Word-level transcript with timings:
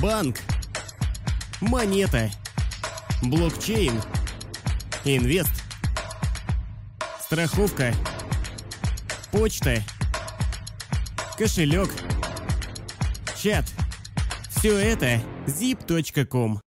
банк, 0.00 0.36
монета, 1.60 2.30
блокчейн, 3.22 3.94
инвест, 5.04 5.52
страховка, 7.20 7.94
почта, 9.32 9.82
кошелек, 11.38 11.90
чат. 13.40 13.64
Все 14.50 14.76
это 14.76 15.20
zip.com. 15.46 16.60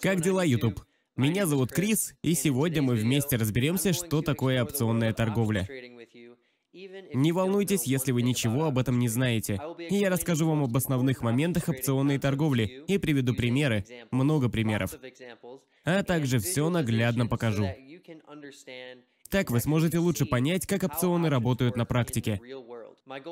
Как 0.00 0.20
дела, 0.20 0.44
YouTube? 0.44 0.84
Меня 1.16 1.46
зовут 1.46 1.72
Крис, 1.72 2.14
и 2.22 2.34
сегодня 2.34 2.80
мы 2.80 2.94
вместе 2.94 3.36
разберемся, 3.36 3.92
что 3.92 4.22
такое 4.22 4.62
опционная 4.62 5.12
торговля. 5.12 5.66
Не 7.14 7.32
волнуйтесь, 7.32 7.84
если 7.84 8.12
вы 8.12 8.22
ничего 8.22 8.66
об 8.66 8.78
этом 8.78 8.98
не 8.98 9.08
знаете. 9.08 9.60
И 9.90 9.96
я 9.96 10.10
расскажу 10.10 10.48
вам 10.48 10.64
об 10.64 10.76
основных 10.76 11.22
моментах 11.22 11.68
опционной 11.68 12.18
торговли 12.18 12.84
и 12.86 12.98
приведу 12.98 13.34
примеры, 13.34 13.84
много 14.10 14.48
примеров. 14.48 14.94
А 15.84 16.02
также 16.02 16.38
все 16.38 16.68
наглядно 16.68 17.26
покажу. 17.26 17.66
Так 19.30 19.50
вы 19.50 19.60
сможете 19.60 19.98
лучше 19.98 20.24
понять, 20.24 20.66
как 20.66 20.84
опционы 20.84 21.28
работают 21.28 21.76
на 21.76 21.84
практике. 21.84 22.40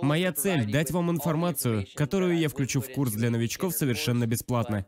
Моя 0.03 0.33
цель— 0.33 0.71
дать 0.73 0.91
вам 0.91 1.11
информацию, 1.11 1.87
которую 1.95 2.39
я 2.39 2.49
включу 2.49 2.81
в 2.81 2.91
курс 2.93 3.13
для 3.13 3.31
новичков 3.31 3.75
совершенно 3.75 4.27
бесплатно. 4.27 4.87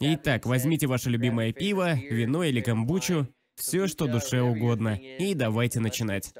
Итак, 0.00 0.46
возьмите 0.46 0.86
ваше 0.86 1.10
любимое 1.10 1.52
пиво, 1.52 1.94
вино 1.94 2.44
или 2.44 2.60
камбучу, 2.60 3.28
все, 3.56 3.86
что 3.88 4.06
душе 4.06 4.42
угодно, 4.42 4.94
и 4.94 5.34
давайте 5.34 5.80
начинать. 5.80 6.32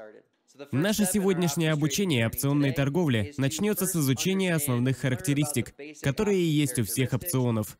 Наше 0.71 1.05
сегодняшнее 1.05 1.71
обучение 1.71 2.25
опционной 2.25 2.71
торговле 2.71 3.33
начнется 3.37 3.85
с 3.85 3.95
изучения 3.95 4.55
основных 4.55 4.97
характеристик, 4.97 5.75
которые 6.01 6.49
есть 6.49 6.79
у 6.79 6.83
всех 6.83 7.13
опционов. 7.13 7.77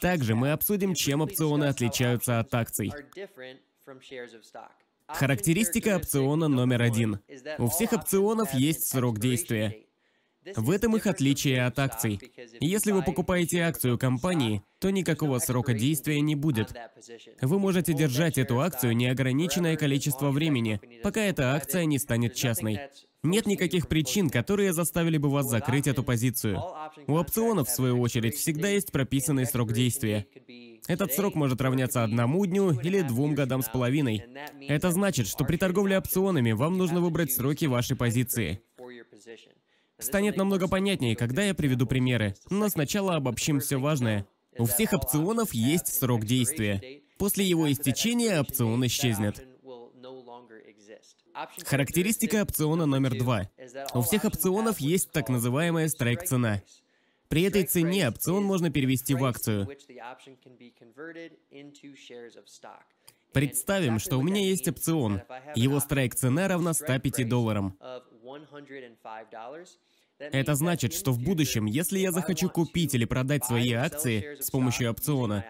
Также 0.00 0.34
мы 0.34 0.52
обсудим, 0.52 0.94
чем 0.94 1.22
опционы 1.22 1.64
отличаются 1.64 2.38
от 2.38 2.54
акций. 2.54 2.92
Характеристика 5.08 5.96
опциона 5.96 6.48
номер 6.48 6.82
один. 6.82 7.20
У 7.58 7.68
всех 7.68 7.92
опционов 7.92 8.52
есть 8.54 8.86
срок 8.86 9.18
действия. 9.18 9.87
В 10.56 10.70
этом 10.70 10.96
их 10.96 11.06
отличие 11.06 11.64
от 11.64 11.78
акций. 11.78 12.20
Если 12.60 12.92
вы 12.92 13.02
покупаете 13.02 13.60
акцию 13.62 13.98
компании, 13.98 14.62
то 14.78 14.90
никакого 14.90 15.38
срока 15.38 15.74
действия 15.74 16.20
не 16.20 16.34
будет. 16.34 16.74
Вы 17.40 17.58
можете 17.58 17.92
держать 17.92 18.38
эту 18.38 18.60
акцию 18.60 18.96
неограниченное 18.96 19.76
количество 19.76 20.30
времени, 20.30 20.80
пока 21.02 21.20
эта 21.20 21.54
акция 21.54 21.84
не 21.84 21.98
станет 21.98 22.34
частной. 22.34 22.80
Нет 23.24 23.46
никаких 23.46 23.88
причин, 23.88 24.30
которые 24.30 24.72
заставили 24.72 25.18
бы 25.18 25.28
вас 25.28 25.50
закрыть 25.50 25.88
эту 25.88 26.04
позицию. 26.04 26.62
У 27.08 27.14
опционов, 27.14 27.68
в 27.68 27.74
свою 27.74 28.00
очередь, 28.00 28.36
всегда 28.36 28.68
есть 28.68 28.92
прописанный 28.92 29.44
срок 29.44 29.72
действия. 29.72 30.26
Этот 30.86 31.12
срок 31.12 31.34
может 31.34 31.60
равняться 31.60 32.04
одному 32.04 32.46
дню 32.46 32.70
или 32.80 33.02
двум 33.02 33.34
годам 33.34 33.62
с 33.62 33.68
половиной. 33.68 34.24
Это 34.68 34.92
значит, 34.92 35.26
что 35.26 35.44
при 35.44 35.56
торговле 35.56 35.98
опционами 35.98 36.52
вам 36.52 36.78
нужно 36.78 37.00
выбрать 37.00 37.32
сроки 37.32 37.64
вашей 37.64 37.96
позиции. 37.96 38.62
Станет 39.98 40.36
намного 40.36 40.68
понятнее, 40.68 41.16
когда 41.16 41.42
я 41.42 41.54
приведу 41.54 41.86
примеры, 41.86 42.34
но 42.50 42.68
сначала 42.68 43.16
обобщим 43.16 43.60
все 43.60 43.78
важное. 43.78 44.26
У 44.56 44.64
всех 44.64 44.92
опционов 44.92 45.52
есть 45.52 45.88
срок 45.88 46.24
действия. 46.24 47.02
После 47.18 47.44
его 47.44 47.70
истечения 47.70 48.40
опцион 48.40 48.84
исчезнет. 48.86 49.44
Характеристика 51.64 52.42
опциона 52.42 52.86
номер 52.86 53.16
два. 53.18 53.50
У 53.94 54.02
всех 54.02 54.24
опционов 54.24 54.80
есть 54.80 55.10
так 55.10 55.28
называемая 55.28 55.88
страйк-цена. 55.88 56.62
При 57.28 57.42
этой 57.42 57.64
цене 57.64 58.08
опцион 58.08 58.44
можно 58.44 58.70
перевести 58.70 59.14
в 59.14 59.24
акцию. 59.24 59.68
Представим, 63.32 63.98
что 63.98 64.18
у 64.18 64.22
меня 64.22 64.40
есть 64.40 64.68
опцион. 64.68 65.22
Его 65.54 65.80
страйк-цена 65.80 66.48
равна 66.48 66.72
105 66.72 67.28
долларам. 67.28 67.76
Это 70.18 70.54
значит, 70.56 70.94
что 70.94 71.12
в 71.12 71.22
будущем, 71.22 71.66
если 71.66 72.00
я 72.00 72.10
захочу 72.10 72.50
купить 72.50 72.94
или 72.94 73.04
продать 73.04 73.44
свои 73.44 73.72
акции 73.72 74.36
с 74.40 74.50
помощью 74.50 74.90
опциона, 74.90 75.44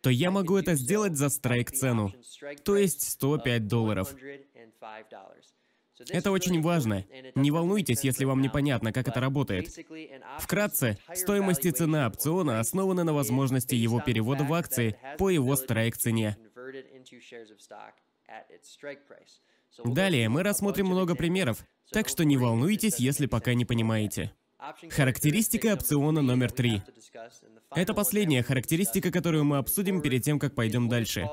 то 0.00 0.10
я 0.10 0.30
могу 0.30 0.56
это 0.56 0.74
сделать 0.74 1.16
за 1.16 1.28
страйк-цену, 1.28 2.12
то 2.64 2.76
есть 2.76 3.08
105 3.08 3.68
долларов. 3.68 4.14
Это 6.10 6.30
очень 6.30 6.62
важно. 6.62 7.04
Не 7.34 7.50
волнуйтесь, 7.50 8.04
если 8.04 8.24
вам 8.24 8.40
непонятно, 8.40 8.92
как 8.92 9.08
это 9.08 9.20
работает. 9.20 9.76
Вкратце, 10.38 10.98
стоимость 11.14 11.66
и 11.66 11.70
цена 11.70 12.06
опциона 12.06 12.60
основаны 12.60 13.04
на 13.04 13.12
возможности 13.12 13.74
его 13.74 14.00
перевода 14.00 14.44
в 14.44 14.52
акции 14.52 14.96
по 15.18 15.28
его 15.30 15.56
страйк-цене. 15.56 16.36
Далее 19.84 20.28
мы 20.28 20.42
рассмотрим 20.42 20.86
много 20.86 21.14
примеров, 21.14 21.64
так 21.90 22.08
что 22.08 22.24
не 22.24 22.36
волнуйтесь, 22.36 22.98
если 22.98 23.26
пока 23.26 23.54
не 23.54 23.64
понимаете. 23.64 24.32
Характеристика 24.90 25.74
опциона 25.74 26.20
номер 26.20 26.50
три. 26.50 26.82
Это 27.74 27.94
последняя 27.94 28.42
характеристика, 28.42 29.12
которую 29.12 29.44
мы 29.44 29.58
обсудим 29.58 30.02
перед 30.02 30.22
тем, 30.22 30.38
как 30.40 30.54
пойдем 30.54 30.88
дальше. 30.88 31.28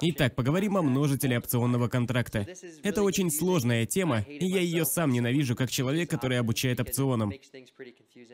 Итак, 0.00 0.34
поговорим 0.34 0.78
о 0.78 0.82
множителе 0.82 1.38
опционного 1.38 1.88
контракта. 1.88 2.46
Это 2.82 3.02
очень 3.02 3.30
сложная 3.30 3.84
тема, 3.84 4.20
и 4.20 4.46
я 4.46 4.60
ее 4.60 4.86
сам 4.86 5.10
ненавижу 5.10 5.54
как 5.56 5.70
человек, 5.70 6.08
который 6.08 6.38
обучает 6.38 6.80
опционам. 6.80 7.32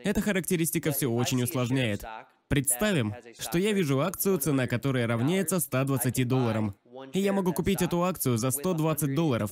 Эта 0.03 0.21
характеристика 0.21 0.91
все 0.91 1.07
очень 1.07 1.43
усложняет. 1.43 2.05
Представим, 2.47 3.13
что 3.37 3.57
я 3.57 3.73
вижу 3.73 3.99
акцию, 3.99 4.37
цена 4.37 4.67
которой 4.67 5.05
равняется 5.05 5.59
120 5.59 6.25
долларам. 6.25 6.75
И 7.13 7.19
я 7.19 7.33
могу 7.33 7.53
купить 7.53 7.81
эту 7.81 8.03
акцию 8.03 8.37
за 8.37 8.51
120 8.51 9.15
долларов. 9.15 9.51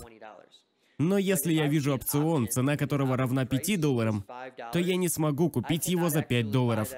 Но 0.98 1.18
если 1.18 1.54
я 1.54 1.68
вижу 1.68 1.94
опцион, 1.94 2.48
цена 2.48 2.78
которого 2.78 3.18
равна 3.18 3.46
5 3.46 3.80
долларам, 3.80 4.26
то 4.72 4.80
я 4.80 4.96
не 4.96 5.10
смогу 5.10 5.50
купить 5.50 5.88
его 5.88 6.10
за 6.10 6.22
5 6.22 6.52
долларов. 6.52 6.90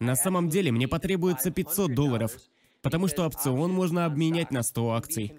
На 0.00 0.14
самом 0.14 0.48
деле 0.48 0.70
мне 0.70 0.86
потребуется 0.86 1.50
500 1.50 1.94
долларов, 1.94 2.36
потому 2.82 3.08
что 3.08 3.24
опцион 3.24 3.72
можно 3.72 4.04
обменять 4.04 4.50
на 4.50 4.62
100 4.62 4.90
акций. 4.90 5.34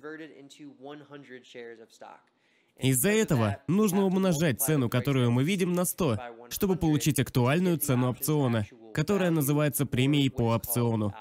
Из-за 2.80 3.10
этого 3.10 3.58
нужно 3.68 4.06
умножать 4.06 4.62
цену, 4.62 4.90
которую 4.90 5.32
мы 5.32 5.44
видим, 5.44 5.74
на 5.74 5.86
100, 5.86 6.18
чтобы 6.50 6.78
получить 6.78 7.20
актуальную 7.20 7.78
цену 7.78 8.10
опциона, 8.10 8.66
которая 8.94 9.32
называется 9.32 9.86
премией 9.86 10.30
по 10.30 10.54
опциону. 10.56 11.14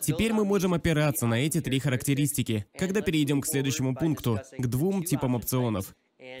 Теперь 0.00 0.32
мы 0.32 0.44
можем 0.44 0.74
опираться 0.74 1.26
на 1.26 1.34
эти 1.34 1.60
три 1.60 1.78
характеристики, 1.78 2.66
когда 2.76 3.00
перейдем 3.00 3.40
к 3.40 3.46
следующему 3.46 3.94
пункту, 3.94 4.40
к 4.58 4.66
двум 4.66 5.04
типам 5.04 5.34
опционов. 5.34 5.94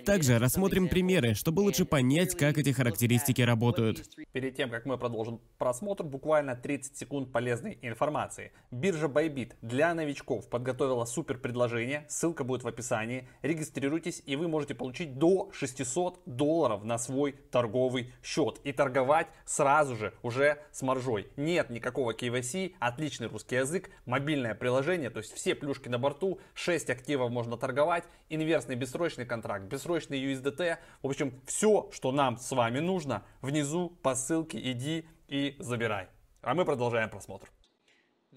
Также 0.04 0.38
рассмотрим 0.38 0.88
примеры, 0.88 1.34
чтобы 1.34 1.60
лучше 1.60 1.84
понять, 1.84 2.36
как 2.36 2.58
эти 2.58 2.72
характеристики 2.72 3.42
работают. 3.42 4.08
Перед 4.32 4.56
тем, 4.56 4.70
как 4.70 4.86
мы 4.86 4.98
продолжим 4.98 5.40
просмотр, 5.58 6.04
буквально 6.04 6.54
30 6.56 6.96
секунд 6.96 7.32
полезной 7.32 7.78
информации. 7.82 8.52
Биржа 8.70 9.06
Bybit 9.06 9.54
для 9.62 9.94
новичков 9.94 10.48
подготовила 10.48 11.04
супер 11.04 11.38
предложение, 11.38 12.06
ссылка 12.08 12.44
будет 12.44 12.62
в 12.62 12.68
описании. 12.68 13.28
Регистрируйтесь 13.42 14.22
и 14.24 14.36
вы 14.36 14.48
можете 14.48 14.74
получить 14.74 15.18
до 15.18 15.50
600 15.52 16.22
долларов 16.26 16.84
на 16.84 16.98
свой 16.98 17.32
торговый 17.50 18.12
счет 18.22 18.60
и 18.64 18.72
торговать 18.72 19.28
сразу 19.44 19.96
же 19.96 20.14
уже 20.22 20.58
с 20.72 20.82
маржой. 20.82 21.28
Нет 21.36 21.70
никакого 21.70 22.12
KYC, 22.12 22.74
отличный 22.78 23.28
русский 23.28 23.56
язык, 23.56 23.90
мобильное 24.06 24.54
приложение, 24.54 25.10
то 25.10 25.18
есть 25.18 25.32
все 25.32 25.54
плюшки 25.54 25.88
на 25.88 25.98
борту, 25.98 26.40
6 26.54 26.90
активов 26.90 27.30
можно 27.30 27.56
торговать, 27.56 28.04
инверсный 28.28 28.76
бессрочный 28.76 29.26
контракт, 29.26 29.71
бессрочный 29.72 30.22
USDT. 30.22 30.76
В 31.02 31.06
общем, 31.08 31.40
все, 31.46 31.88
что 31.92 32.12
нам 32.12 32.38
с 32.38 32.50
вами 32.52 32.78
нужно, 32.78 33.24
внизу 33.40 33.90
по 34.02 34.14
ссылке 34.14 34.58
иди 34.70 35.06
и 35.28 35.56
забирай. 35.58 36.08
А 36.42 36.54
мы 36.54 36.64
продолжаем 36.64 37.08
просмотр. 37.10 37.50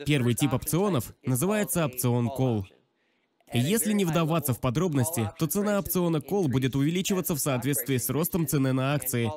Первый 0.05 0.33
тип 0.33 0.53
опционов 0.53 1.13
называется 1.23 1.85
опцион 1.85 2.27
Call. 2.27 2.65
Если 3.53 3.93
не 3.93 4.05
вдаваться 4.05 4.53
в 4.53 4.59
подробности, 4.59 5.31
то 5.37 5.45
цена 5.45 5.79
опциона 5.79 6.17
Call 6.17 6.47
будет 6.47 6.75
увеличиваться 6.75 7.35
в 7.35 7.39
соответствии 7.39 7.97
с 7.97 8.09
ростом 8.09 8.47
цены 8.47 8.73
на 8.73 8.93
акции. 8.93 9.31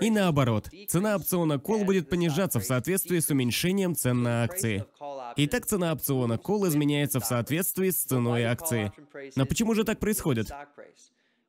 И 0.00 0.10
наоборот, 0.10 0.68
цена 0.88 1.16
опциона 1.16 1.54
Call 1.54 1.84
будет 1.84 2.08
понижаться 2.08 2.60
в 2.60 2.64
соответствии 2.64 3.18
с 3.18 3.30
уменьшением 3.30 3.96
цен 3.96 4.22
на 4.22 4.44
акции. 4.44 4.84
Итак, 5.36 5.66
цена 5.66 5.92
опциона 5.92 6.34
Call 6.34 6.68
изменяется 6.68 7.20
в 7.20 7.24
соответствии 7.24 7.90
с 7.90 8.04
ценой 8.04 8.44
акции. 8.44 8.92
Но 9.34 9.46
почему 9.46 9.74
же 9.74 9.84
так 9.84 9.98
происходит? 9.98 10.50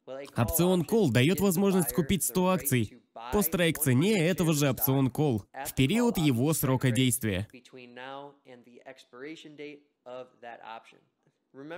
Опцион 0.07 0.83
Call 0.83 1.11
дает 1.11 1.39
возможность 1.39 1.93
купить 1.93 2.23
100 2.23 2.47
акций 2.47 3.01
по 3.31 3.41
страйк-цене 3.41 4.27
этого 4.27 4.53
же 4.53 4.69
опцион 4.69 5.07
Call 5.07 5.41
в 5.65 5.75
период 5.75 6.17
его 6.17 6.53
срока 6.53 6.91
действия. 6.91 7.47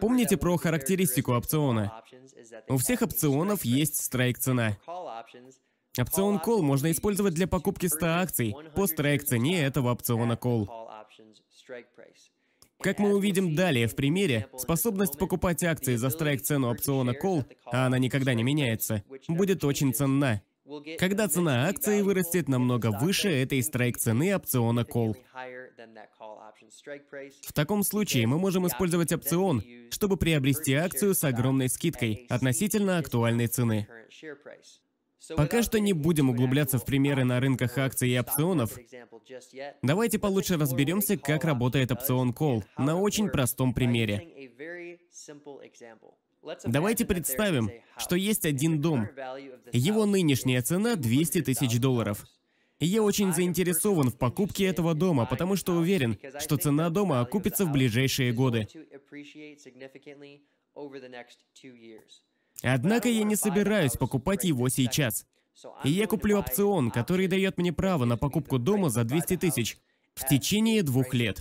Помните 0.01 0.37
про 0.37 0.57
характеристику 0.57 1.33
опциона? 1.33 2.03
У 2.67 2.77
всех 2.77 3.01
опционов 3.01 3.63
есть 3.63 4.03
страйк-цена. 4.03 4.77
Опцион 5.97 6.37
Call 6.37 6.61
можно 6.61 6.91
использовать 6.91 7.33
для 7.33 7.47
покупки 7.47 7.87
100 7.87 8.05
акций 8.05 8.55
по 8.75 8.87
страйк-цене 8.87 9.63
этого 9.63 9.91
опциона 9.91 10.33
Call. 10.33 10.67
Как 12.81 12.99
мы 12.99 13.15
увидим 13.15 13.55
далее 13.55 13.87
в 13.87 13.95
примере, 13.95 14.47
способность 14.57 15.17
покупать 15.17 15.63
акции 15.63 15.95
за 15.95 16.09
страйк-цену 16.09 16.69
опциона 16.69 17.11
Call, 17.11 17.45
а 17.65 17.87
она 17.87 17.97
никогда 17.97 18.33
не 18.33 18.43
меняется, 18.43 19.03
будет 19.27 19.63
очень 19.63 19.93
ценна. 19.93 20.41
Когда 20.99 21.27
цена 21.27 21.67
акции 21.67 22.01
вырастет 22.01 22.49
намного 22.49 22.91
выше 22.91 23.29
этой 23.29 23.63
страйк-цены 23.63 24.35
опциона 24.35 24.81
Call. 24.81 25.15
В 27.47 27.53
таком 27.53 27.83
случае 27.83 28.27
мы 28.27 28.37
можем 28.37 28.67
использовать 28.67 29.11
опцион, 29.11 29.63
чтобы 29.91 30.17
приобрести 30.17 30.73
акцию 30.73 31.15
с 31.15 31.23
огромной 31.23 31.69
скидкой 31.69 32.25
относительно 32.29 32.97
актуальной 32.97 33.47
цены. 33.47 33.87
Пока 35.35 35.63
что 35.63 35.79
не 35.79 35.93
будем 35.93 36.29
углубляться 36.29 36.77
в 36.77 36.85
примеры 36.85 37.23
на 37.23 37.39
рынках 37.39 37.77
акций 37.77 38.09
и 38.09 38.19
опционов. 38.19 38.77
Давайте 39.81 40.19
получше 40.19 40.57
разберемся, 40.57 41.17
как 41.17 41.43
работает 41.43 41.91
опцион 41.91 42.31
Call 42.31 42.63
на 42.77 42.99
очень 42.99 43.29
простом 43.29 43.73
примере. 43.73 44.49
Давайте 46.65 47.05
представим, 47.05 47.69
что 47.97 48.15
есть 48.15 48.45
один 48.45 48.79
дом. 48.79 49.07
Его 49.73 50.05
нынешняя 50.05 50.61
цена 50.61 50.95
200 50.95 51.41
тысяч 51.41 51.79
долларов. 51.79 52.25
я 52.79 53.01
очень 53.01 53.33
заинтересован 53.33 54.11
в 54.11 54.17
покупке 54.17 54.65
этого 54.65 54.93
дома, 54.93 55.25
потому 55.25 55.55
что 55.55 55.73
уверен, 55.73 56.17
что 56.39 56.57
цена 56.57 56.89
дома 56.89 57.19
окупится 57.21 57.65
в 57.65 57.71
ближайшие 57.71 58.31
годы. 58.31 58.67
Однако 62.61 63.09
я 63.09 63.23
не 63.23 63.35
собираюсь 63.35 63.93
покупать 63.93 64.43
его 64.43 64.69
сейчас. 64.69 65.25
И 65.83 65.89
я 65.89 66.07
куплю 66.07 66.37
опцион, 66.39 66.91
который 66.91 67.27
дает 67.27 67.57
мне 67.57 67.73
право 67.73 68.05
на 68.05 68.17
покупку 68.17 68.59
дома 68.59 68.89
за 68.89 69.03
200 69.03 69.37
тысяч 69.37 69.77
в 70.13 70.27
течение 70.27 70.83
двух 70.83 71.13
лет. 71.13 71.39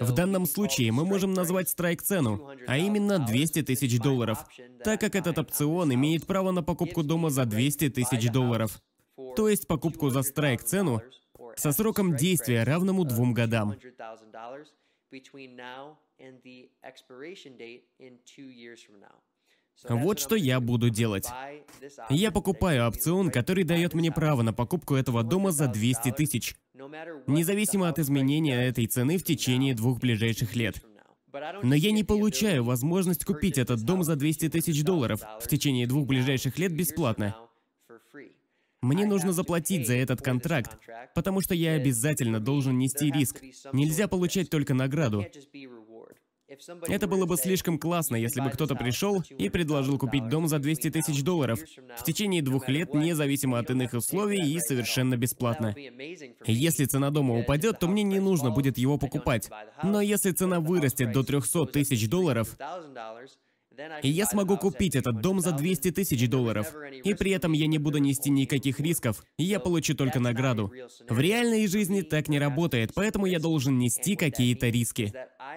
В 0.00 0.14
данном 0.14 0.46
случае 0.46 0.92
мы 0.92 1.04
можем 1.04 1.32
назвать 1.32 1.68
страйк-цену, 1.68 2.48
а 2.66 2.78
именно 2.78 3.18
200 3.18 3.62
тысяч 3.62 3.98
долларов, 3.98 4.44
так 4.84 5.00
как 5.00 5.14
этот 5.14 5.38
опцион 5.38 5.92
имеет 5.94 6.26
право 6.26 6.50
на 6.50 6.62
покупку 6.62 7.02
дома 7.02 7.30
за 7.30 7.44
200 7.44 7.90
тысяч 7.90 8.30
долларов. 8.30 8.80
То 9.36 9.48
есть 9.48 9.66
покупку 9.66 10.10
за 10.10 10.22
страйк-цену 10.22 11.02
со 11.56 11.72
сроком 11.72 12.16
действия 12.16 12.62
равному 12.62 13.04
двум 13.04 13.34
годам. 13.34 13.74
Вот 19.88 20.18
что 20.18 20.34
я 20.34 20.60
буду 20.60 20.90
делать. 20.90 21.28
Я 22.10 22.32
покупаю 22.32 22.88
опцион, 22.88 23.30
который 23.30 23.64
дает 23.64 23.94
мне 23.94 24.10
право 24.10 24.42
на 24.42 24.52
покупку 24.52 24.94
этого 24.96 25.22
дома 25.22 25.52
за 25.52 25.68
200 25.68 26.12
тысяч, 26.12 26.56
независимо 27.26 27.88
от 27.88 27.98
изменения 27.98 28.66
этой 28.66 28.86
цены 28.86 29.18
в 29.18 29.24
течение 29.24 29.74
двух 29.74 30.00
ближайших 30.00 30.56
лет. 30.56 30.82
Но 31.62 31.74
я 31.74 31.92
не 31.92 32.04
получаю 32.04 32.64
возможность 32.64 33.24
купить 33.24 33.58
этот 33.58 33.82
дом 33.82 34.02
за 34.02 34.16
200 34.16 34.48
тысяч 34.48 34.82
долларов 34.82 35.22
в 35.40 35.46
течение 35.46 35.86
двух 35.86 36.06
ближайших 36.06 36.58
лет 36.58 36.74
бесплатно. 36.74 37.36
Мне 38.80 39.06
нужно 39.06 39.32
заплатить 39.32 39.86
за 39.86 39.94
этот 39.94 40.22
контракт, 40.22 40.78
потому 41.14 41.40
что 41.40 41.54
я 41.54 41.72
обязательно 41.72 42.38
должен 42.40 42.78
нести 42.78 43.10
риск. 43.10 43.42
Нельзя 43.72 44.06
получать 44.06 44.50
только 44.50 44.72
награду. 44.72 45.24
Это 46.88 47.06
было 47.06 47.26
бы 47.26 47.36
слишком 47.36 47.78
классно, 47.78 48.16
если 48.16 48.40
бы 48.40 48.50
кто-то 48.50 48.74
пришел 48.74 49.22
и 49.28 49.48
предложил 49.50 49.98
купить 49.98 50.28
дом 50.28 50.48
за 50.48 50.58
200 50.58 50.90
тысяч 50.90 51.22
долларов 51.22 51.60
в 51.98 52.04
течение 52.04 52.42
двух 52.42 52.68
лет, 52.68 52.94
независимо 52.94 53.58
от 53.58 53.70
иных 53.70 53.92
условий 53.92 54.40
и 54.40 54.58
совершенно 54.60 55.16
бесплатно. 55.16 55.74
Если 56.46 56.86
цена 56.86 57.10
дома 57.10 57.38
упадет, 57.38 57.78
то 57.78 57.86
мне 57.86 58.02
не 58.02 58.20
нужно 58.20 58.50
будет 58.50 58.78
его 58.78 58.96
покупать. 58.98 59.50
Но 59.82 60.00
если 60.00 60.30
цена 60.32 60.60
вырастет 60.60 61.12
до 61.12 61.22
300 61.22 61.66
тысяч 61.66 62.08
долларов, 62.08 62.56
и 64.02 64.08
я 64.08 64.26
смогу 64.26 64.56
купить 64.56 64.96
этот 64.96 65.20
дом 65.20 65.40
за 65.40 65.52
200 65.52 65.92
тысяч 65.92 66.28
долларов. 66.28 66.72
И 67.04 67.14
при 67.14 67.32
этом 67.32 67.52
я 67.52 67.66
не 67.66 67.78
буду 67.78 67.98
нести 67.98 68.30
никаких 68.30 68.80
рисков, 68.80 69.24
и 69.38 69.44
я 69.44 69.60
получу 69.60 69.94
только 69.94 70.20
награду. 70.20 70.72
В 71.08 71.18
реальной 71.18 71.66
жизни 71.66 72.02
так 72.02 72.28
не 72.28 72.38
работает, 72.38 72.92
поэтому 72.94 73.26
я 73.26 73.38
должен 73.38 73.78
нести 73.78 74.16
какие-то 74.16 74.68
риски. 74.68 75.12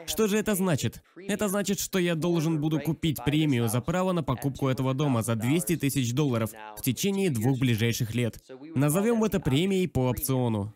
Что 0.05 0.27
же 0.27 0.37
это 0.37 0.55
значит? 0.55 1.03
Это 1.27 1.47
значит, 1.47 1.79
что 1.79 1.99
я 1.99 2.15
должен 2.15 2.59
буду 2.59 2.79
купить 2.79 3.23
премию 3.23 3.67
за 3.67 3.81
право 3.81 4.11
на 4.11 4.23
покупку 4.23 4.67
этого 4.67 4.93
дома 4.93 5.21
за 5.21 5.35
200 5.35 5.77
тысяч 5.77 6.13
долларов 6.13 6.51
в 6.77 6.81
течение 6.81 7.29
двух 7.29 7.59
ближайших 7.59 8.15
лет. 8.15 8.39
Назовем 8.75 9.23
это 9.23 9.39
премией 9.39 9.87
по 9.87 10.09
опциону. 10.09 10.75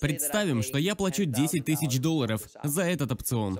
Представим, 0.00 0.62
что 0.62 0.78
я 0.78 0.94
плачу 0.94 1.24
10 1.24 1.64
тысяч 1.64 1.98
долларов 1.98 2.42
за 2.62 2.82
этот 2.82 3.12
опцион. 3.12 3.58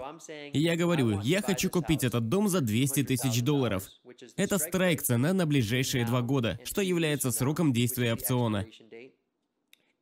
Я 0.52 0.76
говорю, 0.76 1.20
я 1.20 1.43
хочу 1.43 1.70
купить 1.70 2.05
этот 2.05 2.28
дом 2.28 2.49
за 2.49 2.61
200 2.61 3.05
тысяч 3.05 3.43
долларов. 3.43 3.88
Это 4.37 4.58
страйк-цена 4.58 5.32
на 5.32 5.46
ближайшие 5.46 6.06
два 6.06 6.22
года, 6.22 6.58
что 6.64 6.82
является 6.82 7.31
сроком 7.31 7.72
действия 7.72 8.12
опциона. 8.12 8.67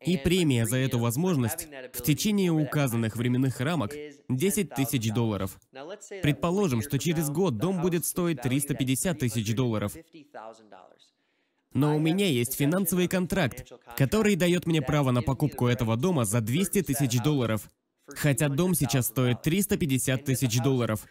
И 0.04 0.16
премия 0.16 0.64
за 0.64 0.76
эту 0.76 0.98
возможность 0.98 1.68
в 1.92 2.02
течение 2.02 2.52
указанных 2.52 3.16
временных 3.16 3.60
рамок 3.60 3.94
10 4.28 4.70
тысяч 4.70 5.12
долларов. 5.12 5.58
Предположим, 6.22 6.82
что 6.82 6.98
через 6.98 7.30
год 7.30 7.58
дом 7.58 7.82
будет 7.82 8.06
стоить 8.06 8.40
350 8.40 9.18
тысяч 9.18 9.54
долларов. 9.54 9.96
Но 11.72 11.96
у 11.96 11.98
меня 11.98 12.26
есть 12.26 12.54
финансовый 12.54 13.08
контракт, 13.08 13.70
который 13.96 14.36
дает 14.36 14.66
мне 14.66 14.80
право 14.82 15.10
на 15.10 15.22
покупку 15.22 15.66
этого 15.66 15.96
дома 15.96 16.24
за 16.24 16.40
200 16.40 16.82
тысяч 16.82 17.22
долларов. 17.22 17.70
Хотя 18.08 18.48
дом 18.48 18.74
сейчас 18.74 19.08
стоит 19.08 19.42
350 19.42 20.24
тысяч 20.24 20.62
долларов. 20.62 21.06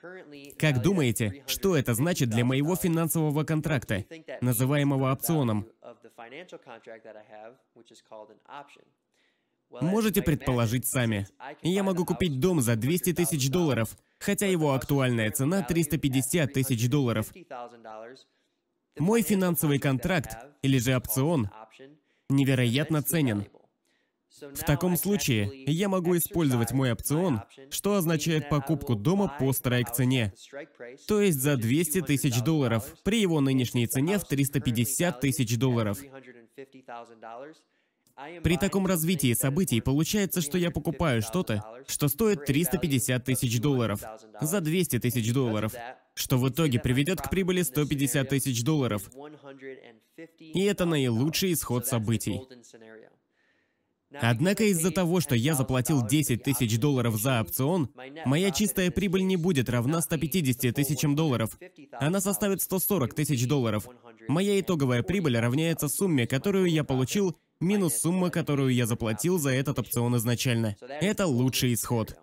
Как 0.57 0.81
думаете, 0.81 1.43
что 1.45 1.75
это 1.75 1.93
значит 1.93 2.29
для 2.29 2.43
моего 2.43 2.75
финансового 2.75 3.43
контракта, 3.43 4.03
называемого 4.41 5.11
опционом? 5.11 5.67
Можете 9.69 10.21
предположить 10.21 10.87
сами. 10.87 11.27
Я 11.61 11.83
могу 11.83 12.05
купить 12.05 12.39
дом 12.39 12.61
за 12.61 12.75
200 12.75 13.13
тысяч 13.13 13.49
долларов, 13.49 13.95
хотя 14.17 14.47
его 14.47 14.73
актуальная 14.73 15.29
цена 15.29 15.61
350 15.61 16.53
тысяч 16.53 16.89
долларов. 16.89 17.31
Мой 18.99 19.21
финансовый 19.21 19.79
контракт, 19.79 20.37
или 20.61 20.77
же 20.77 20.95
опцион, 20.95 21.49
невероятно 22.29 23.01
ценен. 23.01 23.45
В 24.39 24.63
таком 24.65 24.97
случае 24.97 25.63
я 25.65 25.89
могу 25.89 26.15
использовать 26.15 26.71
мой 26.71 26.91
опцион, 26.91 27.41
что 27.71 27.95
означает 27.95 28.49
покупку 28.49 28.95
дома 28.95 29.35
по 29.39 29.51
страйк-цене, 29.51 30.33
то 31.07 31.21
есть 31.21 31.39
за 31.39 31.57
200 31.57 32.01
тысяч 32.01 32.41
долларов, 32.41 32.95
при 33.03 33.19
его 33.21 33.41
нынешней 33.41 33.87
цене 33.87 34.19
в 34.19 34.25
350 34.25 35.19
тысяч 35.19 35.57
долларов. 35.57 35.99
При 38.43 38.57
таком 38.57 38.87
развитии 38.87 39.33
событий 39.33 39.81
получается, 39.81 40.41
что 40.41 40.57
я 40.57 40.71
покупаю 40.71 41.21
что-то, 41.21 41.63
что 41.87 42.07
стоит 42.07 42.45
350 42.45 43.23
тысяч 43.23 43.59
долларов 43.59 44.01
за 44.41 44.61
200 44.61 44.99
тысяч 44.99 45.31
долларов, 45.31 45.73
что 46.17 46.37
в 46.37 46.49
итоге 46.49 46.79
приведет 46.79 47.21
к 47.21 47.29
прибыли 47.29 47.61
150 47.61 48.27
тысяч 48.27 48.63
долларов. 48.63 49.09
И 50.39 50.63
это 50.63 50.85
наилучший 50.85 51.53
исход 51.53 51.85
событий. 51.85 52.41
Однако 54.19 54.63
из-за 54.63 54.91
того, 54.91 55.19
что 55.19 55.35
я 55.35 55.53
заплатил 55.53 56.05
10 56.05 56.41
тысяч 56.41 56.79
долларов 56.79 57.17
за 57.17 57.41
опцион, 57.41 57.89
моя 58.25 58.51
чистая 58.51 58.89
прибыль 58.89 59.27
не 59.27 59.37
будет 59.37 59.69
равна 59.69 60.01
150 60.01 60.73
тысячам 60.73 61.15
долларов. 61.15 61.59
Она 61.91 62.19
составит 62.19 62.61
140 62.61 63.13
тысяч 63.13 63.47
долларов. 63.47 63.87
Моя 64.27 64.59
итоговая 64.59 65.03
прибыль 65.03 65.37
равняется 65.37 65.87
сумме, 65.87 66.25
которую 66.25 66.65
я 66.65 66.83
получил, 66.83 67.37
минус 67.59 67.97
сумма, 67.97 68.29
которую 68.29 68.73
я 68.73 68.85
заплатил 68.85 69.37
за 69.39 69.51
этот 69.51 69.77
опцион 69.77 70.15
изначально. 70.17 70.77
Это 70.81 71.27
лучший 71.27 71.73
исход. 71.73 72.17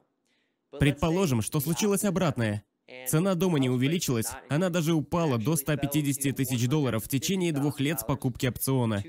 Предположим, 0.81 1.43
что 1.43 1.61
случилось 1.61 2.05
обратное. 2.05 2.65
Цена 3.07 3.35
дома 3.35 3.59
не 3.59 3.71
увеличилась, 3.71 4.29
она 4.49 4.69
даже 4.69 4.95
упала 4.95 5.39
до 5.39 5.57
150 5.57 6.37
тысяч 6.37 6.69
долларов 6.69 7.05
в 7.05 7.09
течение 7.09 7.53
двух 7.53 7.81
лет 7.81 8.01
с 8.01 8.05
покупки 8.05 8.47
опциона. 8.47 9.03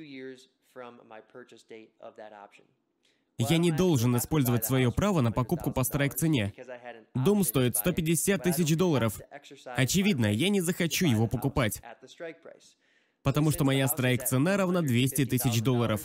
Я 3.38 3.58
не 3.58 3.72
должен 3.72 4.15
использовать 4.15 4.63
свое 4.63 4.91
право 4.91 5.20
на 5.22 5.32
покупку 5.32 5.72
по 5.72 5.84
страйк-цене. 5.84 6.53
Дом 7.13 7.44
стоит 7.44 7.75
150 7.75 8.41
тысяч 8.41 8.77
долларов. 8.77 9.20
Очевидно, 9.65 10.27
я 10.27 10.50
не 10.50 10.62
захочу 10.62 11.05
его 11.05 11.27
покупать, 11.27 11.82
потому 13.24 13.51
что 13.51 13.65
моя 13.65 13.88
страйк-цена 13.88 14.55
равна 14.55 14.82
200 14.82 15.25
тысяч 15.25 15.62
долларов. 15.62 16.01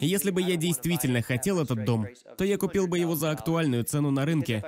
Если 0.00 0.30
бы 0.30 0.42
я 0.42 0.56
действительно 0.56 1.22
хотел 1.22 1.60
этот 1.60 1.84
дом, 1.84 2.06
то 2.36 2.44
я 2.44 2.58
купил 2.58 2.86
бы 2.86 2.98
его 2.98 3.14
за 3.14 3.30
актуальную 3.30 3.84
цену 3.84 4.10
на 4.10 4.24
рынке, 4.24 4.62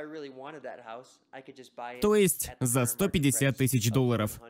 то 2.00 2.14
есть 2.14 2.50
за 2.60 2.86
150 2.86 3.56
тысяч 3.56 3.90
долларов. 3.90 4.40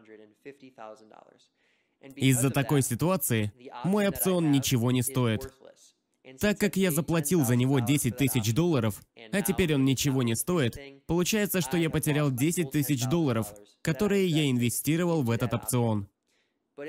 Из-за 2.17 2.51
такой 2.51 2.83
ситуации 2.83 3.53
мой 3.85 4.09
опцион 4.09 4.51
ничего 4.53 4.91
не 4.91 5.03
стоит. 5.03 5.53
Так 6.41 6.59
как 6.59 6.77
я 6.77 6.91
заплатил 6.91 7.45
за 7.45 7.55
него 7.55 7.81
10 7.81 8.17
тысяч 8.17 8.55
долларов, 8.55 9.01
а 9.33 9.43
теперь 9.43 9.75
он 9.75 9.85
ничего 9.85 10.23
не 10.23 10.35
стоит, 10.35 10.79
получается, 11.07 11.61
что 11.61 11.77
я 11.77 11.91
потерял 11.91 12.31
10 12.31 12.71
тысяч 12.71 13.07
долларов, 13.07 13.53
которые 13.83 14.27
я 14.27 14.51
инвестировал 14.51 15.23
в 15.23 15.31
этот 15.31 15.53
опцион. 15.53 16.09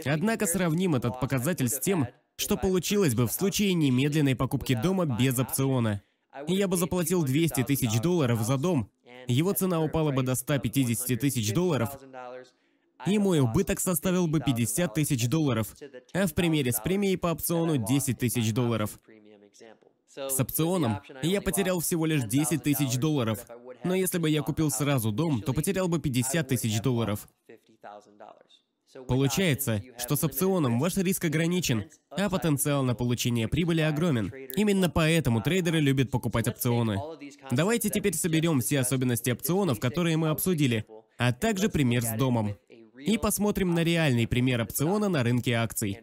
Однако 0.06 0.46
сравним 0.46 0.96
этот 0.96 1.20
показатель 1.20 1.70
с 1.70 1.80
тем, 1.80 2.08
что 2.38 2.58
получилось 2.58 3.16
бы 3.16 3.28
в 3.28 3.32
случае 3.32 3.74
немедленной 3.74 4.36
покупки 4.36 4.74
дома 4.74 5.06
без 5.06 5.38
опциона. 5.40 6.02
Я 6.48 6.68
бы 6.68 6.78
заплатил 6.78 7.24
200 7.24 7.64
тысяч 7.64 8.02
долларов 8.02 8.42
за 8.42 8.58
дом, 8.58 8.90
его 9.28 9.54
цена 9.54 9.82
упала 9.82 10.12
бы 10.12 10.24
до 10.24 10.36
150 10.36 11.20
тысяч 11.20 11.54
долларов, 11.54 11.90
и 13.06 13.18
мой 13.18 13.40
убыток 13.40 13.80
составил 13.80 14.28
бы 14.28 14.40
50 14.40 14.94
тысяч 14.94 15.28
долларов, 15.28 15.76
а 16.14 16.28
в 16.28 16.34
примере 16.34 16.72
с 16.72 16.80
премией 16.80 17.18
по 17.18 17.28
опциону 17.28 17.78
10 17.78 18.18
тысяч 18.18 18.54
долларов. 18.54 19.00
С 20.10 20.40
опционом 20.40 21.02
я 21.24 21.42
потерял 21.42 21.80
всего 21.80 22.06
лишь 22.06 22.24
10 22.24 22.64
тысяч 22.64 22.98
долларов, 22.98 23.46
но 23.84 23.96
если 23.96 24.18
бы 24.18 24.30
я 24.30 24.42
купил 24.42 24.72
сразу 24.72 25.12
дом, 25.12 25.42
то 25.42 25.54
потерял 25.54 25.88
бы 25.88 26.00
50 26.00 26.48
тысяч 26.48 26.82
долларов. 26.82 27.28
Получается, 29.08 29.84
что 29.98 30.16
с 30.16 30.24
опционом 30.24 30.80
ваш 30.80 30.98
риск 30.98 31.26
ограничен, 31.26 31.86
а 32.10 32.30
потенциал 32.30 32.84
на 32.84 32.96
получение 32.96 33.48
прибыли 33.48 33.82
огромен. 33.82 34.32
Именно 34.56 34.90
поэтому 34.90 35.42
трейдеры 35.42 35.80
любят 35.80 36.12
покупать 36.12 36.48
опционы. 36.48 36.98
Давайте 37.52 37.90
теперь 37.90 38.16
соберем 38.16 38.62
все 38.62 38.80
особенности 38.80 39.30
опционов, 39.30 39.80
которые 39.80 40.18
мы 40.18 40.30
обсудили, 40.30 40.86
а 41.18 41.34
также 41.34 41.70
пример 41.70 42.04
с 42.04 42.14
домом. 42.18 42.56
И 42.98 43.18
посмотрим 43.18 43.74
на 43.74 43.84
реальный 43.84 44.28
пример 44.28 44.62
опциона 44.62 45.10
на 45.10 45.24
рынке 45.24 45.54
акций. 45.54 46.00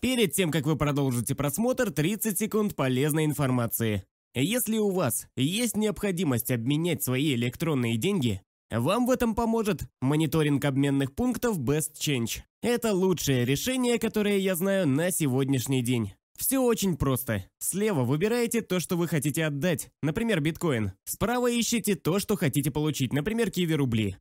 Перед 0.00 0.32
тем, 0.32 0.50
как 0.50 0.66
вы 0.66 0.76
продолжите 0.76 1.34
просмотр, 1.34 1.90
30 1.90 2.38
секунд 2.38 2.76
полезной 2.76 3.24
информации. 3.24 4.04
Если 4.34 4.78
у 4.78 4.90
вас 4.90 5.28
есть 5.36 5.76
необходимость 5.76 6.50
обменять 6.50 7.02
свои 7.02 7.34
электронные 7.34 7.96
деньги, 7.96 8.42
вам 8.80 9.06
в 9.06 9.10
этом 9.10 9.34
поможет 9.34 9.82
мониторинг 10.00 10.64
обменных 10.64 11.14
пунктов 11.14 11.58
Best 11.58 11.94
Change. 11.98 12.42
Это 12.62 12.92
лучшее 12.92 13.44
решение, 13.44 13.98
которое 13.98 14.38
я 14.38 14.54
знаю 14.54 14.88
на 14.88 15.10
сегодняшний 15.10 15.82
день. 15.82 16.14
Все 16.36 16.58
очень 16.58 16.96
просто. 16.96 17.44
Слева 17.58 18.02
выбираете 18.02 18.60
то, 18.60 18.80
что 18.80 18.96
вы 18.96 19.06
хотите 19.06 19.44
отдать, 19.44 19.90
например, 20.02 20.40
биткоин. 20.40 20.92
Справа 21.04 21.48
ищите 21.48 21.94
то, 21.94 22.18
что 22.18 22.36
хотите 22.36 22.70
получить, 22.70 23.12
например, 23.12 23.50
киви 23.50 23.74
рубли. 23.74 24.16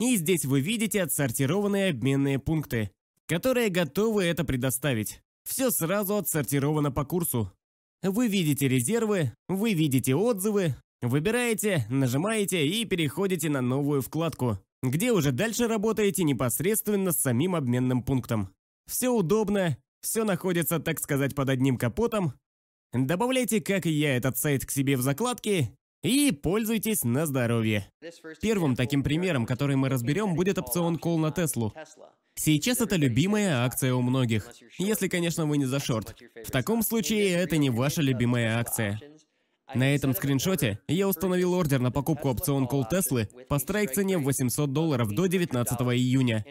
И 0.00 0.16
здесь 0.16 0.44
вы 0.44 0.60
видите 0.60 1.02
отсортированные 1.02 1.90
обменные 1.90 2.38
пункты, 2.38 2.90
которые 3.26 3.70
готовы 3.70 4.24
это 4.24 4.44
предоставить. 4.44 5.22
Все 5.44 5.70
сразу 5.70 6.16
отсортировано 6.16 6.90
по 6.90 7.04
курсу. 7.04 7.52
Вы 8.02 8.28
видите 8.28 8.68
резервы, 8.68 9.32
вы 9.48 9.72
видите 9.72 10.14
отзывы, 10.14 10.76
Выбираете, 11.04 11.84
нажимаете 11.90 12.66
и 12.66 12.86
переходите 12.86 13.50
на 13.50 13.60
новую 13.60 14.00
вкладку, 14.00 14.58
где 14.82 15.12
уже 15.12 15.32
дальше 15.32 15.68
работаете 15.68 16.24
непосредственно 16.24 17.12
с 17.12 17.20
самим 17.20 17.54
обменным 17.54 18.02
пунктом. 18.02 18.54
Все 18.86 19.10
удобно, 19.10 19.76
все 20.00 20.24
находится, 20.24 20.80
так 20.80 20.98
сказать, 20.98 21.34
под 21.34 21.50
одним 21.50 21.76
капотом. 21.76 22.32
Добавляйте, 22.94 23.60
как 23.60 23.84
и 23.84 23.90
я, 23.90 24.16
этот 24.16 24.38
сайт 24.38 24.64
к 24.64 24.70
себе 24.70 24.96
в 24.96 25.02
закладки 25.02 25.76
и 26.02 26.32
пользуйтесь 26.32 27.04
на 27.04 27.26
здоровье. 27.26 27.86
Первым 28.40 28.74
таким 28.74 29.02
примером, 29.02 29.44
который 29.44 29.76
мы 29.76 29.90
разберем, 29.90 30.34
будет 30.34 30.58
опцион 30.58 30.96
Call 30.96 31.18
на 31.18 31.30
Теслу. 31.30 31.74
Сейчас 32.34 32.80
это 32.80 32.96
любимая 32.96 33.66
акция 33.66 33.94
у 33.94 34.00
многих, 34.00 34.50
если, 34.78 35.08
конечно, 35.08 35.44
вы 35.44 35.58
не 35.58 35.66
за 35.66 35.80
шорт. 35.80 36.16
В 36.46 36.50
таком 36.50 36.80
случае 36.80 37.28
это 37.32 37.58
не 37.58 37.68
ваша 37.68 38.00
любимая 38.00 38.58
акция. 38.58 38.98
На 39.74 39.94
этом 39.94 40.14
скриншоте 40.14 40.78
я 40.86 41.08
установил 41.08 41.54
ордер 41.54 41.80
на 41.80 41.90
покупку 41.90 42.28
опцион 42.28 42.64
Call 42.64 42.84
Теслы 42.88 43.28
по 43.48 43.58
страйк-цене 43.58 44.18
в 44.18 44.22
800 44.22 44.72
долларов 44.72 45.10
до 45.10 45.26
19 45.26 45.80
июня. 45.80 46.44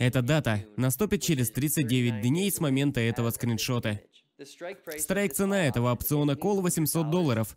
Эта 0.00 0.22
дата 0.22 0.64
наступит 0.76 1.22
через 1.22 1.50
39 1.50 2.22
дней 2.22 2.50
с 2.50 2.60
момента 2.60 3.00
этого 3.00 3.30
скриншота. 3.30 4.00
Страйк-цена 4.44 5.66
этого 5.66 5.92
опциона 5.92 6.32
Call 6.32 6.60
800 6.60 7.10
долларов. 7.10 7.56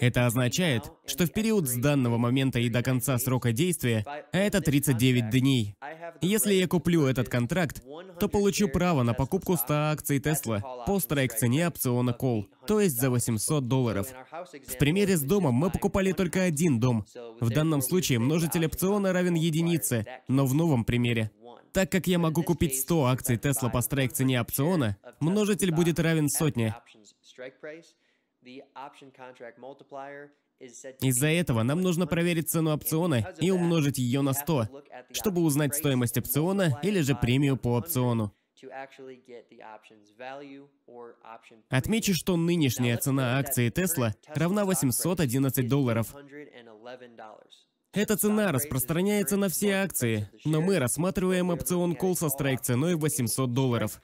Это 0.00 0.26
означает, 0.26 0.90
что 1.06 1.26
в 1.26 1.32
период 1.32 1.68
с 1.68 1.76
данного 1.76 2.18
момента 2.18 2.58
и 2.58 2.68
до 2.68 2.82
конца 2.82 3.16
срока 3.18 3.52
действия, 3.52 4.04
а 4.32 4.38
это 4.38 4.60
39 4.60 5.30
дней, 5.30 5.76
если 6.20 6.54
я 6.54 6.66
куплю 6.66 7.06
этот 7.06 7.28
контракт, 7.28 7.82
то 8.18 8.28
получу 8.28 8.68
право 8.68 9.02
на 9.02 9.14
покупку 9.14 9.56
100 9.56 9.74
акций 9.74 10.18
Tesla 10.18 10.60
по 10.84 10.98
страйк-цене 10.98 11.68
опциона 11.68 12.10
Call, 12.10 12.46
то 12.66 12.80
есть 12.80 13.00
за 13.00 13.10
800 13.10 13.68
долларов. 13.68 14.08
В 14.66 14.78
примере 14.78 15.16
с 15.16 15.22
домом 15.22 15.54
мы 15.54 15.70
покупали 15.70 16.12
только 16.12 16.42
один 16.42 16.80
дом. 16.80 17.06
В 17.40 17.50
данном 17.50 17.82
случае 17.82 18.18
множитель 18.18 18.66
опциона 18.66 19.12
равен 19.12 19.34
единице, 19.34 20.04
но 20.28 20.44
в 20.44 20.54
новом 20.54 20.84
примере 20.84 21.30
так 21.72 21.90
как 21.90 22.06
я 22.06 22.18
могу 22.18 22.42
купить 22.42 22.78
100 22.78 23.04
акций 23.04 23.36
Tesla 23.36 23.70
по 23.70 23.80
страйк-цене 23.80 24.40
опциона, 24.40 24.96
множитель 25.20 25.72
будет 25.72 25.98
равен 25.98 26.28
сотне. 26.28 26.74
Из-за 31.00 31.28
этого 31.28 31.62
нам 31.62 31.80
нужно 31.80 32.06
проверить 32.06 32.50
цену 32.50 32.72
опциона 32.72 33.34
и 33.40 33.50
умножить 33.50 33.98
ее 33.98 34.20
на 34.20 34.34
100, 34.34 34.68
чтобы 35.12 35.40
узнать 35.42 35.74
стоимость 35.74 36.18
опциона 36.18 36.78
или 36.82 37.00
же 37.00 37.14
премию 37.14 37.56
по 37.56 37.76
опциону. 37.76 38.34
Отмечу, 41.70 42.14
что 42.14 42.36
нынешняя 42.36 42.98
цена 42.98 43.38
акции 43.38 43.70
Tesla 43.70 44.12
равна 44.34 44.66
811 44.66 45.66
долларов. 45.66 46.14
Эта 47.92 48.16
цена 48.16 48.52
распространяется 48.52 49.36
на 49.36 49.48
все 49.48 49.72
акции, 49.72 50.30
но 50.44 50.60
мы 50.60 50.78
рассматриваем 50.78 51.50
опцион 51.50 51.94
Call 51.94 52.14
со 52.14 52.28
страйк-ценой 52.28 52.94
800 52.94 53.52
долларов. 53.52 54.00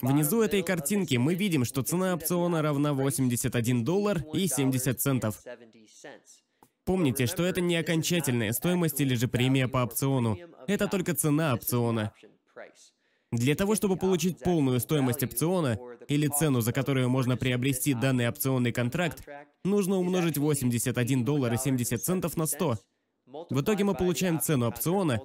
Внизу 0.00 0.42
этой 0.42 0.62
картинки 0.62 1.16
мы 1.16 1.34
видим, 1.34 1.64
что 1.64 1.82
цена 1.82 2.14
опциона 2.14 2.62
равна 2.62 2.94
81 2.94 3.84
доллар 3.84 4.24
и 4.32 4.46
70 4.46 5.00
центов. 5.00 5.42
Помните, 6.84 7.26
что 7.26 7.44
это 7.44 7.60
не 7.60 7.76
окончательная 7.76 8.52
стоимость 8.52 9.00
или 9.00 9.14
же 9.14 9.26
премия 9.26 9.66
по 9.66 9.78
опциону. 9.78 10.38
Это 10.68 10.86
только 10.86 11.14
цена 11.14 11.54
опциона. 11.54 12.12
Для 13.34 13.56
того, 13.56 13.74
чтобы 13.74 13.96
получить 13.96 14.38
полную 14.38 14.78
стоимость 14.78 15.24
опциона, 15.24 15.78
или 16.06 16.28
цену, 16.28 16.60
за 16.60 16.72
которую 16.72 17.08
можно 17.08 17.36
приобрести 17.36 17.92
данный 17.92 18.28
опционный 18.28 18.70
контракт, 18.72 19.26
нужно 19.64 19.96
умножить 19.96 20.38
81 20.38 21.24
доллар 21.24 21.52
и 21.52 21.56
70 21.56 22.02
центов 22.02 22.36
на 22.36 22.46
100. 22.46 22.78
В 23.50 23.60
итоге 23.60 23.82
мы 23.82 23.94
получаем 23.94 24.40
цену 24.40 24.68
опциона, 24.68 25.20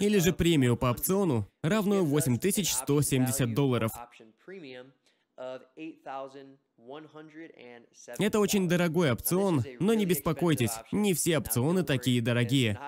или 0.00 0.18
же 0.18 0.32
премию 0.32 0.76
по 0.76 0.86
опциону, 0.86 1.46
равную 1.62 2.04
8170 2.04 3.54
долларов. 3.54 3.92
Это 8.18 8.40
очень 8.40 8.68
дорогой 8.68 9.12
опцион, 9.12 9.62
но 9.78 9.94
не 9.94 10.04
беспокойтесь, 10.04 10.72
не 10.90 11.14
все 11.14 11.38
опционы 11.38 11.84
такие 11.84 12.20
дорогие. 12.20 12.78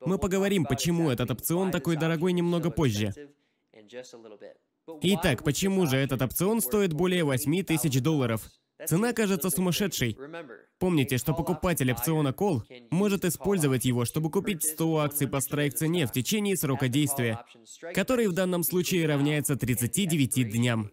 Мы 0.00 0.18
поговорим, 0.18 0.64
почему 0.64 1.10
этот 1.10 1.30
опцион 1.30 1.70
такой 1.70 1.96
дорогой 1.96 2.32
немного 2.32 2.70
позже. 2.70 3.12
Итак, 5.02 5.44
почему 5.44 5.86
же 5.86 5.96
этот 5.96 6.22
опцион 6.22 6.60
стоит 6.60 6.92
более 6.92 7.24
8 7.24 7.62
тысяч 7.64 8.00
долларов? 8.00 8.48
Цена 8.86 9.12
кажется 9.12 9.50
сумасшедшей. 9.50 10.16
Помните, 10.78 11.18
что 11.18 11.34
покупатель 11.34 11.90
опциона 11.90 12.28
Call 12.28 12.62
может 12.90 13.24
использовать 13.24 13.84
его, 13.84 14.04
чтобы 14.04 14.30
купить 14.30 14.62
100 14.62 14.98
акций 14.98 15.26
по 15.28 15.40
страйк-цене 15.40 16.06
в 16.06 16.12
течение 16.12 16.56
срока 16.56 16.88
действия, 16.88 17.44
который 17.92 18.28
в 18.28 18.32
данном 18.32 18.62
случае 18.62 19.06
равняется 19.06 19.56
39 19.56 20.50
дням. 20.50 20.92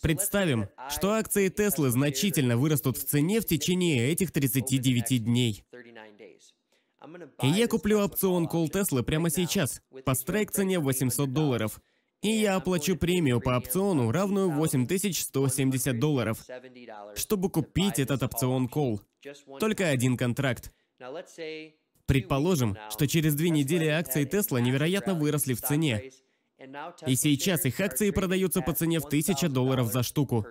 Представим, 0.00 0.68
что 0.88 1.12
акции 1.12 1.48
Теслы 1.48 1.90
значительно 1.90 2.56
вырастут 2.56 2.96
в 2.96 3.04
цене 3.04 3.40
в 3.40 3.46
течение 3.46 4.08
этих 4.10 4.32
39 4.32 5.24
дней. 5.24 5.64
И 7.42 7.46
я 7.46 7.66
куплю 7.68 8.00
опцион 8.00 8.46
Call 8.46 8.70
Tesla 8.70 9.02
прямо 9.02 9.30
сейчас, 9.30 9.82
по 10.04 10.14
страйк-цене 10.14 10.78
800 10.78 11.32
долларов. 11.32 11.80
И 12.22 12.28
я 12.28 12.56
оплачу 12.56 12.96
премию 12.96 13.40
по 13.40 13.56
опциону, 13.56 14.12
равную 14.12 14.50
8170 14.50 15.98
долларов, 15.98 16.44
чтобы 17.14 17.48
купить 17.50 17.98
этот 17.98 18.22
опцион 18.22 18.66
Call. 18.66 19.00
Только 19.58 19.88
один 19.88 20.16
контракт. 20.18 20.72
Предположим, 22.04 22.76
что 22.90 23.06
через 23.06 23.34
две 23.34 23.50
недели 23.50 23.86
акции 23.86 24.26
Tesla 24.26 24.60
невероятно 24.60 25.14
выросли 25.14 25.54
в 25.54 25.62
цене, 25.62 26.10
и 27.06 27.14
сейчас 27.16 27.64
их 27.64 27.80
акции 27.80 28.10
продаются 28.10 28.60
по 28.62 28.72
цене 28.72 29.00
в 29.00 29.06
1000 29.06 29.48
долларов 29.48 29.92
за 29.92 30.02
штуку. 30.02 30.46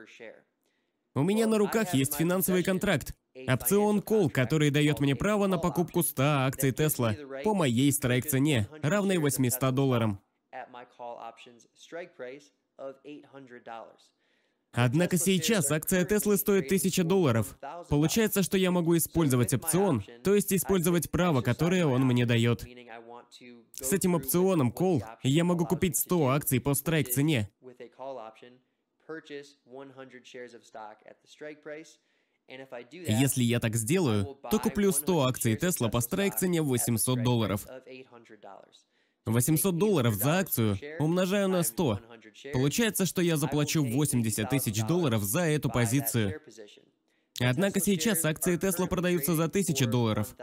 У 1.16 1.24
меня 1.24 1.48
на 1.48 1.58
руках 1.58 1.94
есть 1.94 2.16
финансовый 2.16 2.64
контракт, 2.64 3.14
опцион 3.48 4.00
Call, 4.00 4.30
который 4.30 4.70
дает 4.70 5.00
мне 5.00 5.16
право 5.16 5.48
на 5.48 5.58
покупку 5.58 6.04
100 6.04 6.24
акций 6.24 6.72
Tesla 6.72 7.44
по 7.44 7.54
моей 7.54 7.92
страйк-цене, 7.92 8.68
равной 8.82 9.18
800 9.18 9.74
долларам. 9.74 10.20
Однако 14.72 15.18
сейчас 15.18 15.72
акция 15.72 16.06
Теслы 16.06 16.38
стоит 16.38 16.66
1000 16.66 17.04
долларов. 17.04 17.58
Получается, 17.90 18.44
что 18.44 18.58
я 18.58 18.72
могу 18.72 18.96
использовать 18.98 19.54
опцион, 19.54 20.04
то 20.24 20.36
есть 20.36 20.54
использовать 20.54 21.10
право, 21.10 21.42
которое 21.42 21.86
он 21.86 22.06
мне 22.06 22.26
дает. 22.26 22.66
С 23.74 23.94
этим 23.94 24.16
опционом 24.16 24.72
Call 24.72 25.02
я 25.24 25.44
могу 25.44 25.66
купить 25.66 25.98
100 25.98 26.28
акций 26.30 26.60
по 26.60 26.74
страйк-цене. 26.74 27.50
Если 33.08 33.44
я 33.44 33.60
так 33.60 33.76
сделаю, 33.76 34.38
то 34.50 34.60
куплю 34.60 34.92
100 34.92 35.22
акций 35.26 35.56
Tesla 35.56 35.90
по 35.90 36.02
страйк-цене 36.02 36.62
800 36.62 37.24
долларов. 37.24 37.66
800 39.26 39.78
долларов 39.78 40.16
за 40.16 40.40
акцию 40.40 40.78
умножаю 41.00 41.50
на 41.50 41.64
100. 41.64 42.00
Получается, 42.54 43.06
что 43.06 43.22
я 43.22 43.38
заплачу 43.38 43.86
80 43.86 44.50
тысяч 44.50 44.82
долларов 44.86 45.24
за 45.24 45.42
эту 45.42 45.70
позицию. 45.70 46.42
Однако 47.42 47.80
сейчас 47.80 48.26
акции 48.26 48.58
Tesla 48.58 48.88
продаются 48.88 49.36
за 49.36 49.46
1000 49.46 49.86
долларов. 49.88 50.36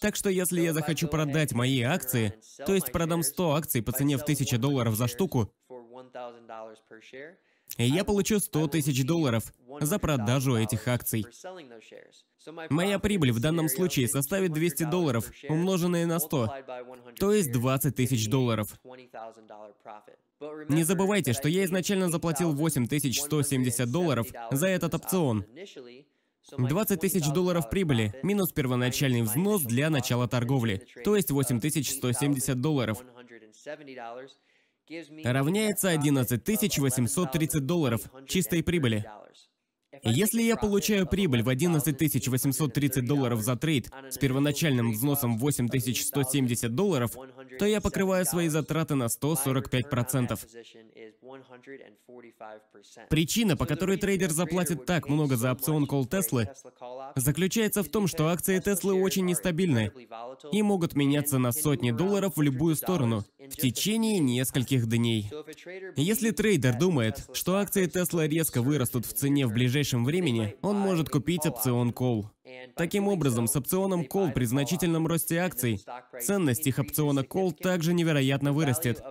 Так 0.00 0.16
что 0.16 0.28
если 0.28 0.60
я 0.60 0.72
захочу 0.72 1.08
продать 1.08 1.52
мои 1.52 1.82
акции, 1.82 2.34
то 2.64 2.74
есть 2.74 2.92
продам 2.92 3.22
100 3.22 3.54
акций 3.54 3.82
по 3.82 3.92
цене 3.92 4.18
в 4.18 4.22
1000 4.22 4.58
долларов 4.58 4.96
за 4.96 5.06
штуку, 5.06 5.52
я 7.78 8.04
получу 8.04 8.40
100 8.40 8.68
тысяч 8.68 9.04
долларов 9.04 9.52
за 9.80 9.98
продажу 9.98 10.56
этих 10.56 10.88
акций. 10.88 11.26
Моя 12.70 12.98
прибыль 12.98 13.32
в 13.32 13.40
данном 13.40 13.68
случае 13.68 14.08
составит 14.08 14.52
200 14.52 14.84
долларов, 14.84 15.30
умноженные 15.48 16.06
на 16.06 16.18
100, 16.18 16.54
то 17.18 17.32
есть 17.32 17.52
20 17.52 17.94
тысяч 17.94 18.28
долларов. 18.28 18.78
Не 20.68 20.84
забывайте, 20.84 21.32
что 21.32 21.48
я 21.48 21.64
изначально 21.64 22.08
заплатил 22.08 22.52
8170 22.52 23.90
долларов 23.90 24.28
за 24.50 24.68
этот 24.68 24.94
опцион. 24.94 25.44
20 26.52 27.00
тысяч 27.00 27.26
долларов 27.28 27.68
прибыли, 27.70 28.14
минус 28.22 28.52
первоначальный 28.52 29.22
взнос 29.22 29.62
для 29.62 29.90
начала 29.90 30.28
торговли, 30.28 30.86
то 31.04 31.16
есть 31.16 31.30
8170 31.30 32.60
долларов 32.60 33.02
равняется 35.24 35.88
11 35.90 36.44
830 36.78 37.66
долларов 37.66 38.02
чистой 38.28 38.62
прибыли. 38.62 39.04
Если 40.02 40.42
я 40.42 40.56
получаю 40.56 41.06
прибыль 41.06 41.42
в 41.42 41.48
11 41.48 42.28
830 42.28 43.04
долларов 43.04 43.40
за 43.40 43.56
трейд 43.56 43.90
с 44.10 44.18
первоначальным 44.18 44.92
взносом 44.92 45.38
8170 45.38 46.74
долларов, 46.74 47.16
то 47.58 47.64
я 47.64 47.80
покрываю 47.80 48.24
свои 48.24 48.48
затраты 48.48 48.94
на 48.94 49.06
145%. 49.06 50.38
Причина, 53.08 53.56
по 53.56 53.66
которой 53.66 53.96
трейдер 53.96 54.30
заплатит 54.30 54.86
так 54.86 55.08
много 55.08 55.36
за 55.36 55.52
опцион 55.52 55.86
call 55.86 56.06
Теслы, 56.06 56.48
заключается 57.14 57.82
в 57.82 57.88
том, 57.88 58.06
что 58.06 58.28
акции 58.28 58.58
Теслы 58.58 58.94
очень 58.94 59.24
нестабильны 59.24 59.92
и 60.52 60.62
могут 60.62 60.94
меняться 60.94 61.38
на 61.38 61.52
сотни 61.52 61.90
долларов 61.90 62.36
в 62.36 62.42
любую 62.42 62.76
сторону 62.76 63.24
в 63.38 63.56
течение 63.56 64.18
нескольких 64.18 64.86
дней. 64.86 65.30
Если 65.96 66.30
трейдер 66.30 66.78
думает, 66.78 67.28
что 67.32 67.56
акции 67.56 67.86
Тесла 67.86 68.26
резко 68.26 68.62
вырастут 68.62 69.06
в 69.06 69.12
цене 69.12 69.46
в 69.46 69.52
ближайшем 69.52 70.04
времени, 70.04 70.56
он 70.62 70.78
может 70.78 71.08
купить 71.08 71.46
опцион 71.46 71.90
Call. 71.90 72.26
Таким 72.74 73.08
образом, 73.08 73.46
с 73.46 73.56
опционом 73.56 74.02
Call 74.02 74.32
при 74.32 74.44
значительном 74.44 75.06
росте 75.06 75.38
акций, 75.38 75.82
ценность 76.20 76.66
их 76.66 76.78
опциона 76.78 77.20
Call 77.20 77.52
также 77.52 77.94
невероятно 77.94 78.52
вырастет. 78.52 79.02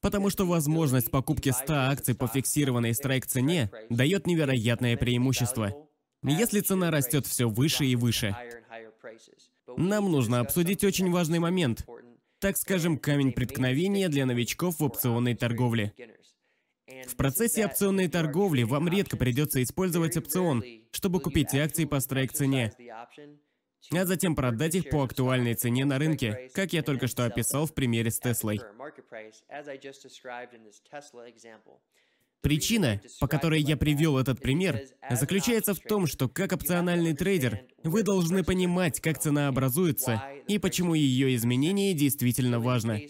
Потому 0.00 0.30
что 0.30 0.44
возможность 0.46 1.10
покупки 1.10 1.50
100 1.50 1.74
акций 1.74 2.14
по 2.14 2.26
фиксированной 2.26 2.94
страйк-цене 2.94 3.70
дает 3.90 4.26
невероятное 4.26 4.96
преимущество. 4.96 5.74
Если 6.22 6.60
цена 6.60 6.90
растет 6.90 7.26
все 7.26 7.48
выше 7.48 7.84
и 7.86 7.96
выше. 7.96 8.36
Нам 9.76 10.10
нужно 10.10 10.40
обсудить 10.40 10.84
очень 10.84 11.10
важный 11.10 11.38
момент. 11.38 11.86
Так 12.38 12.56
скажем, 12.56 12.98
камень 12.98 13.32
преткновения 13.32 14.08
для 14.08 14.26
новичков 14.26 14.78
в 14.78 14.84
опционной 14.84 15.34
торговле. 15.34 15.94
В 16.86 17.16
процессе 17.16 17.66
опционной 17.66 18.08
торговли 18.08 18.62
вам 18.62 18.88
редко 18.88 19.16
придется 19.16 19.62
использовать 19.62 20.16
опцион, 20.16 20.62
чтобы 20.92 21.20
купить 21.20 21.54
акции 21.54 21.84
по 21.84 21.98
страйк-цене, 21.98 22.72
а 23.92 24.04
затем 24.04 24.34
продать 24.36 24.74
их 24.76 24.88
по 24.90 25.02
актуальной 25.02 25.54
цене 25.54 25.84
на 25.84 25.98
рынке, 25.98 26.50
как 26.54 26.72
я 26.72 26.82
только 26.82 27.08
что 27.08 27.24
описал 27.24 27.66
в 27.66 27.74
примере 27.74 28.10
с 28.10 28.18
Теслой. 28.20 28.60
Причина, 32.40 33.00
по 33.18 33.26
которой 33.26 33.60
я 33.60 33.76
привел 33.76 34.18
этот 34.18 34.40
пример, 34.40 34.80
заключается 35.10 35.74
в 35.74 35.80
том, 35.80 36.06
что 36.06 36.28
как 36.28 36.52
опциональный 36.52 37.14
трейдер, 37.14 37.66
вы 37.82 38.04
должны 38.04 38.44
понимать, 38.44 39.00
как 39.00 39.18
цена 39.18 39.48
образуется 39.48 40.22
и 40.46 40.58
почему 40.58 40.94
ее 40.94 41.34
изменение 41.34 41.92
действительно 41.94 42.60
важно. 42.60 43.00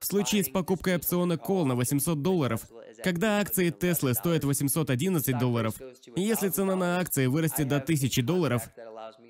В 0.00 0.06
случае 0.06 0.42
с 0.42 0.48
покупкой 0.48 0.96
опциона 0.96 1.34
Call 1.34 1.64
на 1.64 1.74
800 1.74 2.22
долларов, 2.22 2.66
когда 3.04 3.38
акции 3.38 3.70
Tesla 3.70 4.14
стоят 4.14 4.44
811 4.44 5.38
долларов, 5.38 5.74
если 6.16 6.48
цена 6.48 6.74
на 6.74 6.98
акции 6.98 7.26
вырастет 7.26 7.68
до 7.68 7.76
1000 7.76 8.22
долларов, 8.22 8.62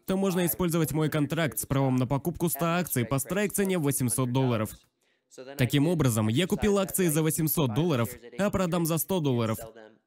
то 0.06 0.16
можно 0.16 0.46
использовать 0.46 0.92
мой 0.92 1.10
контракт 1.10 1.58
с 1.58 1.66
правом 1.66 1.96
на 1.96 2.06
покупку 2.06 2.48
100 2.48 2.64
акций 2.64 3.04
по 3.04 3.18
страйк-цене 3.18 3.78
800 3.78 4.32
долларов. 4.32 4.70
Таким 5.58 5.88
образом, 5.88 6.28
я 6.28 6.46
купил 6.46 6.78
акции 6.78 7.08
за 7.08 7.22
800 7.22 7.74
долларов, 7.74 8.08
а 8.38 8.50
продам 8.50 8.86
за 8.86 8.98
100 8.98 9.20
долларов, 9.20 9.58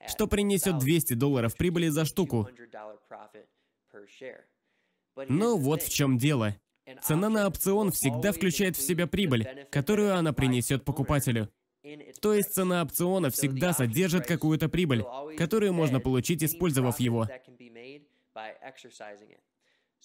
что 0.08 0.28
принесет 0.28 0.78
200 0.80 1.13
долларов 1.15 1.58
прибыли 1.58 1.89
за 1.89 2.06
штуку. 2.06 2.47
Но 5.28 5.58
вот 5.58 5.82
в 5.82 5.89
чем 5.89 6.17
дело. 6.17 6.56
Цена 7.04 7.30
на 7.30 7.48
опцион 7.48 7.92
всегда 7.92 8.32
включает 8.32 8.78
в 8.78 8.82
себя 8.82 9.08
прибыль, 9.08 9.48
которую 9.72 10.16
она 10.16 10.34
принесет 10.34 10.86
покупателю. 10.86 11.50
То 12.22 12.34
есть 12.34 12.54
цена 12.54 12.82
опциона 12.82 13.30
всегда 13.30 13.74
содержит 13.74 14.26
какую-то 14.26 14.70
прибыль, 14.70 15.04
которую 15.38 15.74
можно 15.74 16.00
получить, 16.00 16.44
использовав 16.44 17.00
его. 17.00 17.28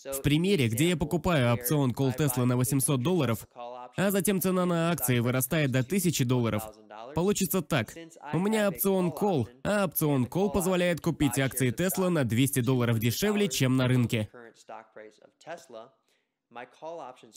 В 0.05 0.23
примере, 0.23 0.69
где 0.69 0.91
я 0.91 0.97
покупаю 0.97 1.53
опцион 1.53 1.91
Call 1.91 2.17
Tesla 2.17 2.45
на 2.45 2.57
800 2.57 3.03
долларов, 3.03 3.49
а 3.97 4.11
затем 4.11 4.41
цена 4.41 4.65
на 4.65 4.93
акции 4.93 5.19
вырастает 5.19 5.73
до 5.73 5.81
1000 5.81 6.25
долларов, 6.25 6.63
получится 7.15 7.63
так. 7.63 7.93
У 8.33 8.39
меня 8.39 8.69
опцион 8.69 9.09
Call, 9.11 9.49
а 9.65 9.87
опцион 9.87 10.27
Call 10.27 10.53
позволяет 10.53 11.01
купить 11.01 11.39
акции 11.39 11.73
Tesla 11.73 12.11
на 12.11 12.25
200 12.25 12.61
долларов 12.61 13.01
дешевле, 13.01 13.49
чем 13.49 13.77
на 13.77 13.89
рынке. 13.89 14.29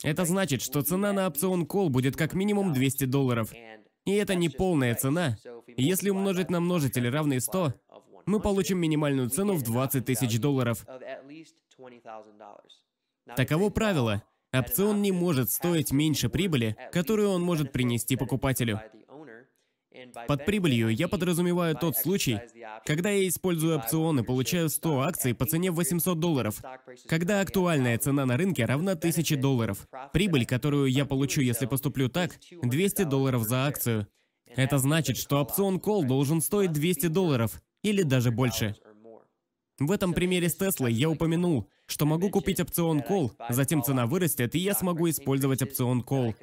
Это 0.04 0.26
значит, 0.26 0.62
что 0.62 0.82
цена 0.82 1.14
на 1.14 1.28
опцион 1.28 1.64
Call 1.64 1.90
будет 1.90 2.16
как 2.16 2.34
минимум 2.34 2.74
200 2.74 3.06
долларов. 3.06 3.52
И 4.06 4.14
это 4.14 4.36
не 4.36 4.50
полная 4.50 4.96
цена. 4.96 5.38
Если 5.78 6.10
умножить 6.10 6.50
на 6.50 6.60
множитель 6.60 7.10
равный 7.10 7.40
100, 7.40 7.74
мы 8.26 8.40
получим 8.40 8.80
минимальную 8.80 9.30
цену 9.30 9.54
в 9.54 9.64
20 9.64 10.06
тысяч 10.06 10.40
долларов. 10.40 10.86
Таково 13.36 13.70
правило. 13.70 14.24
Опцион 14.54 15.02
не 15.02 15.12
может 15.12 15.50
стоить 15.50 15.92
меньше 15.92 16.28
прибыли, 16.28 16.76
которую 16.92 17.30
он 17.30 17.42
может 17.42 17.72
принести 17.72 18.18
покупателю. 18.18 18.82
Под 20.28 20.46
прибылью 20.46 20.90
я 20.90 21.08
подразумеваю 21.08 21.76
тот 21.76 21.98
случай, 21.98 22.40
когда 22.86 23.10
я 23.10 23.28
использую 23.28 23.78
опцион 23.78 24.20
и 24.20 24.24
получаю 24.24 24.70
100 24.70 25.02
акций 25.02 25.36
по 25.36 25.46
цене 25.46 25.72
800 25.72 26.20
долларов, 26.20 26.62
когда 27.08 27.42
актуальная 27.42 27.98
цена 27.98 28.26
на 28.26 28.38
рынке 28.38 28.66
равна 28.66 28.94
1000 28.94 29.38
долларов. 29.38 29.88
Прибыль, 30.14 30.46
которую 30.46 30.88
я 30.88 31.06
получу, 31.06 31.42
если 31.42 31.66
поступлю 31.66 32.10
так, 32.10 32.40
200 32.62 33.04
долларов 33.04 33.44
за 33.44 33.66
акцию. 33.66 34.08
Это 34.48 34.78
значит, 34.78 35.18
что 35.18 35.42
опцион 35.42 35.78
Call 35.78 36.06
должен 36.06 36.42
стоить 36.42 36.72
200 36.72 37.08
долларов, 37.08 37.62
или 37.84 38.04
даже 38.04 38.32
больше. 38.32 38.76
В 39.80 39.92
этом 39.92 40.14
примере 40.14 40.48
с 40.48 40.56
Теслой 40.56 40.94
я 40.94 41.10
упомянул, 41.10 41.68
что 41.88 42.06
могу 42.06 42.30
купить 42.30 42.60
опцион 42.60 43.00
Call, 43.00 43.32
затем 43.50 43.84
цена 43.84 44.06
вырастет, 44.06 44.56
и 44.56 44.60
я 44.60 44.74
смогу 44.74 45.10
использовать 45.10 45.62
опцион 45.64 46.02
Call. 46.02 46.36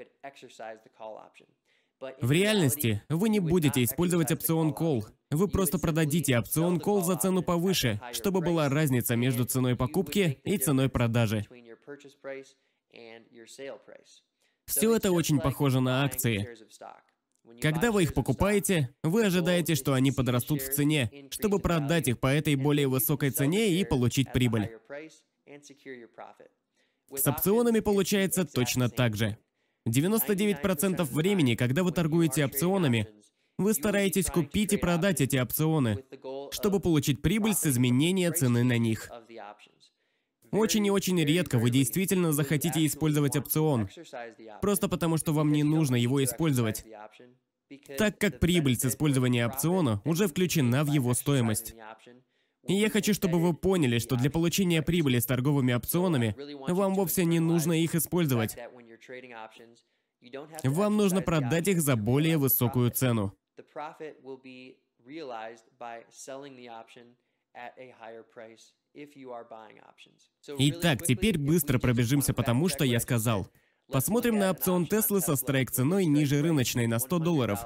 В 2.21 2.31
реальности 2.31 3.03
вы 3.09 3.29
не 3.29 3.41
будете 3.41 3.83
использовать 3.83 4.31
опцион 4.31 4.73
Call. 4.73 5.05
Вы 5.31 5.49
просто 5.49 5.79
продадите 5.79 6.39
опцион 6.39 6.79
Call 6.79 7.03
за 7.03 7.17
цену 7.17 7.43
повыше, 7.43 8.01
чтобы 8.13 8.41
была 8.41 8.69
разница 8.69 9.17
между 9.17 9.45
ценой 9.45 9.77
покупки 9.77 10.41
и 10.45 10.59
ценой 10.59 10.89
продажи. 10.89 11.47
Все 14.67 14.95
это 14.95 15.13
очень 15.13 15.41
похоже 15.41 15.81
на 15.81 16.05
акции. 16.05 16.49
Когда 17.61 17.91
вы 17.91 18.05
их 18.05 18.15
покупаете, 18.15 18.95
вы 19.03 19.25
ожидаете, 19.25 19.75
что 19.75 19.95
они 19.95 20.13
подрастут 20.13 20.61
в 20.61 20.73
цене, 20.73 21.11
чтобы 21.31 21.59
продать 21.59 22.07
их 22.09 22.21
по 22.21 22.27
этой 22.27 22.55
более 22.55 22.87
высокой 22.87 23.31
цене 23.31 23.71
и 23.71 23.85
получить 23.85 24.33
прибыль. 24.33 24.71
С 27.11 27.27
опционами 27.27 27.81
получается 27.81 28.45
точно 28.45 28.91
так 28.91 29.17
же. 29.17 29.39
99% 29.91 31.03
времени, 31.05 31.55
когда 31.55 31.83
вы 31.83 31.93
торгуете 31.93 32.45
опционами, 32.45 33.09
вы 33.59 33.75
стараетесь 33.75 34.27
купить 34.27 34.73
и 34.73 34.77
продать 34.77 35.21
эти 35.21 35.37
опционы, 35.37 36.05
чтобы 36.53 36.81
получить 36.81 37.21
прибыль 37.23 37.55
с 37.55 37.67
изменения 37.67 38.31
цены 38.31 38.63
на 38.63 38.79
них. 38.79 39.11
Очень 40.51 40.87
и 40.87 40.91
очень 40.91 41.23
редко 41.23 41.59
вы 41.59 41.71
действительно 41.71 42.33
захотите 42.33 42.87
использовать 42.87 43.37
опцион, 43.37 43.89
просто 44.63 44.89
потому 44.89 45.19
что 45.19 45.33
вам 45.33 45.53
не 45.53 45.63
нужно 45.63 45.97
его 45.97 46.23
использовать, 46.25 46.85
так 47.99 48.19
как 48.19 48.39
прибыль 48.39 48.77
с 48.77 48.85
использования 48.87 49.47
опциона 49.47 50.01
уже 50.05 50.27
включена 50.27 50.85
в 50.85 50.93
его 50.93 51.13
стоимость. 51.13 51.75
И 52.67 52.75
я 52.75 52.91
хочу, 52.91 53.15
чтобы 53.15 53.39
вы 53.39 53.55
поняли, 53.55 53.99
что 53.99 54.17
для 54.17 54.31
получения 54.31 54.83
прибыли 54.83 55.19
с 55.19 55.27
торговыми 55.27 55.73
опционами 55.73 56.37
вам 56.69 56.95
вовсе 56.95 57.25
не 57.25 57.41
нужно 57.41 57.73
их 57.73 57.95
использовать. 57.95 58.57
Вам 60.65 60.97
нужно 60.97 61.23
продать 61.23 61.69
их 61.69 61.81
за 61.81 61.97
более 61.97 62.39
высокую 62.39 62.91
цену. 62.91 63.33
Итак, 70.59 71.03
теперь 71.03 71.39
быстро 71.39 71.79
пробежимся 71.79 72.35
по 72.35 72.43
тому, 72.43 72.69
что 72.69 72.85
я 72.85 73.01
сказал. 73.01 73.49
Посмотрим 73.91 74.39
на 74.39 74.51
опцион 74.51 74.87
Теслы 74.87 75.21
со 75.21 75.35
страйк-ценой 75.35 76.05
ниже 76.05 76.43
рыночной 76.43 76.87
на 76.87 76.99
100 76.99 77.19
долларов. 77.21 77.61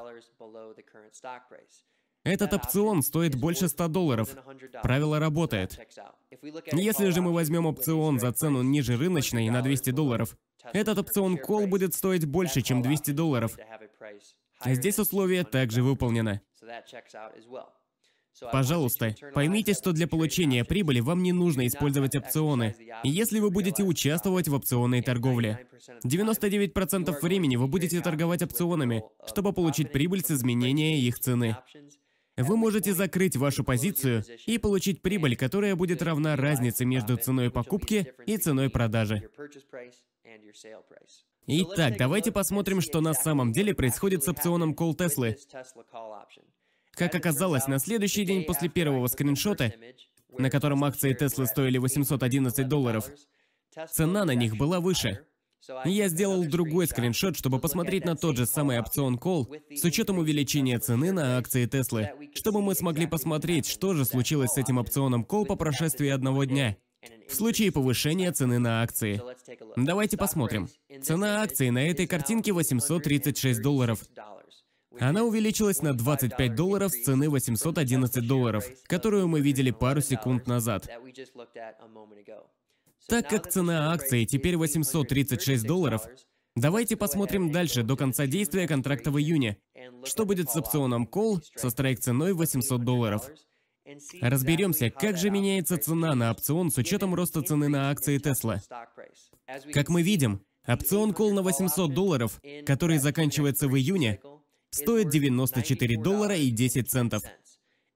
Этот 2.25 2.53
опцион 2.53 3.03
стоит 3.03 3.35
больше 3.35 3.69
100 3.69 3.89
долларов. 3.89 4.37
Правило 4.83 5.19
работает. 5.19 5.79
Если 6.73 7.11
же 7.11 7.21
мы 7.21 7.33
возьмем 7.33 7.67
опцион 7.67 8.21
за 8.21 8.33
цену 8.33 8.63
ниже 8.63 8.97
рыночной 8.97 9.51
на 9.51 9.63
200 9.63 9.91
долларов, 9.91 10.37
этот 10.73 10.99
опцион 10.99 11.39
кол 11.39 11.67
будет 11.67 11.95
стоить 11.95 12.25
больше, 12.25 12.63
чем 12.63 12.83
200 12.83 13.11
долларов. 13.13 13.57
Здесь 14.65 14.99
условие 14.99 15.45
также 15.45 15.83
выполнено. 15.83 16.41
Пожалуйста, 18.51 19.15
поймите, 19.35 19.75
что 19.75 19.93
для 19.93 20.07
получения 20.07 20.65
прибыли 20.65 21.01
вам 21.01 21.23
не 21.23 21.33
нужно 21.33 21.67
использовать 21.67 22.17
опционы, 22.17 22.75
если 23.05 23.41
вы 23.41 23.51
будете 23.51 23.83
участвовать 23.83 24.49
в 24.49 24.55
опционной 24.55 25.03
торговле. 25.03 25.67
99% 26.05 27.21
времени 27.21 27.57
вы 27.57 27.67
будете 27.67 28.01
торговать 28.01 28.43
опционами, 28.43 29.05
чтобы 29.27 29.53
получить 29.53 29.93
прибыль 29.93 30.25
с 30.25 30.31
изменения 30.31 30.99
их 30.99 31.19
цены. 31.19 31.57
Вы 32.39 32.57
можете 32.57 32.95
закрыть 32.95 33.37
вашу 33.37 33.63
позицию 33.63 34.25
и 34.47 34.57
получить 34.57 35.03
прибыль, 35.03 35.37
которая 35.37 35.77
будет 35.77 36.01
равна 36.03 36.35
разнице 36.35 36.87
между 36.87 37.19
ценой 37.19 37.51
покупки 37.51 38.15
и 38.25 38.39
ценой 38.39 38.71
продажи. 38.71 39.29
Итак, 41.47 41.97
давайте 41.99 42.33
посмотрим, 42.33 42.81
что 42.81 43.01
на 43.01 43.15
самом 43.15 43.53
деле 43.53 43.75
происходит 43.75 44.23
с 44.23 44.29
опционом 44.29 44.75
Call 44.75 44.95
Теслы. 44.95 45.37
Как 46.93 47.15
оказалось, 47.15 47.67
на 47.67 47.79
следующий 47.79 48.25
день 48.25 48.45
после 48.45 48.69
первого 48.69 49.07
скриншота, 49.07 49.73
на 50.31 50.51
котором 50.51 50.85
акции 50.85 51.15
Теслы 51.15 51.47
стоили 51.47 51.79
811 51.79 52.69
долларов, 52.69 53.11
цена 53.91 54.25
на 54.25 54.35
них 54.35 54.57
была 54.57 54.81
выше. 54.81 55.27
Я 55.85 56.09
сделал 56.09 56.45
другой 56.45 56.89
скриншот, 56.89 57.37
чтобы 57.37 57.61
посмотреть 57.61 58.05
на 58.05 58.17
тот 58.17 58.37
же 58.37 58.47
самый 58.47 58.81
опцион 58.81 59.17
Call 59.17 59.47
с 59.77 59.85
учетом 59.85 60.19
увеличения 60.19 60.79
цены 60.79 61.13
на 61.13 61.39
акции 61.39 61.67
Теслы, 61.67 62.11
чтобы 62.35 62.63
мы 62.63 62.75
смогли 62.75 63.07
посмотреть, 63.07 63.67
что 63.67 63.95
же 63.95 64.05
случилось 64.05 64.51
с 64.51 64.59
этим 64.59 64.79
опционом 64.79 65.25
Call 65.25 65.47
по 65.47 65.55
прошествии 65.55 66.09
одного 66.09 66.45
дня. 66.45 66.77
В 67.29 67.35
случае 67.35 67.73
повышения 67.73 68.31
цены 68.33 68.59
на 68.59 68.83
акции. 68.83 69.21
Давайте 69.77 70.17
посмотрим. 70.17 70.69
Цена 71.03 71.43
акции 71.43 71.71
на 71.71 71.89
этой 71.89 72.07
картинке 72.07 72.53
836 72.53 73.61
долларов. 73.63 74.01
Она 75.01 75.25
увеличилась 75.25 75.81
на 75.83 75.95
25 75.95 76.55
долларов 76.55 76.93
с 76.93 77.05
цены 77.05 77.29
811 77.31 78.27
долларов, 78.27 78.65
которую 78.85 79.29
мы 79.29 79.41
видели 79.41 79.71
пару 79.71 80.01
секунд 80.01 80.47
назад. 80.47 80.89
Так 83.09 83.29
как 83.29 83.51
цена 83.51 83.93
акции 83.93 84.25
теперь 84.25 84.57
836 84.57 85.67
долларов, 85.67 86.07
давайте 86.55 86.97
посмотрим 86.97 87.51
дальше 87.51 87.83
до 87.83 87.97
конца 87.97 88.27
действия 88.27 88.69
контракта 88.69 89.11
в 89.11 89.19
июне. 89.19 89.57
Что 90.05 90.25
будет 90.25 90.51
с 90.51 90.57
опционом 90.57 91.09
Call 91.11 91.43
со 91.57 91.71
страйк 91.71 92.01
ценой 92.01 92.35
800 92.35 92.85
долларов? 92.85 93.29
Разберемся, 94.21 94.91
как 94.91 95.17
же 95.17 95.31
меняется 95.31 95.79
цена 95.79 96.15
на 96.15 96.31
опцион 96.31 96.71
с 96.71 96.79
учетом 96.79 97.15
роста 97.15 97.43
цены 97.43 97.69
на 97.69 97.91
акции 97.91 98.19
Tesla. 98.19 98.61
Как 99.73 99.89
мы 99.89 100.03
видим, 100.03 100.41
опцион 100.67 101.11
Call 101.13 101.33
на 101.33 101.43
800 101.43 101.93
долларов, 101.93 102.41
который 102.67 102.99
заканчивается 102.99 103.69
в 103.69 103.77
июне, 103.77 104.21
стоит 104.71 105.09
94 105.11 106.01
доллара 106.01 106.37
и 106.37 106.51
10 106.51 106.91
центов. 106.91 107.23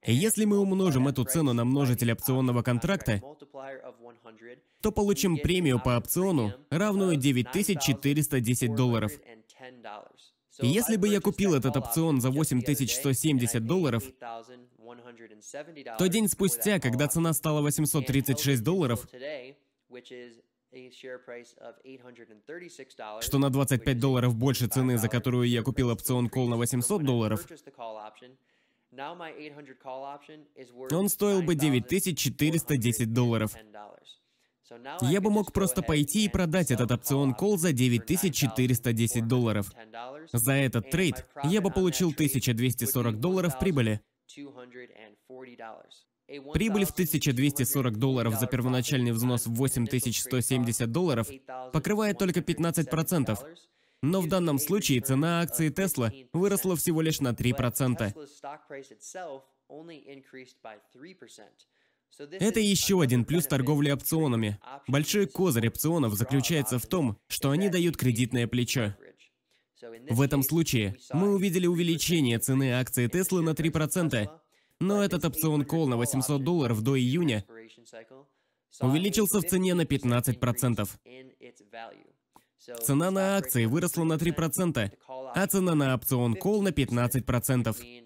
Если 0.04 0.44
мы 0.44 0.58
умножим 0.58 1.08
эту 1.08 1.24
цену 1.24 1.52
на 1.52 1.64
множитель 1.64 2.12
опционного 2.12 2.62
контракта, 2.62 3.20
то 4.80 4.92
получим 4.92 5.38
премию 5.38 5.80
по 5.82 5.96
опциону, 5.96 6.52
равную 6.70 7.16
9410 7.16 8.74
долларов. 8.74 9.12
Если 10.62 10.96
бы 10.96 11.08
я 11.08 11.20
купил 11.20 11.54
этот 11.54 11.76
опцион 11.76 12.20
за 12.20 12.30
8170 12.30 13.64
долларов, 13.64 14.04
то 15.98 16.06
день 16.06 16.28
спустя, 16.28 16.78
когда 16.78 17.08
цена 17.08 17.32
стала 17.32 17.60
836 17.60 18.62
долларов, 18.62 19.06
что 23.20 23.38
на 23.38 23.50
25 23.50 23.98
долларов 23.98 24.34
больше 24.34 24.66
цены, 24.66 24.98
за 24.98 25.08
которую 25.08 25.48
я 25.48 25.62
купил 25.62 25.90
опцион 25.90 26.28
кол 26.28 26.48
на 26.48 26.56
800 26.56 27.02
долларов, 27.04 27.46
он 30.92 31.08
стоил 31.08 31.42
бы 31.42 31.54
9410 31.54 33.12
долларов. 33.12 33.54
Я 35.02 35.20
бы 35.20 35.30
мог 35.30 35.52
просто 35.52 35.82
пойти 35.82 36.24
и 36.24 36.28
продать 36.28 36.70
этот 36.70 36.90
опцион 36.90 37.34
кол 37.34 37.56
за 37.56 37.72
9410 37.72 39.28
долларов. 39.28 39.72
За 40.32 40.52
этот 40.52 40.90
трейд 40.90 41.24
я 41.44 41.60
бы 41.60 41.70
получил 41.70 42.10
1240 42.10 43.20
долларов 43.20 43.58
прибыли. 43.58 44.00
Прибыль 46.52 46.84
в 46.84 46.90
1240 46.90 47.98
долларов 47.98 48.34
за 48.34 48.46
первоначальный 48.46 49.12
взнос 49.12 49.46
в 49.46 49.54
8170 49.54 50.90
долларов 50.90 51.28
покрывает 51.72 52.18
только 52.18 52.40
15%. 52.40 53.38
Но 54.02 54.20
в 54.20 54.28
данном 54.28 54.58
случае 54.58 55.00
цена 55.00 55.40
акции 55.40 55.70
Tesla 55.70 56.28
выросла 56.32 56.76
всего 56.76 57.00
лишь 57.00 57.20
на 57.20 57.32
3%. 57.32 58.12
Это 62.18 62.60
еще 62.60 63.00
один 63.00 63.24
плюс 63.24 63.46
торговли 63.46 63.90
опционами. 63.90 64.58
Большой 64.86 65.26
козырь 65.26 65.68
опционов 65.68 66.14
заключается 66.14 66.78
в 66.78 66.86
том, 66.86 67.18
что 67.28 67.50
они 67.50 67.68
дают 67.68 67.96
кредитное 67.96 68.46
плечо. 68.46 68.94
В 70.10 70.20
этом 70.20 70.42
случае 70.42 70.96
мы 71.12 71.34
увидели 71.34 71.66
увеличение 71.66 72.38
цены 72.38 72.72
акции 72.72 73.08
Tesla 73.08 73.40
на 73.40 73.50
3%, 73.50 74.28
но 74.80 75.02
этот 75.02 75.24
опцион 75.24 75.64
кол 75.64 75.86
на 75.88 75.96
800 75.96 76.42
долларов 76.42 76.82
до 76.82 76.98
июня 76.98 77.44
увеличился 78.80 79.40
в 79.40 79.44
цене 79.44 79.74
на 79.74 79.82
15%. 79.82 80.88
Цена 82.82 83.10
на 83.10 83.36
акции 83.36 83.66
выросла 83.66 84.04
на 84.04 84.14
3%, 84.14 84.90
а 85.34 85.46
цена 85.46 85.74
на 85.74 85.94
опцион 85.94 86.34
кол 86.34 86.62
на 86.62 86.68
15%. 86.68 88.05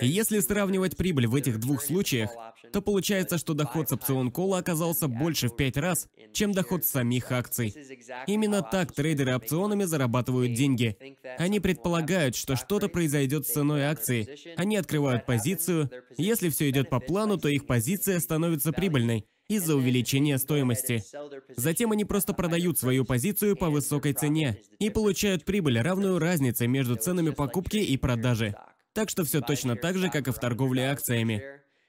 Если 0.00 0.40
сравнивать 0.40 0.96
прибыль 0.96 1.26
в 1.26 1.34
этих 1.34 1.58
двух 1.58 1.82
случаях, 1.82 2.30
то 2.72 2.82
получается, 2.82 3.38
что 3.38 3.54
доход 3.54 3.88
с 3.88 3.92
опцион 3.92 4.30
кола 4.30 4.58
оказался 4.58 5.08
больше 5.08 5.48
в 5.48 5.56
5 5.56 5.76
раз, 5.78 6.08
чем 6.32 6.52
доход 6.52 6.84
с 6.84 6.90
самих 6.90 7.32
акций. 7.32 7.74
Именно 8.26 8.62
так 8.62 8.92
трейдеры 8.92 9.34
опционами 9.34 9.84
зарабатывают 9.84 10.54
деньги. 10.54 10.96
Они 11.38 11.60
предполагают, 11.60 12.36
что 12.36 12.56
что-то 12.56 12.88
произойдет 12.88 13.46
с 13.46 13.52
ценой 13.52 13.84
акции. 13.84 14.28
Они 14.56 14.76
открывают 14.76 15.26
позицию. 15.26 15.90
Если 16.16 16.50
все 16.50 16.68
идет 16.68 16.90
по 16.90 17.00
плану, 17.00 17.38
то 17.38 17.48
их 17.48 17.66
позиция 17.66 18.20
становится 18.20 18.72
прибыльной 18.72 19.26
из-за 19.48 19.76
увеличения 19.76 20.38
стоимости. 20.38 21.02
Затем 21.56 21.92
они 21.92 22.04
просто 22.04 22.34
продают 22.34 22.78
свою 22.78 23.04
позицию 23.04 23.56
по 23.56 23.70
высокой 23.70 24.12
цене 24.12 24.60
и 24.78 24.90
получают 24.90 25.44
прибыль, 25.44 25.80
равную 25.80 26.18
разнице 26.18 26.66
между 26.66 26.96
ценами 26.96 27.30
покупки 27.30 27.78
и 27.78 27.96
продажи. 27.96 28.54
Так 28.98 29.10
что 29.10 29.24
все 29.24 29.40
точно 29.40 29.76
так 29.76 29.96
же, 29.96 30.10
как 30.10 30.26
и 30.26 30.32
в 30.32 30.40
торговле 30.40 30.90
акциями. 30.90 31.40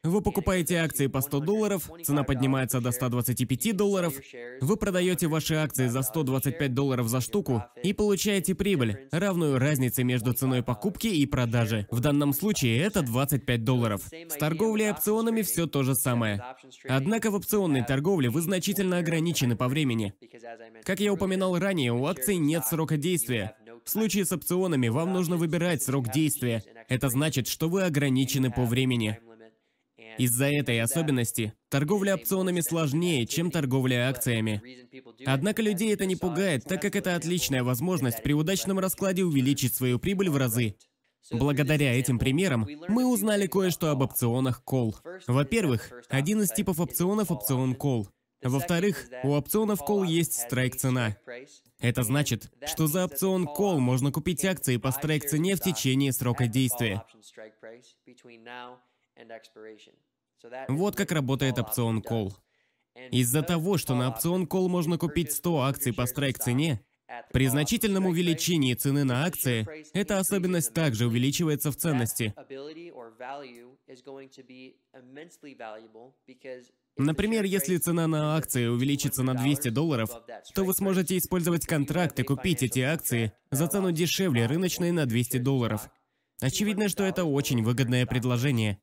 Вы 0.03 0.21
покупаете 0.21 0.77
акции 0.77 1.07
по 1.07 1.19
100 1.19 1.39
долларов, 1.41 1.91
цена 2.03 2.23
поднимается 2.23 2.79
до 2.79 2.91
125 2.91 3.75
долларов, 3.75 4.13
вы 4.61 4.77
продаете 4.77 5.27
ваши 5.27 5.55
акции 5.55 5.87
за 5.87 6.03
125 6.03 6.73
долларов 6.73 7.09
за 7.09 7.19
штуку 7.19 7.63
и 7.83 7.91
получаете 7.91 8.55
прибыль, 8.55 9.09
равную 9.11 9.59
разнице 9.59 10.05
между 10.05 10.31
ценой 10.31 10.63
покупки 10.63 11.07
и 11.07 11.25
продажи. 11.25 11.85
В 11.91 11.99
данном 11.99 12.31
случае 12.31 12.79
это 12.79 13.01
25 13.01 13.63
долларов. 13.65 14.03
С 14.29 14.37
торговлей 14.37 14.91
опционами 14.91 15.41
все 15.41 15.67
то 15.67 15.83
же 15.83 15.95
самое. 15.95 16.41
Однако 16.87 17.29
в 17.29 17.35
опционной 17.35 17.83
торговле 17.83 18.29
вы 18.29 18.41
значительно 18.41 18.99
ограничены 18.99 19.57
по 19.57 19.67
времени. 19.67 20.13
Как 20.85 21.01
я 21.01 21.11
упоминал 21.11 21.59
ранее, 21.59 21.91
у 21.91 22.05
акций 22.05 22.37
нет 22.37 22.63
срока 22.65 22.95
действия. 22.95 23.57
В 23.89 23.91
случае 23.91 24.23
с 24.23 24.31
опционами 24.31 24.87
вам 24.87 25.13
нужно 25.13 25.35
выбирать 25.35 25.81
срок 25.81 26.11
действия. 26.11 26.63
Это 26.89 27.09
значит, 27.09 27.47
что 27.47 27.69
вы 27.69 27.81
ограничены 27.81 28.51
по 28.51 28.63
времени. 28.63 29.17
Из-за 30.19 30.45
этой 30.45 30.79
особенности 30.79 31.53
торговля 31.69 32.13
опционами 32.13 32.61
сложнее, 32.61 33.25
чем 33.25 33.49
торговля 33.49 34.07
акциями. 34.07 34.61
Однако 35.25 35.63
людей 35.63 35.91
это 35.91 36.05
не 36.05 36.15
пугает, 36.15 36.65
так 36.65 36.83
как 36.83 36.95
это 36.95 37.15
отличная 37.15 37.63
возможность 37.63 38.21
при 38.21 38.33
удачном 38.33 38.77
раскладе 38.77 39.23
увеличить 39.23 39.73
свою 39.73 39.97
прибыль 39.97 40.29
в 40.29 40.37
разы. 40.37 40.75
Благодаря 41.31 41.91
этим 41.97 42.19
примерам 42.19 42.67
мы 42.89 43.07
узнали 43.07 43.47
кое-что 43.47 43.89
об 43.89 44.03
опционах 44.03 44.61
Call. 44.67 44.93
Во-первых, 45.25 45.89
один 46.09 46.43
из 46.43 46.51
типов 46.51 46.79
опционов– 46.79 47.31
опцион 47.31 47.73
Call. 47.73 48.05
Во-вторых, 48.41 49.07
у 49.23 49.31
опционов 49.31 49.81
Call 49.81 50.05
есть 50.05 50.33
страйк-цена. 50.33 51.17
Это 51.79 52.03
значит, 52.03 52.51
что 52.65 52.87
за 52.87 53.05
опцион 53.05 53.45
Call 53.45 53.79
можно 53.79 54.11
купить 54.11 54.45
акции 54.45 54.77
по 54.77 54.91
страйк-цене 54.91 55.55
в 55.55 55.61
течение 55.61 56.13
срока 56.13 56.47
действия. 56.47 57.03
Вот 60.67 60.95
как 60.95 61.11
работает 61.11 61.59
опцион 61.59 61.99
Call. 61.99 62.31
Из-за 63.11 63.43
того, 63.43 63.77
что 63.77 63.95
на 63.95 64.09
опцион 64.09 64.45
Call 64.45 64.67
можно 64.67 64.97
купить 64.97 65.31
100 65.31 65.61
акций 65.61 65.93
по 65.93 66.05
страйк-цене, 66.05 66.83
при 67.31 67.47
значительном 67.47 68.05
увеличении 68.05 68.73
цены 68.73 69.03
на 69.03 69.25
акции, 69.25 69.67
эта 69.93 70.19
особенность 70.19 70.73
также 70.73 71.07
увеличивается 71.07 71.71
в 71.71 71.75
ценности. 71.75 72.33
Например, 76.99 77.45
если 77.45 77.77
цена 77.77 78.07
на 78.07 78.35
акции 78.35 78.67
увеличится 78.67 79.23
на 79.23 79.33
200 79.33 79.69
долларов, 79.69 80.09
то 80.53 80.65
вы 80.65 80.73
сможете 80.73 81.17
использовать 81.17 81.65
контракт 81.65 82.19
и 82.19 82.23
купить 82.23 82.61
эти 82.61 82.81
акции 82.81 83.31
за 83.51 83.67
цену 83.67 83.93
дешевле 83.93 84.47
рыночной 84.47 84.91
на 84.91 85.05
200 85.05 85.37
долларов. 85.37 85.89
Очевидно, 86.41 86.89
что 86.89 87.05
это 87.05 87.23
очень 87.23 87.63
выгодное 87.63 88.05
предложение. 88.05 88.81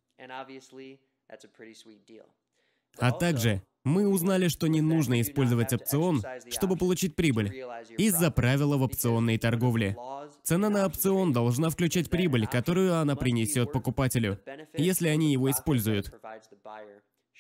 А 2.98 3.12
также 3.12 3.62
мы 3.84 4.08
узнали, 4.08 4.48
что 4.48 4.66
не 4.66 4.80
нужно 4.80 5.20
использовать 5.20 5.74
опцион, 5.74 6.22
чтобы 6.50 6.76
получить 6.76 7.16
прибыль, 7.16 7.64
из-за 7.98 8.30
правила 8.30 8.78
в 8.78 8.82
опционной 8.82 9.36
торговле. 9.36 9.94
Цена 10.42 10.70
на 10.70 10.86
опцион 10.86 11.34
должна 11.34 11.68
включать 11.68 12.08
прибыль, 12.08 12.46
которую 12.46 12.98
она 12.98 13.14
принесет 13.14 13.72
покупателю, 13.72 14.40
если 14.74 15.08
они 15.08 15.32
его 15.32 15.50
используют. 15.50 16.12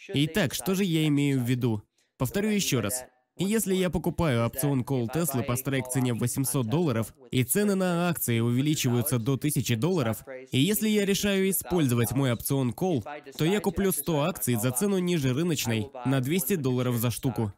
Итак, 0.08 0.54
что 0.54 0.74
же 0.74 0.84
я 0.84 1.06
имею 1.08 1.40
в 1.40 1.44
виду? 1.44 1.82
Повторю 2.18 2.50
еще 2.50 2.80
раз. 2.80 3.04
Если 3.38 3.74
я 3.74 3.90
покупаю 3.90 4.46
опцион 4.46 4.80
Call 4.80 5.08
Tesla 5.14 5.42
по 5.42 5.56
страйк-цене 5.56 6.14
в 6.14 6.18
800 6.18 6.66
долларов, 6.66 7.12
и 7.30 7.44
цены 7.44 7.74
на 7.74 8.08
акции 8.08 8.40
увеличиваются 8.40 9.18
до 9.18 9.34
1000 9.34 9.76
долларов, 9.76 10.24
и 10.52 10.58
если 10.58 10.88
я 10.88 11.04
решаю 11.04 11.50
использовать 11.50 12.12
мой 12.12 12.32
опцион 12.32 12.70
Call, 12.70 13.04
то 13.36 13.44
я 13.44 13.60
куплю 13.60 13.92
100 13.92 14.22
акций 14.22 14.54
за 14.54 14.70
цену 14.70 14.98
ниже 14.98 15.34
рыночной 15.34 15.90
на 16.06 16.20
200 16.20 16.56
долларов 16.56 16.96
за 16.96 17.10
штуку. 17.10 17.52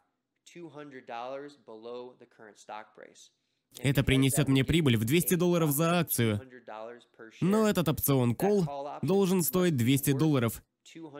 Это 3.77 4.03
принесет 4.03 4.47
мне 4.49 4.65
прибыль 4.65 4.97
в 4.97 5.05
200 5.05 5.35
долларов 5.35 5.71
за 5.71 5.99
акцию. 5.99 6.41
Но 7.39 7.69
этот 7.69 7.87
опцион 7.87 8.33
Call 8.33 8.99
должен 9.01 9.43
стоить 9.43 9.77
200 9.77 10.11
долларов 10.11 10.61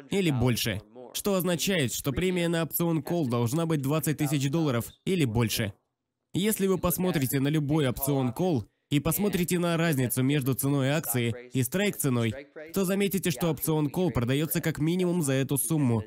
или 0.09 0.31
больше 0.31 0.81
что 1.13 1.35
означает, 1.35 1.93
что 1.93 2.11
премия 2.11 2.47
на 2.47 2.63
опцион 2.63 2.99
Call 2.99 3.27
должна 3.27 3.65
быть 3.65 3.81
20 3.81 4.17
тысяч 4.17 4.49
долларов 4.49 4.85
или 5.05 5.25
больше. 5.25 5.73
Если 6.33 6.67
вы 6.67 6.77
посмотрите 6.77 7.39
на 7.39 7.47
любой 7.47 7.87
опцион 7.87 8.29
Call 8.29 8.65
и 8.89 8.99
посмотрите 8.99 9.59
на 9.59 9.77
разницу 9.77 10.23
между 10.23 10.53
ценой 10.53 10.89
акции 10.89 11.35
и 11.53 11.63
страйк-ценой, 11.63 12.33
то 12.73 12.85
заметите, 12.85 13.31
что 13.31 13.49
опцион 13.49 13.87
Call 13.87 14.11
продается 14.11 14.61
как 14.61 14.79
минимум 14.79 15.21
за 15.21 15.33
эту 15.33 15.57
сумму, 15.57 16.03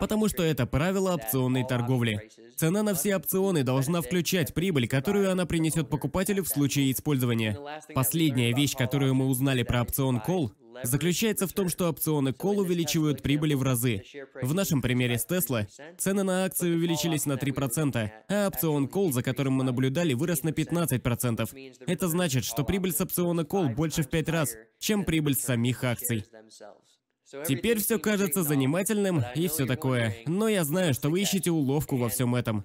потому 0.00 0.28
что 0.28 0.42
это 0.42 0.66
правило 0.66 1.14
опционной 1.14 1.64
торговли. 1.64 2.30
Цена 2.56 2.82
на 2.82 2.94
все 2.94 3.16
опционы 3.16 3.62
должна 3.62 4.00
включать 4.00 4.54
прибыль, 4.54 4.88
которую 4.88 5.30
она 5.30 5.46
принесет 5.46 5.88
покупателю 5.88 6.44
в 6.44 6.48
случае 6.48 6.92
использования. 6.92 7.58
Последняя 7.94 8.52
вещь, 8.52 8.74
которую 8.74 9.14
мы 9.14 9.26
узнали 9.26 9.62
про 9.62 9.82
опцион 9.82 10.20
Call, 10.26 10.50
заключается 10.82 11.46
в 11.46 11.52
том, 11.52 11.68
что 11.68 11.88
опционы 11.88 12.30
Call 12.30 12.56
увеличивают 12.56 13.22
прибыли 13.22 13.54
в 13.54 13.62
разы. 13.62 14.02
В 14.42 14.54
нашем 14.54 14.82
примере 14.82 15.18
с 15.18 15.26
Tesla 15.26 15.66
цены 15.96 16.22
на 16.22 16.44
акции 16.44 16.70
увеличились 16.70 17.26
на 17.26 17.34
3%, 17.34 18.10
а 18.28 18.48
опцион 18.48 18.86
Call, 18.86 19.12
за 19.12 19.22
которым 19.22 19.54
мы 19.54 19.64
наблюдали, 19.64 20.14
вырос 20.14 20.42
на 20.42 20.50
15%. 20.50 21.74
Это 21.86 22.08
значит, 22.08 22.44
что 22.44 22.64
прибыль 22.64 22.92
с 22.92 23.00
опциона 23.00 23.42
Call 23.42 23.74
больше 23.74 24.02
в 24.02 24.08
5 24.08 24.28
раз, 24.28 24.54
чем 24.78 25.04
прибыль 25.04 25.34
с 25.34 25.40
самих 25.40 25.84
акций. 25.84 26.24
Теперь 27.46 27.78
все 27.78 27.98
кажется 27.98 28.42
занимательным 28.42 29.22
и 29.34 29.48
все 29.48 29.66
такое, 29.66 30.16
но 30.26 30.48
я 30.48 30.64
знаю, 30.64 30.94
что 30.94 31.10
вы 31.10 31.20
ищете 31.20 31.50
уловку 31.50 31.96
во 31.96 32.08
всем 32.08 32.34
этом. 32.34 32.64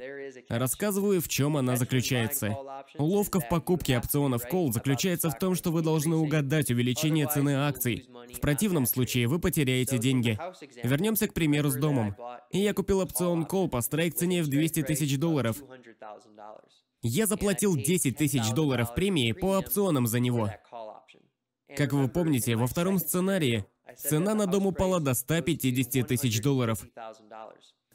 Рассказываю, 0.49 1.21
в 1.21 1.27
чем 1.27 1.57
она 1.57 1.75
заключается. 1.75 2.57
Уловка 2.97 3.39
в 3.39 3.49
покупке 3.49 3.97
опционов 3.97 4.45
Call 4.51 4.71
заключается 4.71 5.29
в 5.29 5.37
том, 5.37 5.55
что 5.55 5.71
вы 5.71 5.81
должны 5.81 6.15
угадать 6.15 6.71
увеличение 6.71 7.27
цены 7.27 7.55
акций. 7.55 8.07
В 8.33 8.39
противном 8.39 8.85
случае 8.85 9.27
вы 9.27 9.39
потеряете 9.39 9.97
деньги. 9.97 10.39
Вернемся 10.83 11.27
к 11.27 11.33
примеру 11.33 11.69
с 11.69 11.75
домом. 11.75 12.15
И 12.51 12.59
я 12.59 12.73
купил 12.73 12.99
опцион 12.99 13.43
Call 13.43 13.67
по 13.67 13.81
страйк-цене 13.81 14.43
в 14.43 14.47
200 14.47 14.83
тысяч 14.83 15.17
долларов. 15.17 15.57
Я 17.01 17.27
заплатил 17.27 17.75
10 17.75 18.15
тысяч 18.15 18.49
долларов 18.51 18.95
премии 18.95 19.33
по 19.33 19.57
опционам 19.57 20.07
за 20.07 20.21
него. 20.21 20.49
Как 21.77 21.93
вы 21.93 22.07
помните, 22.07 22.55
во 22.55 22.67
втором 22.67 22.99
сценарии 22.99 23.65
Цена 23.97 24.33
на 24.33 24.47
дом 24.47 24.67
упала 24.67 24.99
до 24.99 25.13
150 25.13 26.07
тысяч 26.07 26.41
долларов. 26.41 26.83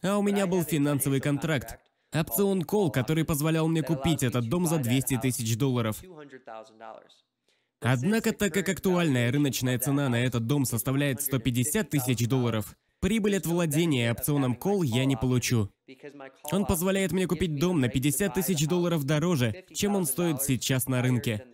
А 0.03 0.19
у 0.19 0.23
меня 0.23 0.47
был 0.47 0.63
финансовый 0.63 1.21
контракт. 1.21 1.79
Опцион 2.13 2.63
Call, 2.63 2.91
который 2.91 3.25
позволял 3.25 3.69
мне 3.69 3.83
купить 3.83 4.23
этот 4.23 4.49
дом 4.49 4.67
за 4.67 4.79
200 4.79 5.19
тысяч 5.19 5.59
долларов. 5.59 6.03
Однако, 7.81 8.33
так 8.33 8.55
как 8.55 8.69
актуальная 8.69 9.31
рыночная 9.31 9.79
цена 9.79 10.09
на 10.09 10.25
этот 10.25 10.47
дом 10.47 10.65
составляет 10.65 11.21
150 11.21 11.91
тысяч 11.91 12.27
долларов, 12.27 12.77
прибыль 13.01 13.37
от 13.37 13.47
владения 13.47 14.11
опционом 14.11 14.55
Call 14.55 14.85
я 14.85 15.05
не 15.05 15.17
получу. 15.17 15.71
Он 16.51 16.65
позволяет 16.65 17.13
мне 17.13 17.27
купить 17.27 17.59
дом 17.59 17.81
на 17.81 17.89
50 17.89 18.35
тысяч 18.35 18.67
долларов 18.67 19.05
дороже, 19.05 19.65
чем 19.75 19.97
он 19.97 20.07
стоит 20.07 20.43
сейчас 20.43 20.87
на 20.87 21.03
рынке. 21.03 21.45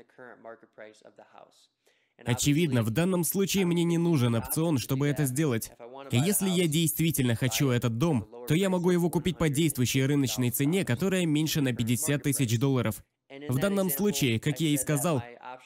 Очевидно, 2.27 2.83
в 2.83 2.91
данном 2.91 3.25
случае 3.25 3.67
мне 3.67 3.85
не 3.85 3.99
нужен 3.99 4.35
опцион, 4.35 4.79
чтобы 4.79 5.09
это 5.09 5.25
сделать. 5.25 5.71
И 6.11 6.17
если 6.17 6.49
я 6.49 6.67
действительно 6.67 7.35
хочу 7.35 7.71
этот 7.71 7.99
дом, 7.99 8.29
то 8.49 8.55
я 8.55 8.69
могу 8.71 8.91
его 8.91 9.11
купить 9.11 9.39
по 9.39 9.49
действующей 9.49 10.05
рыночной 10.05 10.51
цене, 10.51 10.85
которая 10.85 11.27
меньше 11.27 11.61
на 11.61 11.73
50 11.73 12.23
тысяч 12.23 12.59
долларов. 12.59 13.03
В 13.49 13.59
данном 13.59 13.91
случае, 13.91 14.39
как 14.39 14.61
я 14.61 14.69
и 14.69 14.77
сказал, 14.77 15.23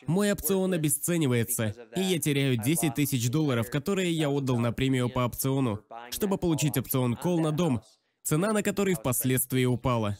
мой 0.06 0.32
опцион 0.32 0.72
обесценивается, 0.72 1.74
и 1.96 2.00
я 2.00 2.18
теряю 2.18 2.56
10 2.56 2.94
тысяч 2.94 3.28
долларов, 3.30 3.70
которые 3.70 4.12
я 4.12 4.30
отдал 4.30 4.58
на 4.58 4.72
премию 4.72 5.10
по 5.10 5.20
опциону, 5.20 5.80
чтобы 6.10 6.38
получить 6.38 6.78
опцион 6.78 7.18
Call 7.22 7.40
на 7.40 7.52
дом, 7.52 7.82
цена 8.22 8.52
на 8.52 8.62
который 8.62 8.94
впоследствии 8.94 9.64
упала. 9.64 10.16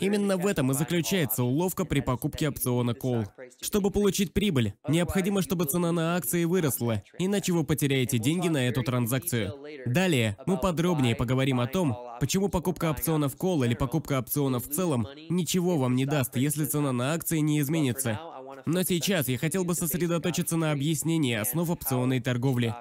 Именно 0.00 0.36
в 0.36 0.46
этом 0.46 0.70
и 0.70 0.74
заключается 0.74 1.44
уловка 1.44 1.84
при 1.84 2.00
покупке 2.00 2.48
опциона 2.48 2.90
Call. 2.90 3.26
Чтобы 3.60 3.90
получить 3.90 4.32
прибыль, 4.32 4.74
необходимо, 4.88 5.42
чтобы 5.42 5.64
цена 5.66 5.92
на 5.92 6.16
акции 6.16 6.44
выросла, 6.44 7.02
иначе 7.18 7.52
вы 7.52 7.64
потеряете 7.64 8.18
деньги 8.18 8.48
на 8.48 8.68
эту 8.68 8.82
транзакцию. 8.82 9.54
Далее 9.86 10.36
мы 10.46 10.58
подробнее 10.58 11.14
поговорим 11.14 11.60
о 11.60 11.66
том, 11.66 11.96
почему 12.20 12.48
покупка 12.48 12.90
опционов 12.90 13.36
Call 13.36 13.64
или 13.64 13.74
покупка 13.74 14.18
опционов 14.18 14.66
в 14.66 14.72
целом 14.72 15.06
ничего 15.28 15.78
вам 15.78 15.94
не 15.94 16.06
даст, 16.06 16.36
если 16.36 16.64
цена 16.64 16.92
на 16.92 17.12
акции 17.14 17.38
не 17.38 17.60
изменится. 17.60 18.20
Но 18.64 18.82
сейчас 18.82 19.28
я 19.28 19.38
хотел 19.38 19.64
бы 19.64 19.74
сосредоточиться 19.74 20.56
на 20.56 20.72
объяснении 20.72 21.34
основ 21.34 21.68
опционной 21.70 22.20
торговли 22.20 22.74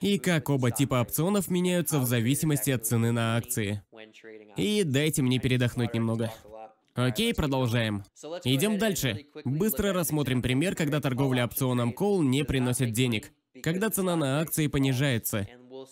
и 0.00 0.18
как 0.18 0.48
оба 0.50 0.70
типа 0.70 1.02
опционов 1.02 1.48
меняются 1.48 1.98
в 1.98 2.06
зависимости 2.06 2.70
от 2.70 2.86
цены 2.86 3.12
на 3.12 3.36
акции. 3.36 3.82
И 4.56 4.82
дайте 4.84 5.22
мне 5.22 5.38
передохнуть 5.38 5.94
немного. 5.94 6.32
Окей, 6.94 7.32
продолжаем. 7.34 8.04
Идем 8.44 8.78
дальше. 8.78 9.26
Быстро 9.44 9.92
рассмотрим 9.92 10.42
пример, 10.42 10.74
когда 10.74 11.00
торговля 11.00 11.46
опционом 11.46 11.94
Call 11.98 12.22
не 12.22 12.44
приносит 12.44 12.92
денег. 12.92 13.32
Когда 13.62 13.88
цена 13.88 14.14
на 14.14 14.40
акции 14.40 14.66
понижается. 14.66 15.46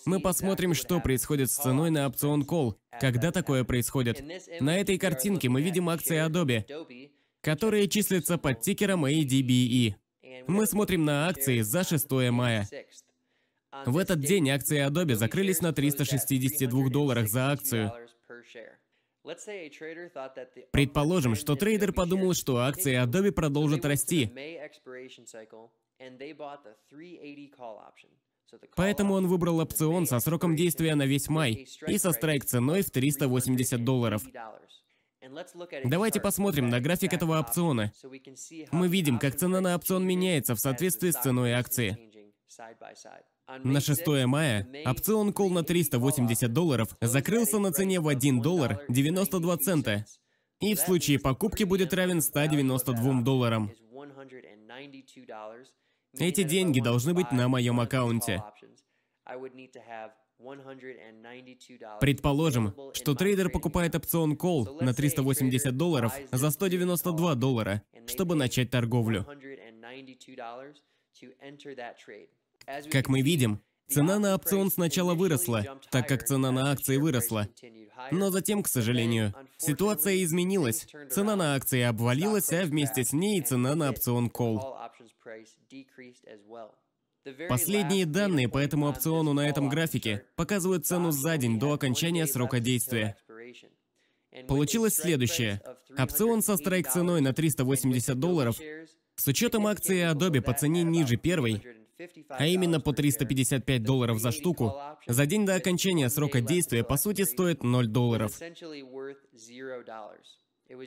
Мы 0.05 0.21
посмотрим, 0.21 0.75
что 0.75 1.01
происходит 1.01 1.51
с 1.51 1.57
ценой 1.57 1.91
на 1.91 2.07
опцион 2.07 2.43
Call, 2.43 2.75
когда 3.01 3.33
такое 3.33 3.65
происходит. 3.65 4.23
На 4.61 4.77
этой 4.79 4.99
картинке 4.99 5.49
мы 5.49 5.63
видим 5.63 5.89
акции 5.89 6.19
Adobe, 6.19 7.11
которые 7.41 7.89
числятся 7.89 8.37
под 8.37 8.61
тикером 8.61 9.07
ADBE. 9.07 9.95
Мы 10.47 10.67
смотрим 10.67 11.05
на 11.07 11.29
акции 11.29 11.61
за 11.61 11.83
6 11.83 12.11
мая. 12.31 12.69
В 13.87 13.97
этот 13.97 14.21
день 14.21 14.51
акции 14.51 14.87
Adobe 14.87 15.15
закрылись 15.15 15.61
на 15.61 15.73
362 15.73 16.91
долларах 16.91 17.29
за 17.29 17.51
акцию. 17.51 17.93
Предположим, 20.73 21.35
что 21.35 21.57
трейдер 21.57 21.93
подумал, 21.93 22.35
что 22.35 22.59
акции 22.59 23.03
Adobe 23.03 23.33
продолжат 23.33 23.85
расти. 23.85 24.31
Поэтому 28.75 29.15
он 29.15 29.27
выбрал 29.27 29.61
опцион 29.61 30.07
со 30.07 30.19
сроком 30.21 30.57
действия 30.57 30.95
на 30.95 31.07
весь 31.07 31.29
май 31.29 31.67
и 31.87 31.99
со 31.99 32.13
страйк-ценой 32.13 32.83
в 32.83 32.91
380 32.91 33.85
долларов. 33.85 34.23
Давайте 35.85 36.21
посмотрим 36.21 36.69
на 36.69 36.81
график 36.81 37.13
этого 37.13 37.39
опциона. 37.39 37.93
Мы 38.73 38.89
видим, 38.89 39.19
как 39.19 39.37
цена 39.37 39.61
на 39.61 39.77
опцион 39.77 40.07
меняется 40.07 40.55
в 40.55 40.61
соответствии 40.61 41.11
с 41.11 41.21
ценой 41.21 41.53
акции. 41.53 41.99
На 43.59 43.81
6 43.81 44.07
мая 44.27 44.67
опцион 44.87 45.33
кол 45.33 45.51
на 45.51 45.63
380 45.63 46.53
долларов 46.53 46.97
закрылся 47.01 47.59
на 47.59 47.73
цене 47.73 48.01
в 48.01 48.09
1 48.09 48.41
доллар 48.41 48.81
92 48.89 49.57
цента 49.59 50.05
и 50.61 50.75
в 50.75 50.79
случае 50.79 51.19
покупки 51.19 51.65
будет 51.65 51.93
равен 51.95 52.21
192 52.21 53.23
долларам. 53.23 53.73
Эти 56.19 56.43
деньги 56.43 56.81
должны 56.81 57.15
быть 57.15 57.33
на 57.33 57.49
моем 57.49 57.81
аккаунте. 57.81 58.43
Предположим, 62.01 62.75
что 62.95 63.15
трейдер 63.15 63.51
покупает 63.51 63.95
опцион 63.95 64.35
Call 64.35 64.83
на 64.83 64.95
380 64.95 65.77
долларов 65.77 66.13
за 66.33 66.51
192 66.51 67.35
доллара, 67.35 67.83
чтобы 68.07 68.35
начать 68.37 68.71
торговлю. 68.71 69.27
Как 72.91 73.09
мы 73.09 73.23
видим, 73.23 73.61
цена 73.89 74.19
на 74.19 74.35
опцион 74.35 74.71
сначала 74.71 75.15
выросла, 75.15 75.65
так 75.91 76.09
как 76.09 76.25
цена 76.25 76.51
на 76.53 76.71
акции 76.71 76.97
выросла. 76.97 77.49
Но 78.11 78.31
затем, 78.31 78.63
к 78.63 78.69
сожалению, 78.69 79.35
ситуация 79.59 80.23
изменилась. 80.23 80.87
Цена 81.11 81.37
на 81.37 81.55
акции 81.55 81.83
обвалилась, 81.83 82.53
а 82.53 82.65
вместе 82.65 83.05
с 83.05 83.13
ней 83.13 83.41
цена 83.41 83.75
на 83.75 83.91
опцион 83.91 84.29
Call. 84.29 84.61
Последние 87.49 88.07
данные 88.07 88.49
по 88.49 88.59
этому 88.59 88.87
опциону 88.87 89.33
на 89.35 89.49
этом 89.49 89.69
графике 89.69 90.25
показывают 90.37 90.87
цену 90.87 91.11
за 91.11 91.37
день 91.37 91.59
до 91.59 91.73
окончания 91.73 92.27
срока 92.27 92.61
действия. 92.61 93.17
Получилось 94.49 94.95
следующее. 94.95 95.61
Опцион 95.99 96.43
со 96.43 96.57
страйк-ценой 96.57 97.21
на 97.21 97.33
380 97.33 98.19
долларов 98.19 98.59
с 99.17 99.27
учетом 99.27 99.67
акции 99.67 100.11
Adobe 100.11 100.41
по 100.41 100.55
цене 100.55 100.83
ниже 100.83 101.17
первой, 101.17 101.63
а 102.29 102.47
именно 102.47 102.81
по 102.81 102.93
355 102.93 103.83
долларов 103.83 104.21
за 104.21 104.33
штуку, 104.33 104.75
за 105.07 105.27
день 105.27 105.47
до 105.47 105.55
окончания 105.55 106.09
срока 106.09 106.41
действия 106.41 106.85
по 106.85 106.97
сути 106.97 107.23
стоит 107.23 107.63
0 107.63 107.87
долларов. 107.89 108.33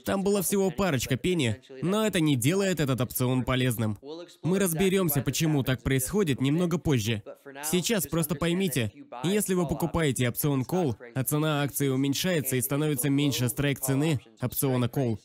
Там 0.05 0.23
была 0.23 0.41
всего 0.41 0.71
парочка 0.71 1.17
пени, 1.17 1.61
но 1.81 2.07
это 2.07 2.21
не 2.21 2.35
делает 2.35 2.79
этот 2.79 3.01
опцион 3.01 3.43
полезным. 3.43 3.97
Мы 4.41 4.59
разберемся, 4.59 5.21
почему 5.21 5.61
так 5.63 5.83
происходит, 5.83 6.39
немного 6.39 6.77
позже. 6.77 7.21
Сейчас 7.63 8.07
просто 8.07 8.35
поймите, 8.35 8.93
если 9.23 9.53
вы 9.53 9.67
покупаете 9.67 10.29
опцион 10.29 10.61
Call, 10.61 10.95
а 11.15 11.23
цена 11.23 11.63
акции 11.63 11.89
уменьшается 11.89 12.55
и 12.55 12.61
становится 12.61 13.09
меньше 13.09 13.49
страйк 13.49 13.81
цены 13.81 14.19
опциона 14.41 14.85
Call, 14.85 15.17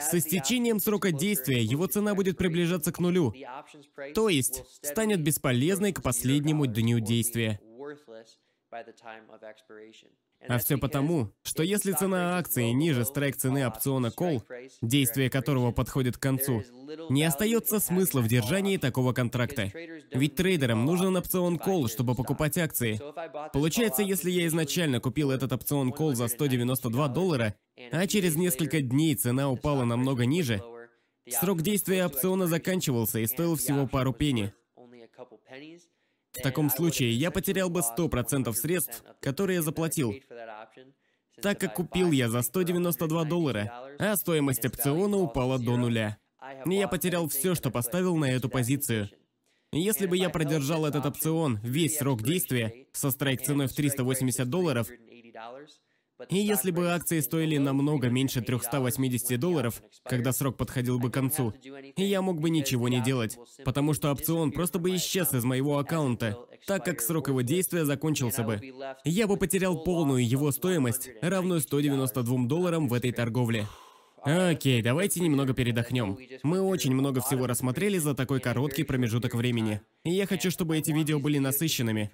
с 0.00 0.14
истечением 0.14 0.80
срока 0.80 1.12
действия 1.12 1.62
его 1.62 1.86
цена 1.86 2.14
будет 2.14 2.36
приближаться 2.36 2.92
к 2.92 2.98
нулю, 2.98 3.34
то 4.14 4.28
есть 4.28 4.64
станет 4.84 5.22
бесполезной 5.22 5.92
к 5.92 6.02
последнему 6.02 6.66
дню 6.66 7.00
действия. 7.00 7.60
А 10.48 10.58
все 10.58 10.76
потому, 10.76 11.32
что 11.42 11.62
если 11.62 11.92
цена 11.92 12.38
акции 12.38 12.70
ниже 12.70 13.04
страйк 13.04 13.36
цены 13.36 13.66
опциона 13.66 14.12
Call, 14.16 14.42
действие 14.82 15.30
которого 15.30 15.72
подходит 15.72 16.16
к 16.16 16.20
концу, 16.22 16.62
не 17.08 17.24
остается 17.24 17.80
смысла 17.80 18.20
в 18.20 18.28
держании 18.28 18.76
такого 18.76 19.12
контракта. 19.12 19.70
Ведь 20.12 20.34
трейдерам 20.34 20.84
нужен 20.84 21.16
опцион 21.16 21.56
Call, 21.56 21.88
чтобы 21.88 22.14
покупать 22.14 22.58
акции. 22.58 23.00
Получается, 23.52 24.02
если 24.02 24.30
я 24.30 24.46
изначально 24.46 25.00
купил 25.00 25.30
этот 25.30 25.52
опцион 25.52 25.92
Call 25.92 26.14
за 26.14 26.28
192 26.28 27.08
доллара, 27.08 27.54
а 27.90 28.06
через 28.06 28.36
несколько 28.36 28.80
дней 28.80 29.14
цена 29.14 29.50
упала 29.50 29.84
намного 29.84 30.26
ниже, 30.26 30.62
срок 31.28 31.62
действия 31.62 32.04
опциона 32.04 32.46
заканчивался 32.46 33.18
и 33.20 33.26
стоил 33.26 33.56
всего 33.56 33.86
пару 33.86 34.12
пенни. 34.12 34.52
В 36.34 36.42
таком 36.42 36.70
случае 36.70 37.12
я 37.12 37.30
потерял 37.30 37.70
бы 37.70 37.80
100% 37.80 38.52
средств, 38.54 39.04
которые 39.20 39.56
я 39.56 39.62
заплатил, 39.62 40.14
так 41.40 41.58
как 41.60 41.74
купил 41.74 42.10
я 42.10 42.28
за 42.28 42.42
192 42.42 43.24
доллара, 43.24 43.72
а 43.98 44.16
стоимость 44.16 44.64
опциона 44.64 45.16
упала 45.16 45.58
до 45.58 45.76
нуля. 45.76 46.18
И 46.66 46.74
я 46.74 46.88
потерял 46.88 47.28
все, 47.28 47.54
что 47.54 47.70
поставил 47.70 48.16
на 48.16 48.30
эту 48.30 48.48
позицию. 48.48 49.10
Если 49.72 50.06
бы 50.06 50.16
я 50.16 50.30
продержал 50.30 50.86
этот 50.86 51.06
опцион 51.06 51.58
весь 51.62 51.98
срок 51.98 52.22
действия 52.22 52.86
со 52.92 53.10
страйк 53.10 53.42
ценой 53.42 53.66
в 53.66 53.72
380 53.72 54.48
долларов, 54.48 54.88
и 56.28 56.36
если 56.36 56.70
бы 56.70 56.90
акции 56.90 57.20
стоили 57.20 57.58
намного 57.58 58.08
меньше 58.08 58.42
380 58.42 59.38
долларов, 59.38 59.82
когда 60.04 60.32
срок 60.32 60.56
подходил 60.56 60.98
бы 60.98 61.10
к 61.10 61.14
концу, 61.14 61.54
я 61.96 62.22
мог 62.22 62.40
бы 62.40 62.50
ничего 62.50 62.88
не 62.88 63.00
делать, 63.00 63.38
потому 63.64 63.94
что 63.94 64.10
опцион 64.10 64.52
просто 64.52 64.78
бы 64.78 64.94
исчез 64.96 65.32
из 65.32 65.44
моего 65.44 65.78
аккаунта, 65.78 66.38
так 66.66 66.84
как 66.84 67.00
срок 67.00 67.28
его 67.28 67.42
действия 67.42 67.84
закончился 67.84 68.42
бы. 68.42 68.60
Я 69.04 69.26
бы 69.26 69.36
потерял 69.36 69.82
полную 69.82 70.26
его 70.26 70.50
стоимость, 70.50 71.10
равную 71.20 71.60
192 71.60 72.46
долларам 72.46 72.88
в 72.88 72.94
этой 72.94 73.12
торговле. 73.12 73.66
Окей, 74.24 74.80
давайте 74.80 75.20
немного 75.20 75.52
передохнем. 75.52 76.16
Мы 76.42 76.62
очень 76.62 76.94
много 76.94 77.20
всего 77.20 77.46
рассмотрели 77.46 77.98
за 77.98 78.14
такой 78.14 78.40
короткий 78.40 78.82
промежуток 78.82 79.34
времени. 79.34 79.82
И 80.04 80.12
я 80.12 80.26
хочу, 80.26 80.50
чтобы 80.50 80.78
эти 80.78 80.92
видео 80.92 81.18
были 81.18 81.36
насыщенными. 81.36 82.10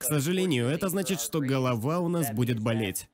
К 0.00 0.04
сожалению, 0.04 0.66
это 0.66 0.88
значит, 0.88 1.20
что 1.20 1.40
голова 1.40 2.00
у 2.00 2.08
нас 2.08 2.32
будет 2.32 2.58
болеть. 2.58 3.06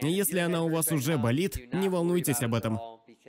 Если 0.00 0.38
она 0.38 0.62
у 0.64 0.70
вас 0.70 0.90
уже 0.90 1.18
болит, 1.18 1.72
не 1.74 1.90
волнуйтесь 1.90 2.40
об 2.40 2.54
этом. 2.54 2.80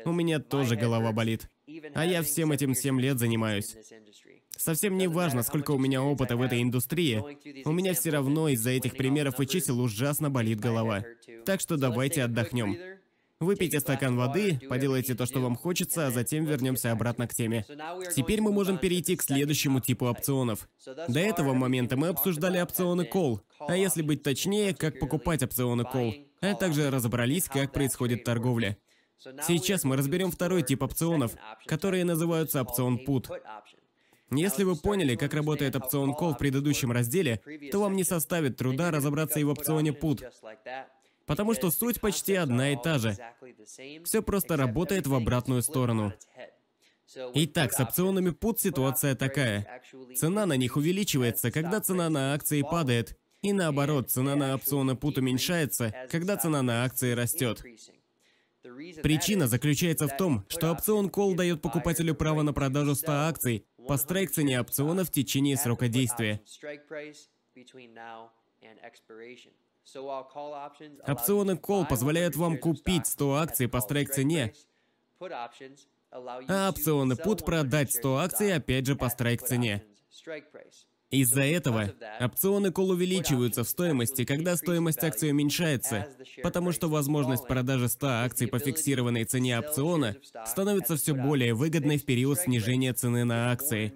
У 0.06 0.14
меня 0.14 0.40
тоже 0.40 0.78
голова 0.78 1.12
болит. 1.12 1.50
А 1.94 2.06
я 2.06 2.22
всем 2.22 2.54
этим 2.54 2.74
7 2.76 3.02
лет 3.02 3.20
занимаюсь. 3.20 3.76
Совсем 4.56 4.98
не 4.98 5.08
важно, 5.08 5.44
сколько 5.44 5.72
у 5.72 5.78
меня 5.78 6.02
опыта 6.02 6.38
в 6.38 6.42
этой 6.42 6.62
индустрии, 6.62 7.22
у 7.66 7.72
меня 7.74 7.94
все 7.94 8.10
равно 8.10 8.48
из-за 8.50 8.70
этих 8.70 8.96
примеров 8.96 9.42
и 9.42 9.48
чисел 9.48 9.82
ужасно 9.82 10.30
болит 10.30 10.62
голова. 10.62 11.04
Так 11.46 11.60
что 11.60 11.76
давайте 11.76 12.24
отдохнем. 12.24 12.78
Выпейте 13.42 13.82
стакан 13.82 14.16
воды, 14.16 14.60
поделайте 14.70 15.14
то, 15.14 15.26
что 15.26 15.42
вам 15.42 15.56
хочется, 15.56 16.08
а 16.08 16.12
затем 16.12 16.46
вернемся 16.46 16.92
обратно 16.92 17.28
к 17.28 17.34
теме. 17.34 17.66
Теперь 18.16 18.40
мы 18.40 18.54
можем 18.54 18.78
перейти 18.78 19.18
к 19.18 19.24
следующему 19.24 19.82
типу 19.82 20.06
опционов. 20.06 20.70
До 21.10 21.20
этого 21.20 21.54
момента 21.54 21.98
мы 21.98 22.08
обсуждали 22.08 22.60
опционы 22.62 23.02
Call, 23.02 23.42
а 23.60 23.76
если 23.76 24.04
быть 24.04 24.24
точнее, 24.24 24.74
как 24.74 25.00
покупать 25.00 25.44
опционы 25.44 25.82
Call, 25.82 26.26
а 26.40 26.56
также 26.56 26.90
разобрались, 26.90 27.50
как 27.50 27.74
происходит 27.74 28.24
торговля. 28.24 28.78
Сейчас 29.46 29.84
мы 29.84 29.98
разберем 29.98 30.32
второй 30.32 30.64
тип 30.64 30.84
опционов, 30.84 31.34
которые 31.66 32.06
называются 32.06 32.62
опцион 32.62 33.00
Put. 33.06 33.30
Если 34.32 34.64
вы 34.64 34.76
поняли, 34.76 35.16
как 35.16 35.34
работает 35.34 35.76
опцион 35.76 36.12
Call 36.12 36.34
в 36.34 36.38
предыдущем 36.38 36.92
разделе, 36.92 37.42
то 37.72 37.80
вам 37.82 37.96
не 37.96 38.04
составит 38.04 38.58
труда 38.58 38.92
разобраться 38.92 39.40
и 39.40 39.44
в 39.44 39.50
опционе 39.50 39.92
Put. 39.92 40.24
Потому 41.26 41.54
что 41.54 41.72
суть 41.72 42.00
почти 42.00 42.36
одна 42.36 42.72
и 42.72 42.76
та 42.76 43.00
же. 43.00 43.18
Все 44.04 44.22
просто 44.22 44.58
работает 44.58 45.08
в 45.08 45.14
обратную 45.14 45.62
сторону. 45.62 46.14
Итак, 47.34 47.74
с 47.74 47.80
опционами 47.80 48.30
PUT 48.30 48.58
ситуация 48.60 49.16
такая. 49.16 49.82
Цена 50.16 50.46
на 50.46 50.58
них 50.58 50.76
увеличивается, 50.76 51.52
когда 51.52 51.80
цена 51.80 52.10
на 52.10 52.34
акции 52.34 52.62
падает. 52.62 53.18
И 53.42 53.54
наоборот, 53.54 54.10
цена 54.10 54.36
на 54.36 54.56
опционы 54.56 54.92
PUT 54.92 55.20
уменьшается, 55.20 55.94
когда 56.10 56.36
цена 56.36 56.62
на 56.62 56.84
акции 56.84 57.12
растет. 57.12 57.64
Причина 59.04 59.48
заключается 59.48 60.08
в 60.08 60.18
том, 60.18 60.44
что 60.50 60.72
опцион 60.72 61.08
Call 61.08 61.36
дает 61.36 61.62
покупателю 61.62 62.16
право 62.16 62.42
на 62.42 62.54
продажу 62.54 62.96
100 62.96 63.12
акций 63.12 63.66
по 63.88 63.98
страйк-цене 63.98 64.60
опциона 64.60 65.06
в 65.06 65.12
течение 65.12 65.56
срока 65.58 65.88
действия. 65.88 66.42
Опционы 71.08 71.52
Call 71.52 71.88
позволяют 71.88 72.36
вам 72.36 72.58
купить 72.58 73.08
100 73.08 73.36
акций 73.36 73.68
по 73.68 73.82
страйк-цене, 73.82 74.54
а 75.22 76.70
опционы 76.70 77.14
Put 77.14 77.46
продать 77.46 77.92
100 77.92 78.18
акций 78.18 78.54
опять 78.54 78.86
же 78.86 78.96
по 78.96 79.10
страйк-цене. 79.10 79.84
Из-за 81.12 81.44
этого 81.44 81.94
опционы 82.20 82.72
кол 82.72 82.90
увеличиваются 82.90 83.64
в 83.64 83.70
стоимости, 83.70 84.26
когда 84.26 84.56
стоимость 84.56 85.04
акции 85.04 85.32
уменьшается, 85.32 86.08
потому 86.42 86.72
что 86.72 86.90
возможность 86.90 87.48
продажи 87.48 87.88
100 87.90 88.08
акций 88.08 88.48
по 88.48 88.60
фиксированной 88.60 89.24
цене 89.26 89.60
опциона 89.60 90.16
становится 90.46 90.96
все 90.96 91.14
более 91.14 91.54
выгодной 91.54 91.98
в 91.98 92.06
период 92.06 92.40
снижения 92.40 92.94
цены 92.94 93.24
на 93.24 93.52
акции. 93.52 93.94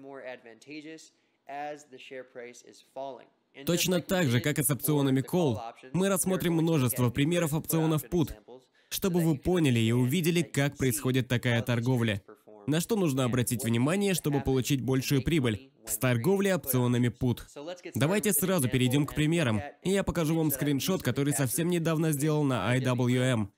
Точно 3.66 4.00
так 4.00 4.28
же, 4.28 4.40
как 4.40 4.58
и 4.58 4.62
с 4.62 4.70
опционами 4.70 5.20
Call, 5.20 5.58
мы 5.92 6.08
рассмотрим 6.08 6.54
множество 6.54 7.10
примеров 7.10 7.52
опционов 7.52 8.04
Put, 8.04 8.32
чтобы 8.88 9.20
вы 9.20 9.36
поняли 9.36 9.80
и 9.80 9.92
увидели, 9.92 10.42
как 10.42 10.76
происходит 10.76 11.28
такая 11.28 11.62
торговля. 11.62 12.22
На 12.66 12.80
что 12.80 12.96
нужно 12.96 13.24
обратить 13.24 13.64
внимание, 13.64 14.14
чтобы 14.14 14.40
получить 14.40 14.82
большую 14.82 15.22
прибыль 15.22 15.72
с 15.86 15.96
торговлей 15.96 16.54
опционами 16.54 17.08
PUT. 17.08 17.40
Давайте 17.94 18.32
сразу 18.32 18.68
перейдем 18.68 19.06
к 19.06 19.14
примерам, 19.14 19.60
и 19.82 19.90
я 19.90 20.04
покажу 20.04 20.36
вам 20.36 20.50
скриншот, 20.50 21.02
который 21.02 21.32
совсем 21.32 21.68
недавно 21.68 22.12
сделал 22.12 22.44
на 22.44 22.76
IWM. 22.76 23.48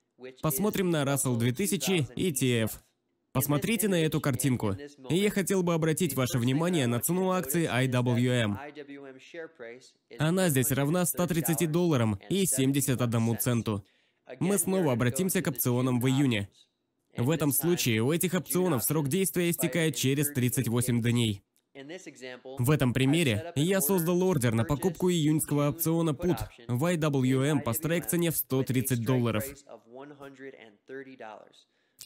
Посмотрим 0.40 0.90
на 0.90 1.02
Russell 1.02 1.36
2000 1.36 2.08
и 2.16 2.30
TF. 2.30 2.70
Посмотрите 3.32 3.88
на 3.88 3.94
эту 3.94 4.20
картинку. 4.20 4.76
И 5.08 5.16
я 5.16 5.30
хотел 5.30 5.62
бы 5.62 5.72
обратить 5.72 6.14
ваше 6.14 6.38
внимание 6.38 6.86
на 6.86 7.00
цену 7.00 7.30
акции 7.30 7.66
IWM. 7.66 8.56
Она 10.18 10.48
здесь 10.50 10.70
равна 10.70 11.06
130 11.06 11.70
долларам 11.70 12.18
и 12.28 12.44
71 12.44 13.38
центу. 13.38 13.84
Мы 14.38 14.58
снова 14.58 14.92
обратимся 14.92 15.40
к 15.42 15.48
опционам 15.48 16.00
в 16.00 16.06
июне. 16.08 16.50
В 17.16 17.30
этом 17.30 17.52
случае 17.52 18.02
у 18.02 18.12
этих 18.12 18.34
опционов 18.34 18.84
срок 18.84 19.08
действия 19.08 19.50
истекает 19.50 19.96
через 19.96 20.28
38 20.32 21.02
дней. 21.02 21.42
В 22.58 22.70
этом 22.70 22.92
примере 22.92 23.52
я 23.54 23.80
создал 23.80 24.22
ордер 24.22 24.52
на 24.52 24.64
покупку 24.64 25.10
июньского 25.10 25.70
опциона 25.70 26.10
PUT 26.10 26.38
в 26.68 26.84
IWM 26.84 27.60
по 27.60 27.72
страйк-цене 27.72 28.30
в 28.30 28.36
130 28.36 29.04
долларов. 29.04 29.44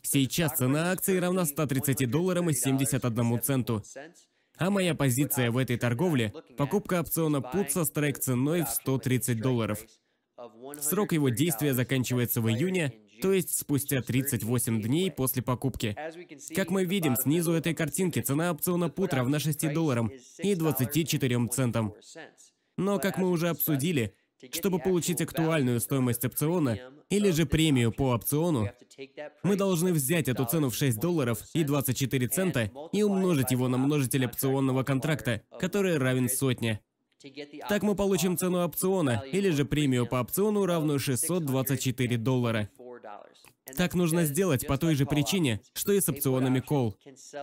Сейчас 0.03 0.57
цена 0.57 0.93
акции 0.93 1.19
равна 1.19 1.45
130 1.45 2.11
долларам 2.11 2.51
и 2.51 2.53
71 2.53 3.41
центу. 3.43 3.83
А 4.59 4.71
моя 4.71 4.95
позиция 4.95 5.51
в 5.51 5.59
этой 5.59 5.77
торговле– 5.77 6.33
покупка 6.57 7.01
опциона 7.01 7.39
PUT 7.39 7.69
со 7.69 7.85
страйк-ценой 7.85 8.63
в 8.63 8.69
130 8.69 9.41
долларов. 9.41 9.79
Срок 10.81 11.13
его 11.13 11.29
действия 11.29 11.75
заканчивается 11.75 12.41
в 12.41 12.49
июне, 12.49 12.93
то 13.21 13.33
есть 13.33 13.59
спустя 13.59 14.03
38 14.03 14.83
дней 14.83 15.11
после 15.11 15.43
покупки. 15.43 15.97
Как 16.55 16.71
мы 16.71 16.85
видим 16.85 17.17
снизу 17.17 17.53
этой 17.53 17.75
картинки, 17.75 18.21
цена 18.21 18.51
опциона 18.51 18.87
PUT 18.87 19.15
равна 19.15 19.39
6 19.39 19.73
долларам 19.73 20.11
и 20.39 20.55
24 20.55 21.49
центам. 21.49 21.95
Но, 22.79 22.99
как 22.99 23.17
мы 23.19 23.31
уже 23.31 23.49
обсудили, 23.49 24.15
чтобы 24.53 24.79
получить 24.79 25.21
актуальную 25.21 25.81
стоимость 25.81 26.25
опциона 26.25 26.79
или 27.11 27.31
же 27.31 27.47
премию 27.47 27.93
по 27.93 28.15
опциону, 28.15 28.71
мы 29.43 29.57
должны 29.57 29.93
взять 29.93 30.29
эту 30.29 30.45
цену 30.45 30.71
в 30.71 30.75
6 30.75 30.99
долларов 30.99 31.41
и 31.55 31.65
24 31.65 32.29
цента 32.29 32.71
и 32.93 33.03
умножить 33.03 33.51
его 33.51 33.69
на 33.69 33.79
множитель 33.79 34.27
опционного 34.27 34.83
контракта, 34.83 35.43
который 35.59 35.99
равен 35.99 36.29
сотне. 36.29 36.81
Так 37.69 37.83
мы 37.83 37.95
получим 37.95 38.37
цену 38.37 38.65
опциона 38.65 39.23
или 39.33 39.51
же 39.51 39.65
премию 39.65 40.07
по 40.07 40.21
опциону, 40.21 40.67
равную 40.67 40.99
624 40.99 42.17
доллара. 42.19 42.69
Так 43.77 43.95
нужно 43.95 44.25
сделать 44.25 44.67
по 44.67 44.79
той 44.79 44.95
же 44.95 45.07
причине, 45.07 45.61
что 45.73 45.93
и 45.93 46.01
с 46.01 46.09
опционами 46.09 46.61
Call. 46.61 46.95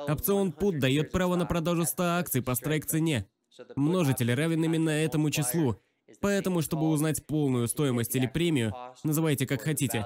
Опцион 0.08 0.50
Put 0.52 0.80
дает 0.80 1.12
право 1.12 1.36
на 1.36 1.46
продажу 1.46 1.86
100 1.86 2.04
акций 2.04 2.42
по 2.42 2.56
страйк-цене. 2.56 3.28
Множитель 3.76 4.34
равен 4.34 4.64
именно 4.64 4.90
этому 4.90 5.30
числу, 5.32 5.78
Поэтому, 6.24 6.62
чтобы 6.62 6.88
узнать 6.88 7.26
полную 7.26 7.68
стоимость 7.68 8.16
или 8.16 8.28
премию, 8.28 8.74
называйте 9.04 9.46
как 9.46 9.62
хотите, 9.62 10.06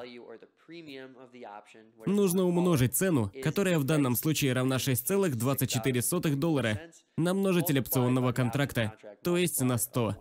нужно 2.08 2.44
умножить 2.44 2.96
цену, 2.96 3.32
которая 3.44 3.78
в 3.78 3.84
данном 3.84 4.16
случае 4.16 4.54
равна 4.54 4.78
6,24 4.78 6.36
доллара, 6.36 6.82
на 7.18 7.36
множитель 7.36 7.80
опционного 7.82 8.32
контракта, 8.32 8.98
то 9.24 9.38
есть 9.38 9.62
на 9.62 9.78
100. 9.78 10.16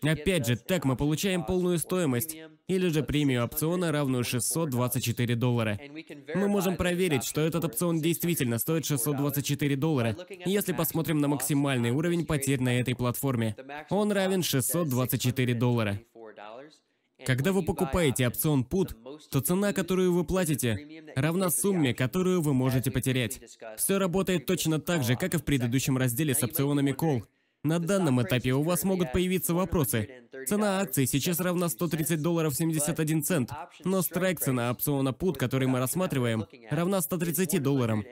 Опять 0.00 0.46
же, 0.46 0.56
так 0.56 0.84
мы 0.84 0.96
получаем 0.96 1.44
полную 1.44 1.78
стоимость, 1.78 2.36
или 2.66 2.88
же 2.88 3.02
премию 3.02 3.44
опциона, 3.44 3.92
равную 3.92 4.24
624 4.24 5.34
доллара. 5.36 5.78
Мы 6.34 6.48
можем 6.48 6.76
проверить, 6.76 7.24
что 7.24 7.40
этот 7.40 7.64
опцион 7.64 8.00
действительно 8.00 8.58
стоит 8.58 8.86
624 8.86 9.76
доллара, 9.76 10.16
если 10.44 10.72
посмотрим 10.72 11.20
на 11.20 11.28
максимальный 11.28 11.90
уровень 11.90 12.26
потерь 12.26 12.60
на 12.60 12.80
этой 12.80 12.94
платформе. 12.94 13.56
Он 13.90 14.12
равен 14.12 14.42
624 14.42 15.54
доллара. 15.54 16.00
Когда 17.24 17.52
вы 17.52 17.62
покупаете 17.62 18.26
опцион 18.26 18.66
PUT, 18.68 18.96
то 19.30 19.40
цена, 19.40 19.72
которую 19.72 20.12
вы 20.12 20.24
платите, 20.24 21.04
равна 21.14 21.50
сумме, 21.50 21.94
которую 21.94 22.40
вы 22.42 22.52
можете 22.52 22.90
потерять. 22.90 23.40
Все 23.76 23.98
работает 23.98 24.46
точно 24.46 24.80
так 24.80 25.04
же, 25.04 25.16
как 25.16 25.34
и 25.34 25.38
в 25.38 25.44
предыдущем 25.44 25.96
разделе 25.96 26.34
с 26.34 26.42
опционами 26.42 26.92
Call. 26.92 27.22
На 27.64 27.78
данном 27.78 28.20
этапе 28.20 28.52
у 28.52 28.62
вас 28.62 28.82
могут 28.82 29.12
появиться 29.12 29.54
вопросы. 29.54 30.28
Цена 30.48 30.80
акции 30.80 31.04
сейчас 31.04 31.38
равна 31.38 31.68
130 31.68 32.20
долларов 32.20 32.56
71 32.56 33.22
цент, 33.22 33.50
но 33.84 34.02
страйк 34.02 34.40
цена 34.40 34.72
опциона 34.72 35.10
PUT, 35.10 35.34
который 35.34 35.68
мы 35.68 35.78
рассматриваем, 35.78 36.46
равна 36.70 37.00
130 37.00 37.62
долларам. 37.62 38.04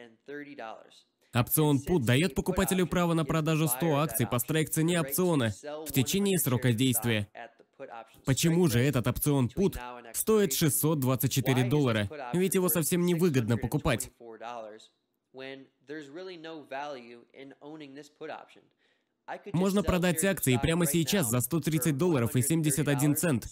Опцион 1.34 1.80
PUT 1.84 2.04
дает 2.04 2.36
покупателю 2.36 2.86
право 2.86 3.14
на 3.14 3.24
продажу 3.24 3.66
100 3.66 3.96
акций 3.96 4.26
по 4.26 4.38
страйк-цене 4.38 5.00
опциона 5.00 5.52
в 5.86 5.92
течение 5.92 6.38
срока 6.38 6.72
действия. 6.72 7.28
Почему 8.24 8.68
же 8.68 8.78
этот 8.78 9.08
опцион 9.08 9.50
PUT 9.52 9.76
стоит 10.12 10.52
624 10.52 11.64
доллара? 11.64 12.08
Ведь 12.34 12.54
его 12.54 12.68
совсем 12.68 13.04
невыгодно 13.04 13.56
покупать. 13.56 14.12
Можно 19.52 19.82
продать 19.82 20.24
акции 20.24 20.58
прямо 20.60 20.86
сейчас 20.86 21.28
за 21.28 21.40
130 21.40 21.96
долларов 21.96 22.36
и 22.36 22.42
71 22.42 23.16
цент 23.16 23.46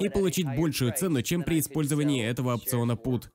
и 0.00 0.08
получить 0.08 0.46
большую 0.56 0.92
цену, 0.94 1.22
чем 1.22 1.42
при 1.42 1.58
использовании 1.60 2.24
этого 2.24 2.54
опциона 2.54 2.92
PUT. 2.92 3.28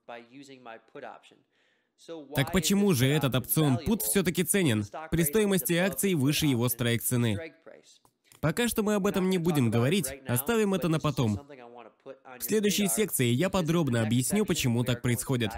Так 2.36 2.52
почему 2.52 2.94
же 2.94 3.08
этот 3.08 3.36
опцион 3.36 3.78
PUT 3.86 4.04
все-таки 4.04 4.44
ценен 4.44 4.86
при 5.12 5.24
стоимости 5.24 5.74
акций 5.74 6.14
выше 6.14 6.46
его 6.46 6.70
страйк 6.70 7.02
цены? 7.04 7.54
Пока 8.40 8.68
что 8.68 8.84
мы 8.84 8.96
об 8.96 9.08
этом 9.08 9.30
не 9.30 9.38
будем 9.38 9.72
говорить, 9.72 10.08
оставим 10.28 10.74
это 10.74 10.90
на 10.90 11.00
потом. 11.00 11.40
В 12.40 12.44
следующей 12.44 12.88
секции 12.88 13.28
я 13.28 13.50
подробно 13.50 14.02
объясню, 14.02 14.46
почему 14.46 14.84
так 14.84 15.02
происходит. 15.02 15.52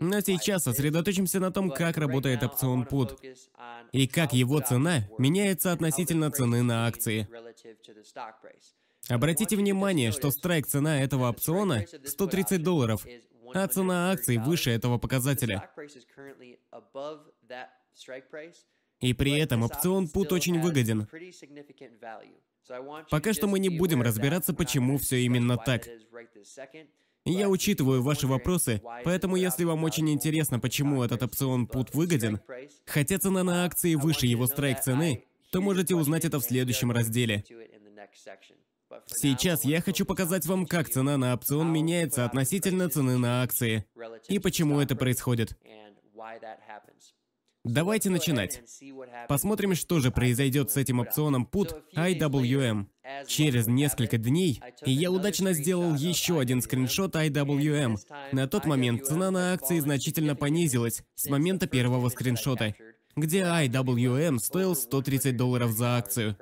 Но 0.00 0.20
сейчас 0.20 0.64
сосредоточимся 0.64 1.40
на 1.40 1.50
том, 1.50 1.70
как 1.70 1.96
работает 1.96 2.42
опцион 2.42 2.84
PUT 2.84 3.18
и 3.92 4.06
как 4.06 4.32
его 4.32 4.60
цена 4.60 5.08
меняется 5.18 5.72
относительно 5.72 6.30
цены 6.30 6.62
на 6.62 6.86
акции. 6.86 7.28
Обратите 9.08 9.56
внимание, 9.56 10.12
что 10.12 10.30
страйк-цена 10.30 11.02
этого 11.02 11.28
опциона 11.28 11.84
130 12.04 12.62
долларов, 12.62 13.04
а 13.54 13.66
цена 13.66 14.12
акций 14.12 14.38
выше 14.38 14.70
этого 14.70 14.98
показателя. 14.98 15.70
И 19.00 19.14
при 19.14 19.38
этом 19.38 19.64
опцион 19.64 20.06
PUT 20.06 20.32
очень 20.32 20.60
выгоден. 20.60 21.08
Пока 23.10 23.32
что 23.32 23.48
мы 23.48 23.58
не 23.58 23.68
будем 23.68 24.02
разбираться, 24.02 24.54
почему 24.54 24.98
все 24.98 25.18
именно 25.18 25.56
так. 25.56 25.88
Я 27.24 27.48
учитываю 27.48 28.02
ваши 28.02 28.26
вопросы, 28.26 28.82
поэтому 29.04 29.36
если 29.36 29.64
вам 29.64 29.84
очень 29.84 30.10
интересно, 30.10 30.58
почему 30.58 31.04
этот 31.04 31.22
опцион 31.22 31.66
PUT 31.66 31.90
выгоден, 31.92 32.40
хотя 32.84 33.18
цена 33.18 33.44
на 33.44 33.64
акции 33.64 33.94
выше 33.94 34.26
его 34.26 34.46
страйк-цены, 34.46 35.24
то 35.52 35.60
можете 35.60 35.94
узнать 35.94 36.24
это 36.24 36.40
в 36.40 36.44
следующем 36.44 36.90
разделе. 36.90 37.44
Сейчас 39.06 39.64
я 39.64 39.80
хочу 39.80 40.04
показать 40.04 40.46
вам, 40.46 40.66
как 40.66 40.88
цена 40.88 41.16
на 41.16 41.34
опцион 41.34 41.72
меняется 41.72 42.24
относительно 42.24 42.90
цены 42.90 43.18
на 43.18 43.42
акции, 43.42 43.86
и 44.28 44.38
почему 44.38 44.80
это 44.80 44.96
происходит. 44.96 45.56
Давайте 47.64 48.10
начинать. 48.10 48.60
Посмотрим, 49.28 49.76
что 49.76 50.00
же 50.00 50.10
произойдет 50.10 50.72
с 50.72 50.76
этим 50.76 50.98
опционом 50.98 51.48
PUT 51.50 51.80
IWM. 51.94 52.86
Через 53.28 53.68
несколько 53.68 54.18
дней 54.18 54.60
я 54.84 55.12
удачно 55.12 55.52
сделал 55.52 55.94
еще 55.94 56.40
один 56.40 56.60
скриншот 56.60 57.14
IWM. 57.14 57.98
На 58.32 58.48
тот 58.48 58.66
момент 58.66 59.06
цена 59.06 59.30
на 59.30 59.52
акции 59.52 59.78
значительно 59.78 60.34
понизилась 60.34 61.04
с 61.14 61.28
момента 61.28 61.68
первого 61.68 62.08
скриншота, 62.08 62.74
где 63.14 63.42
IWM 63.42 64.38
стоил 64.40 64.74
130 64.74 65.36
долларов 65.36 65.70
за 65.70 65.96
акцию. 65.98 66.36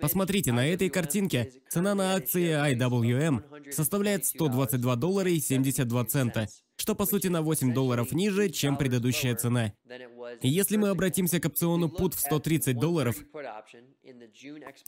Посмотрите, 0.00 0.52
на 0.52 0.66
этой 0.66 0.88
картинке 0.88 1.52
цена 1.68 1.94
на 1.94 2.14
акции 2.14 2.52
IWM 2.72 3.72
составляет 3.72 4.24
122 4.24 4.96
доллара 4.96 5.30
и 5.30 5.40
72 5.40 6.04
цента, 6.06 6.48
что 6.76 6.94
по 6.94 7.04
сути 7.04 7.26
на 7.26 7.42
8 7.42 7.74
долларов 7.74 8.12
ниже, 8.12 8.48
чем 8.48 8.78
предыдущая 8.78 9.34
цена. 9.34 9.74
Если 10.40 10.78
мы 10.78 10.88
обратимся 10.88 11.38
к 11.38 11.44
опциону 11.44 11.88
PUT 11.88 12.16
в 12.16 12.20
130 12.20 12.78
долларов, 12.78 13.16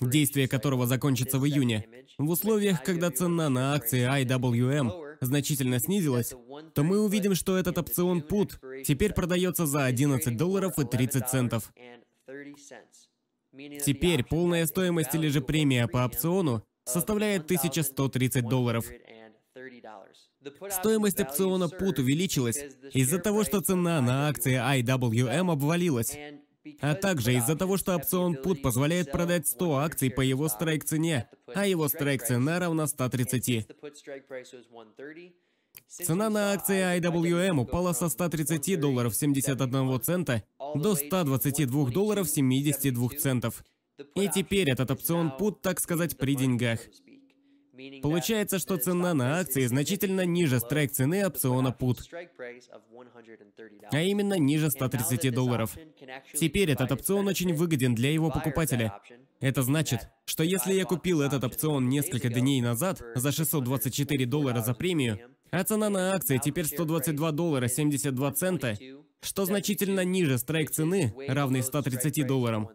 действие 0.01 0.49
которого 0.49 0.87
закончится 0.87 1.39
в 1.39 1.47
июне, 1.47 1.87
в 2.17 2.31
условиях, 2.31 2.83
когда 2.83 3.11
цена 3.11 3.51
на 3.51 3.75
акции 3.75 4.01
IWM 4.01 5.17
значительно 5.21 5.79
снизилась, 5.79 6.33
то 6.75 6.83
мы 6.83 7.01
увидим, 7.01 7.35
что 7.35 7.59
этот 7.59 7.77
опцион 7.77 8.21
PUT 8.21 8.83
теперь 8.85 9.13
продается 9.13 9.67
за 9.67 9.85
11 9.85 10.37
долларов 10.39 10.79
и 10.79 10.85
30 10.85 11.29
центов. 11.29 11.71
Теперь 13.85 14.25
полная 14.25 14.67
стоимость 14.67 15.15
или 15.15 15.29
же 15.29 15.41
премия 15.41 15.87
по 15.87 16.05
опциону 16.05 16.65
составляет 16.85 17.45
1130 17.45 18.49
долларов. 18.49 18.87
Стоимость 20.71 21.21
опциона 21.21 21.65
PUT 21.65 22.01
увеличилась 22.01 22.59
из-за 22.93 23.19
того, 23.19 23.45
что 23.45 23.61
цена 23.61 24.01
на 24.01 24.29
акции 24.29 24.57
IWM 24.57 25.53
обвалилась, 25.53 26.17
а 26.81 26.95
также 26.95 27.35
из-за 27.35 27.57
того, 27.57 27.77
что 27.77 27.95
опцион 27.95 28.37
PUT 28.37 28.61
позволяет 28.61 29.13
продать 29.13 29.47
100 29.47 29.77
акций 29.77 30.11
по 30.11 30.21
его 30.21 30.49
страйк-цене, 30.49 31.29
а 31.55 31.67
его 31.67 31.89
страйк-цена 31.89 32.59
равна 32.59 32.87
130. 32.87 33.69
Цена 35.89 36.29
на 36.29 36.53
акции 36.53 36.99
IWM 36.99 37.61
упала 37.61 37.93
со 37.93 38.09
130 38.09 38.81
долларов 38.81 39.15
71 39.15 40.01
цента 40.01 40.43
до 40.75 40.97
122 40.97 41.91
долларов 41.91 42.29
72 42.29 43.09
центов. 43.11 43.65
И 44.17 44.29
теперь 44.29 44.71
этот 44.71 44.91
опцион 44.91 45.33
PUT, 45.39 45.61
так 45.63 45.81
сказать, 45.81 46.17
при 46.17 46.35
деньгах. 46.35 46.81
Получается, 48.03 48.59
что 48.59 48.77
цена 48.77 49.15
на 49.15 49.41
акции 49.41 49.67
значительно 49.67 50.25
ниже 50.25 50.61
страйк-цены 50.61 51.27
опциона 51.27 51.75
PUT, 51.79 51.99
а 53.91 54.01
именно 54.01 54.39
ниже 54.39 54.71
130 54.71 55.33
долларов. 55.35 55.77
Теперь 56.35 56.71
этот 56.71 56.93
опцион 56.93 57.27
очень 57.27 57.53
выгоден 57.53 57.95
для 57.95 58.13
его 58.13 58.31
покупателя. 58.31 59.01
Это 59.41 59.63
значит, 59.63 60.09
что 60.25 60.45
если 60.45 60.73
я 60.73 60.85
купил 60.85 61.21
этот 61.21 61.43
опцион 61.43 61.89
несколько 61.89 62.29
дней 62.29 62.61
назад 62.61 63.03
за 63.15 63.33
624 63.33 64.27
доллара 64.27 64.61
за 64.61 64.75
премию, 64.75 65.34
а 65.55 65.63
цена 65.63 65.89
на 65.89 66.15
акции 66.15 66.41
теперь 66.43 66.67
122 66.67 67.31
доллара 67.31 67.69
72 67.69 68.33
цента, 68.33 68.77
что 69.21 69.45
значительно 69.45 70.05
ниже 70.05 70.37
страйк-цены, 70.39 71.15
равной 71.29 71.63
130 71.63 72.27
долларам, 72.27 72.71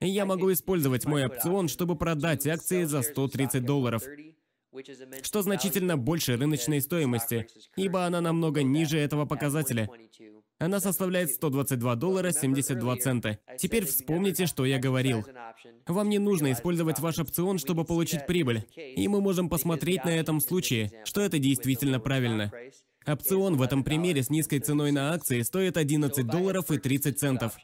я 0.00 0.26
могу 0.26 0.52
использовать 0.52 1.06
мой 1.06 1.24
опцион, 1.24 1.68
чтобы 1.68 1.96
продать 1.96 2.46
акции 2.46 2.84
за 2.84 3.00
130 3.00 3.64
долларов, 3.64 4.02
что 5.22 5.42
значительно 5.42 5.96
больше 5.96 6.36
рыночной 6.36 6.82
стоимости, 6.82 7.46
ибо 7.76 8.04
она 8.04 8.20
намного 8.20 8.62
ниже 8.62 8.98
этого 8.98 9.24
показателя. 9.24 9.88
Она 10.64 10.80
составляет 10.80 11.30
122 11.30 11.94
доллара 11.96 12.32
72 12.32 12.96
цента. 12.96 13.38
Теперь 13.58 13.84
вспомните, 13.84 14.46
что 14.46 14.64
я 14.64 14.78
говорил. 14.78 15.22
Вам 15.86 16.08
не 16.08 16.18
нужно 16.18 16.52
использовать 16.52 17.00
ваш 17.00 17.18
опцион, 17.18 17.58
чтобы 17.58 17.84
получить 17.84 18.24
прибыль. 18.26 18.64
И 18.74 19.06
мы 19.06 19.20
можем 19.20 19.50
посмотреть 19.50 20.06
на 20.06 20.16
этом 20.16 20.40
случае, 20.40 20.90
что 21.04 21.20
это 21.20 21.38
действительно 21.38 22.00
правильно. 22.00 22.50
Опцион 23.06 23.58
в 23.58 23.62
этом 23.62 23.84
примере 23.84 24.22
с 24.22 24.30
низкой 24.30 24.58
ценой 24.60 24.90
на 24.90 25.12
акции 25.12 25.42
стоит 25.42 25.76
11 25.76 26.26
долларов 26.26 26.70
и 26.70 26.78
30 26.78 27.18
центов. 27.18 27.58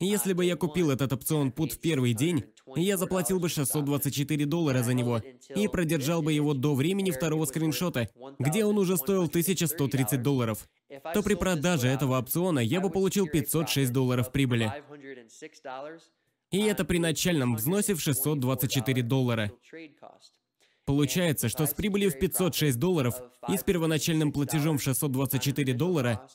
Если 0.00 0.32
бы 0.32 0.44
я 0.44 0.54
купил 0.54 0.90
этот 0.92 1.12
опцион 1.12 1.48
PUT 1.48 1.70
в 1.70 1.80
первый 1.80 2.14
день, 2.14 2.44
я 2.76 2.96
заплатил 2.96 3.40
бы 3.40 3.48
624 3.48 4.46
доллара 4.46 4.82
за 4.84 4.94
него 4.94 5.20
и 5.54 5.66
продержал 5.66 6.22
бы 6.22 6.32
его 6.32 6.54
до 6.54 6.74
времени 6.74 7.10
второго 7.10 7.46
скриншота, 7.46 8.08
где 8.38 8.64
он 8.64 8.78
уже 8.78 8.96
стоил 8.96 9.24
1130 9.24 10.22
долларов, 10.22 10.68
то 11.14 11.22
при 11.22 11.34
продаже 11.34 11.88
этого 11.88 12.16
опциона 12.18 12.60
я 12.60 12.80
бы 12.80 12.90
получил 12.90 13.26
506 13.26 13.92
долларов 13.92 14.30
прибыли. 14.30 14.72
И 16.50 16.62
это 16.62 16.84
при 16.84 16.98
начальном 16.98 17.56
взносе 17.56 17.94
в 17.94 18.00
624 18.00 19.02
доллара. 19.02 19.50
Получается, 20.84 21.48
что 21.48 21.66
с 21.66 21.74
прибылью 21.74 22.10
в 22.10 22.18
506 22.18 22.78
долларов 22.78 23.20
и 23.48 23.56
с 23.56 23.64
первоначальным 23.64 24.32
платежом 24.32 24.78
в 24.78 24.82
624 24.82 25.74
доллара 25.74 26.26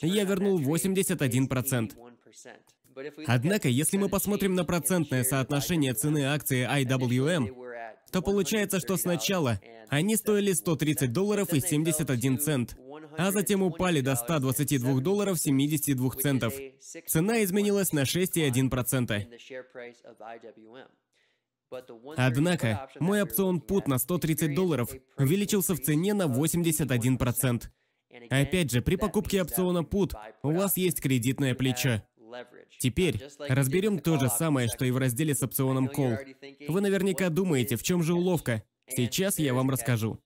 я 0.00 0.24
вернул 0.24 0.60
81%. 0.60 1.92
Однако, 3.26 3.68
если 3.68 3.96
мы 3.96 4.08
посмотрим 4.08 4.54
на 4.54 4.64
процентное 4.64 5.24
соотношение 5.24 5.94
цены 5.94 6.24
акции 6.26 6.66
IWM, 6.66 7.64
то 8.12 8.22
получается, 8.22 8.78
что 8.78 8.96
сначала 8.96 9.60
они 9.88 10.16
стоили 10.16 10.52
130 10.52 11.12
долларов 11.12 11.52
и 11.52 11.60
71 11.60 12.38
цент, 12.38 12.76
а 13.18 13.32
затем 13.32 13.62
упали 13.62 14.00
до 14.00 14.14
122 14.14 15.00
долларов 15.00 15.38
72 15.38 16.10
центов. 16.10 16.54
Цена 17.06 17.42
изменилась 17.42 17.92
на 17.92 18.02
6,1%. 18.02 19.26
Однако, 22.16 22.88
мой 23.00 23.22
опцион 23.22 23.58
PUT 23.58 23.82
на 23.86 23.98
130 23.98 24.54
долларов 24.54 24.90
увеличился 25.18 25.74
в 25.74 25.80
цене 25.80 26.14
на 26.14 26.24
81%. 26.24 27.62
Опять 28.30 28.70
же, 28.70 28.82
при 28.82 28.96
покупке 28.96 29.42
опциона 29.42 29.80
PUT 29.80 30.12
у 30.42 30.52
вас 30.52 30.76
есть 30.76 31.00
кредитное 31.00 31.54
плечо. 31.54 32.02
Теперь 32.78 33.22
разберем 33.38 33.98
то 33.98 34.18
же 34.18 34.28
самое, 34.28 34.68
что 34.68 34.84
и 34.84 34.90
в 34.90 34.98
разделе 34.98 35.34
с 35.34 35.42
опционом 35.42 35.86
Call. 35.88 36.18
Вы 36.68 36.80
наверняка 36.80 37.28
думаете, 37.28 37.76
в 37.76 37.82
чем 37.82 38.02
же 38.02 38.14
уловка. 38.14 38.62
Сейчас 38.88 39.38
я 39.38 39.54
вам 39.54 39.70
расскажу. 39.70 40.18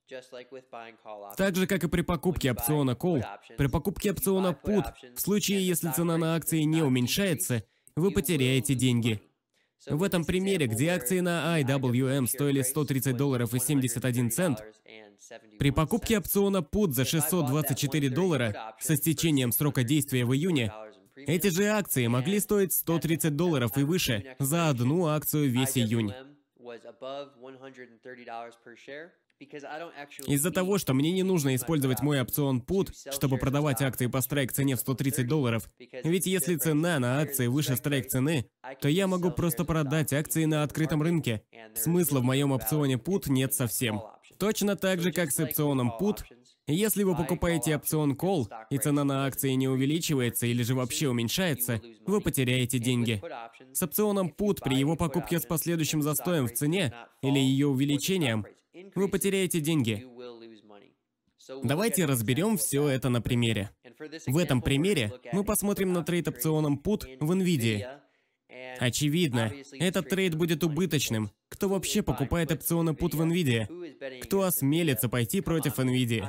Так 1.37 1.55
же, 1.55 1.67
как 1.67 1.85
и 1.85 1.89
при 1.89 2.03
покупке 2.03 2.51
опциона 2.51 2.93
Call, 2.93 3.25
при 3.57 3.67
покупке 3.69 4.11
опциона 4.11 4.59
PUT, 4.65 4.85
в 5.15 5.21
случае, 5.21 5.65
если 5.67 5.91
цена 5.93 6.17
на 6.17 6.35
акции 6.35 6.63
не 6.63 6.83
уменьшается, 6.83 7.63
вы 7.95 8.11
потеряете 8.11 8.75
деньги. 8.75 9.21
В 9.87 10.03
этом 10.03 10.25
примере, 10.25 10.67
где 10.67 10.91
акции 10.91 11.21
на 11.21 11.61
IWM 11.61 12.27
стоили 12.27 12.63
130 12.63 13.17
долларов 13.17 13.55
и 13.55 13.61
71 13.61 14.31
цент, 14.31 14.63
при 15.59 15.71
покупке 15.71 16.19
опциона 16.19 16.59
PUT 16.59 16.93
за 16.93 17.05
624 17.05 18.09
доллара 18.11 18.75
со 18.81 18.97
стечением 18.97 19.53
срока 19.53 19.83
действия 19.83 20.25
в 20.25 20.35
июне, 20.35 20.73
эти 21.17 21.49
же 21.49 21.65
акции 21.65 22.07
могли 22.07 22.41
стоить 22.41 22.73
130 22.73 23.35
долларов 23.35 23.77
и 23.77 23.83
выше 23.83 24.37
за 24.39 24.69
одну 24.69 25.07
акцию 25.07 25.51
весь 25.51 25.77
июнь. 25.77 26.13
Из-за 30.27 30.51
того, 30.51 30.79
что 30.79 30.95
мне 30.95 31.13
не 31.13 31.23
нужно 31.23 31.55
использовать 31.55 32.03
мой 32.03 32.21
опцион 32.21 32.61
PUT, 32.61 32.91
чтобы 33.13 33.39
продавать 33.39 33.81
акции 33.83 34.09
по 34.09 34.21
страйк-цене 34.21 34.75
в 34.75 34.81
130 34.81 35.29
долларов, 35.29 35.71
ведь 35.79 36.27
если 36.27 36.57
цена 36.57 36.99
на 36.99 37.21
акции 37.21 37.47
выше 37.47 37.77
страйк-цены, 37.77 38.51
то 38.81 38.89
я 38.89 39.07
могу 39.07 39.31
просто 39.31 39.65
продать 39.65 40.13
акции 40.13 40.45
на 40.45 40.65
открытом 40.65 41.03
рынке. 41.03 41.43
Смысла 41.75 42.19
в 42.19 42.25
моем 42.25 42.51
опционе 42.51 42.97
PUT 42.97 43.31
нет 43.31 43.55
совсем. 43.55 44.03
Точно 44.39 44.77
так 44.77 45.01
же, 45.01 45.13
как 45.13 45.31
с 45.31 45.41
опционом 45.41 45.93
PUT, 46.01 46.19
если 46.67 47.03
вы 47.03 47.17
покупаете 47.17 47.77
опцион 47.77 48.13
Call, 48.13 48.47
и 48.71 48.79
цена 48.79 49.05
на 49.05 49.27
акции 49.27 49.53
не 49.53 49.69
увеличивается 49.69 50.47
или 50.47 50.63
же 50.63 50.75
вообще 50.75 51.09
уменьшается, 51.09 51.81
вы 52.07 52.21
потеряете 52.21 52.79
деньги. 52.79 53.23
С 53.73 53.83
опционом 53.83 54.29
PUT 54.29 54.63
при 54.63 54.77
его 54.77 54.97
покупке 54.97 55.41
с 55.41 55.47
последующим 55.47 56.03
застоем 56.03 56.47
в 56.47 56.53
цене 56.53 56.95
или 57.23 57.39
ее 57.39 57.67
увеличением, 57.67 58.47
вы 58.95 59.09
потеряете 59.09 59.61
деньги. 59.61 60.07
Давайте 61.65 62.05
разберем 62.05 62.59
все 62.59 62.89
это 62.89 63.09
на 63.09 63.23
примере. 63.23 63.71
В 64.27 64.37
этом 64.37 64.61
примере 64.61 65.13
мы 65.33 65.45
посмотрим 65.45 65.93
на 65.93 66.05
трейд 66.05 66.29
опционом 66.29 66.81
PUT 66.85 67.19
в 67.21 67.33
NVIDIA. 67.33 68.01
Очевидно, 68.79 69.53
этот 69.73 70.09
трейд 70.09 70.35
будет 70.35 70.63
убыточным. 70.63 71.31
Кто 71.49 71.69
вообще 71.69 72.03
покупает 72.03 72.53
опционы 72.53 72.91
PUT 72.91 73.17
в 73.17 73.21
NVIDIA? 73.23 74.21
Кто 74.23 74.43
осмелится 74.43 75.09
пойти 75.09 75.41
против 75.41 75.79
NVIDIA? 75.79 76.29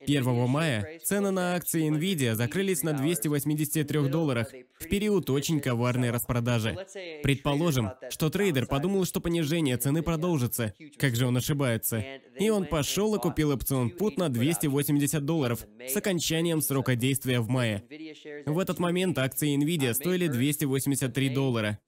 1 0.00 0.48
мая 0.48 1.00
цены 1.02 1.30
на 1.32 1.54
акции 1.54 1.90
Nvidia 1.90 2.34
закрылись 2.34 2.82
на 2.82 2.92
283 2.92 4.08
долларах 4.08 4.52
в 4.78 4.88
период 4.88 5.28
очень 5.28 5.60
коварной 5.60 6.10
распродажи. 6.10 6.76
Предположим, 7.22 7.90
что 8.10 8.30
трейдер 8.30 8.66
подумал, 8.66 9.04
что 9.04 9.20
понижение 9.20 9.76
цены 9.76 10.02
продолжится. 10.02 10.72
Как 10.98 11.16
же 11.16 11.26
он 11.26 11.36
ошибается? 11.36 12.04
И 12.38 12.48
он 12.48 12.66
пошел 12.66 13.14
и 13.16 13.18
купил 13.18 13.50
опцион 13.50 13.88
PUT 13.88 14.14
на 14.18 14.28
280 14.28 15.24
долларов 15.24 15.66
с 15.88 15.96
окончанием 15.96 16.60
срока 16.60 16.94
действия 16.94 17.40
в 17.40 17.48
мае. 17.48 17.82
В 18.46 18.58
этот 18.58 18.78
момент 18.78 19.18
акции 19.18 19.58
Nvidia 19.58 19.94
стоили 19.94 20.28
283 20.28 21.28
доллара. 21.30 21.78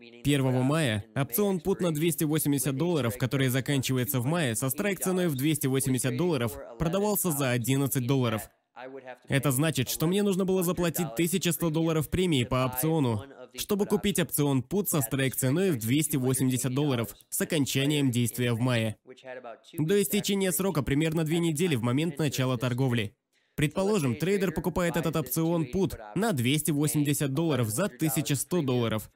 1 0.00 0.62
мая 0.62 1.04
опцион 1.14 1.60
пут 1.60 1.80
на 1.80 1.92
280 1.92 2.76
долларов, 2.76 3.16
который 3.18 3.48
заканчивается 3.48 4.20
в 4.20 4.26
мае, 4.26 4.54
со 4.54 4.70
страйк-ценой 4.70 5.28
в 5.28 5.34
280 5.34 6.16
долларов, 6.16 6.52
продавался 6.78 7.30
за 7.30 7.50
11 7.50 8.06
долларов. 8.06 8.42
Это 9.28 9.50
значит, 9.50 9.88
что 9.88 10.06
мне 10.06 10.22
нужно 10.22 10.44
было 10.44 10.62
заплатить 10.62 11.08
1100 11.14 11.70
долларов 11.70 12.08
премии 12.10 12.44
по 12.44 12.64
опциону, 12.64 13.24
чтобы 13.54 13.86
купить 13.86 14.20
опцион 14.20 14.60
PUT 14.60 14.86
со 14.86 15.00
страйк 15.00 15.34
ценой 15.34 15.72
в 15.72 15.78
280 15.78 16.72
долларов 16.72 17.16
с 17.28 17.40
окончанием 17.40 18.10
действия 18.10 18.52
в 18.52 18.60
мае. 18.60 18.96
До 19.78 20.00
истечения 20.00 20.52
срока 20.52 20.82
примерно 20.82 21.24
две 21.24 21.40
недели 21.40 21.74
в 21.74 21.82
момент 21.82 22.18
начала 22.18 22.56
торговли. 22.56 23.16
Предположим, 23.58 24.14
трейдер 24.14 24.52
покупает 24.52 24.96
этот 24.96 25.16
опцион 25.16 25.64
PUT 25.64 25.98
на 26.14 26.32
280 26.32 27.34
долларов 27.34 27.68
за 27.68 27.86
1100 27.86 28.62
долларов, 28.62 29.10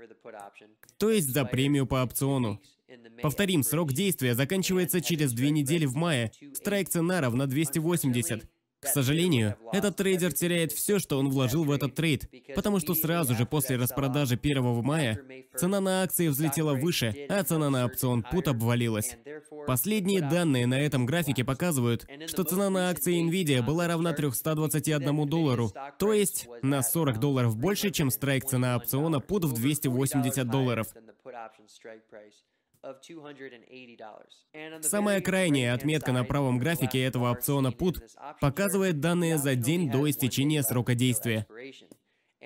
то 0.98 1.10
есть 1.10 1.28
за 1.28 1.44
премию 1.44 1.86
по 1.86 2.02
опциону. 2.02 2.60
Повторим, 3.22 3.62
срок 3.62 3.92
действия 3.92 4.34
заканчивается 4.34 5.00
через 5.00 5.32
две 5.32 5.50
недели 5.50 5.86
в 5.86 5.94
мае. 5.94 6.32
Страйк 6.54 6.88
цена 6.88 7.20
равна 7.20 7.46
280. 7.46 8.44
К 8.82 8.88
сожалению, 8.88 9.54
этот 9.72 9.96
трейдер 9.96 10.32
теряет 10.32 10.72
все, 10.72 10.98
что 10.98 11.18
он 11.18 11.30
вложил 11.30 11.62
в 11.62 11.70
этот 11.70 11.94
трейд, 11.94 12.28
потому 12.56 12.80
что 12.80 12.94
сразу 12.94 13.34
же 13.36 13.46
после 13.46 13.76
распродажи 13.76 14.34
1 14.34 14.82
мая 14.82 15.20
цена 15.56 15.80
на 15.80 16.02
акции 16.02 16.26
взлетела 16.26 16.74
выше, 16.74 17.14
а 17.28 17.44
цена 17.44 17.70
на 17.70 17.84
опцион 17.84 18.26
PUT 18.32 18.48
обвалилась. 18.48 19.16
Последние 19.68 20.20
данные 20.20 20.66
на 20.66 20.80
этом 20.80 21.06
графике 21.06 21.44
показывают, 21.44 22.08
что 22.26 22.42
цена 22.42 22.70
на 22.70 22.90
акции 22.90 23.22
Nvidia 23.22 23.62
была 23.62 23.86
равна 23.86 24.12
321 24.14 25.28
доллару, 25.28 25.72
то 26.00 26.12
есть 26.12 26.48
на 26.62 26.82
40 26.82 27.20
долларов 27.20 27.56
больше, 27.56 27.90
чем 27.90 28.10
страйк 28.10 28.46
цена 28.46 28.76
опциона 28.76 29.16
PUT 29.16 29.46
в 29.46 29.52
280 29.52 30.48
долларов. 30.48 30.88
Самая 34.80 35.20
крайняя 35.20 35.74
отметка 35.74 36.12
на 36.12 36.24
правом 36.24 36.58
графике 36.58 37.02
этого 37.02 37.30
опциона 37.30 37.68
PUT 37.68 38.00
показывает 38.40 39.00
данные 39.00 39.38
за 39.38 39.54
день 39.54 39.90
до 39.90 40.08
истечения 40.10 40.62
срока 40.62 40.94
действия. 40.94 41.46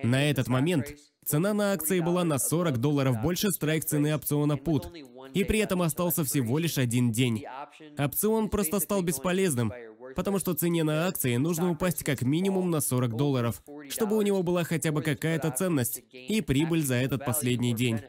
На 0.02 0.30
этот 0.30 0.48
момент 0.48 0.94
цена 1.24 1.54
на 1.54 1.72
акции 1.72 2.00
была 2.00 2.22
на 2.24 2.38
40 2.38 2.78
долларов 2.78 3.22
больше 3.22 3.50
страйк 3.50 3.84
цены 3.86 4.14
опциона 4.14 4.52
PUT, 4.52 5.32
и 5.32 5.44
при 5.44 5.60
этом 5.60 5.80
остался 5.82 6.22
всего 6.24 6.58
лишь 6.58 6.76
один 6.76 7.12
день. 7.12 7.44
Опцион 7.98 8.50
просто 8.50 8.78
стал 8.80 9.02
бесполезным, 9.02 9.72
потому 10.14 10.38
что 10.38 10.54
цене 10.54 10.84
на 10.84 11.06
акции 11.06 11.36
нужно 11.36 11.70
упасть 11.70 12.04
как 12.04 12.20
минимум 12.22 12.70
на 12.70 12.80
40 12.80 13.16
долларов, 13.16 13.62
чтобы 13.88 14.16
у 14.18 14.22
него 14.22 14.42
была 14.42 14.64
хотя 14.64 14.92
бы 14.92 15.02
какая-то 15.02 15.50
ценность 15.50 16.02
и 16.12 16.42
прибыль 16.42 16.82
за 16.82 16.96
этот 16.96 17.24
последний 17.24 17.74
день. 17.74 18.00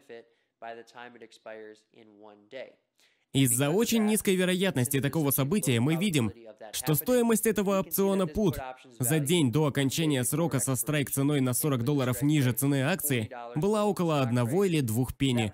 Из-за 3.34 3.70
очень 3.70 4.06
низкой 4.06 4.36
вероятности 4.36 5.00
такого 5.00 5.32
события 5.32 5.80
мы 5.80 5.96
видим, 5.96 6.32
что 6.72 6.96
стоимость 6.96 7.46
этого 7.46 7.80
опциона 7.80 8.24
PUT 8.24 8.58
за 9.00 9.20
день 9.20 9.52
до 9.52 9.68
окончания 9.68 10.24
срока 10.24 10.60
со 10.60 10.76
страйк 10.76 11.12
ценой 11.12 11.42
на 11.42 11.54
40 11.54 11.84
долларов 11.84 12.22
ниже 12.22 12.54
цены 12.54 12.84
акции 12.84 13.30
была 13.56 13.86
около 13.86 14.22
1 14.22 14.38
или 14.64 14.82
2 14.82 15.06
пенни. 15.18 15.54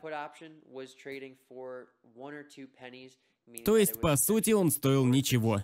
То 3.65 3.77
есть, 3.77 3.99
по 3.99 4.15
сути, 4.15 4.51
он 4.51 4.71
стоил 4.71 5.05
ничего. 5.05 5.63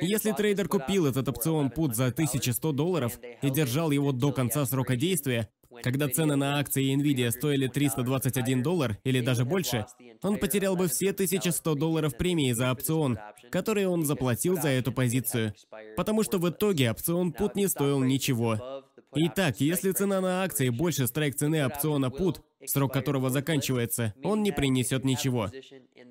Если 0.00 0.32
трейдер 0.32 0.68
купил 0.68 1.06
этот 1.06 1.28
опцион 1.28 1.68
PUT 1.68 1.94
за 1.94 2.06
1100 2.06 2.72
долларов 2.72 3.18
и 3.40 3.50
держал 3.50 3.90
его 3.90 4.12
до 4.12 4.32
конца 4.32 4.66
срока 4.66 4.96
действия, 4.96 5.48
когда 5.82 6.08
цены 6.08 6.36
на 6.36 6.58
акции 6.58 6.94
Nvidia 6.94 7.30
стоили 7.30 7.66
321 7.66 8.62
доллар 8.62 8.98
или 9.04 9.20
даже 9.20 9.44
больше, 9.44 9.86
он 10.22 10.38
потерял 10.38 10.76
бы 10.76 10.88
все 10.88 11.10
1100 11.10 11.74
долларов 11.74 12.16
премии 12.16 12.52
за 12.52 12.70
опцион, 12.72 13.18
которые 13.50 13.88
он 13.88 14.04
заплатил 14.04 14.60
за 14.60 14.68
эту 14.68 14.92
позицию. 14.92 15.54
Потому 15.96 16.22
что 16.22 16.38
в 16.38 16.48
итоге 16.48 16.90
опцион 16.90 17.32
PUT 17.32 17.52
не 17.54 17.68
стоил 17.68 18.00
ничего. 18.02 18.84
Итак, 19.14 19.60
если 19.60 19.92
цена 19.92 20.20
на 20.20 20.42
акции 20.42 20.68
больше 20.68 21.06
страйк 21.06 21.36
цены 21.36 21.64
опциона 21.64 22.06
PUT, 22.06 22.40
срок 22.66 22.92
которого 22.92 23.30
заканчивается, 23.30 24.14
он 24.22 24.42
не 24.42 24.52
принесет 24.52 25.04
ничего. 25.04 25.50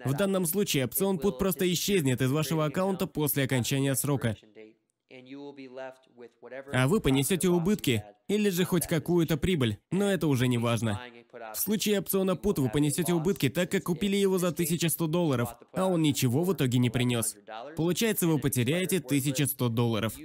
В 0.03 0.13
данном 0.13 0.45
случае 0.45 0.85
опцион 0.85 1.17
PUT 1.17 1.37
просто 1.37 1.71
исчезнет 1.71 2.21
из 2.21 2.31
вашего 2.31 2.65
аккаунта 2.65 3.07
после 3.07 3.43
окончания 3.43 3.95
срока. 3.95 4.35
А 6.73 6.87
вы 6.87 6.99
понесете 6.99 7.49
убытки 7.49 8.03
или 8.27 8.49
же 8.49 8.65
хоть 8.65 8.87
какую-то 8.87 9.37
прибыль, 9.37 9.77
но 9.91 10.11
это 10.11 10.27
уже 10.27 10.47
не 10.47 10.57
важно. 10.57 10.99
В 11.53 11.57
случае 11.57 11.99
опциона 11.99 12.31
PUT 12.31 12.61
вы 12.61 12.69
понесете 12.69 13.13
убытки, 13.13 13.49
так 13.49 13.71
как 13.71 13.83
купили 13.83 14.15
его 14.15 14.37
за 14.37 14.49
1100 14.49 15.07
долларов, 15.07 15.55
а 15.73 15.85
он 15.87 16.01
ничего 16.01 16.43
в 16.43 16.53
итоге 16.53 16.79
не 16.79 16.89
принес. 16.89 17.35
Получается, 17.75 18.27
вы 18.27 18.39
потеряете 18.39 18.97
1100 18.97 19.69
долларов. 19.69 20.15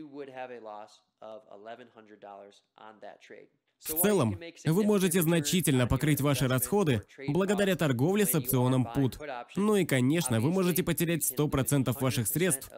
В 3.80 3.94
целом, 4.02 4.38
вы 4.66 4.84
можете 4.84 5.22
значительно 5.22 5.86
покрыть 5.86 6.20
ваши 6.20 6.46
расходы 6.46 7.02
благодаря 7.28 7.76
торговле 7.76 8.26
с 8.26 8.34
опционом 8.34 8.86
PUT. 8.94 9.18
Ну 9.56 9.76
и, 9.76 9.86
конечно, 9.86 10.40
вы 10.40 10.50
можете 10.50 10.82
потерять 10.82 11.22
100% 11.22 11.98
ваших 11.98 12.28
средств, 12.28 12.70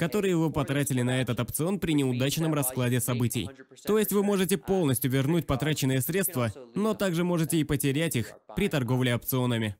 которые 0.00 0.34
вы 0.34 0.50
потратили 0.50 1.02
на 1.02 1.20
этот 1.20 1.40
опцион 1.40 1.78
при 1.78 1.92
неудачном 1.92 2.54
раскладе 2.54 3.00
событий. 3.00 3.50
То 3.84 3.98
есть 3.98 4.12
вы 4.12 4.22
можете 4.22 4.56
полностью 4.56 5.10
вернуть 5.10 5.46
потраченные 5.46 6.00
средства, 6.00 6.50
но 6.74 6.94
также 6.94 7.22
можете 7.22 7.58
и 7.58 7.64
потерять 7.64 8.16
их 8.16 8.32
при 8.56 8.70
торговле 8.70 9.14
опционами. 9.14 9.76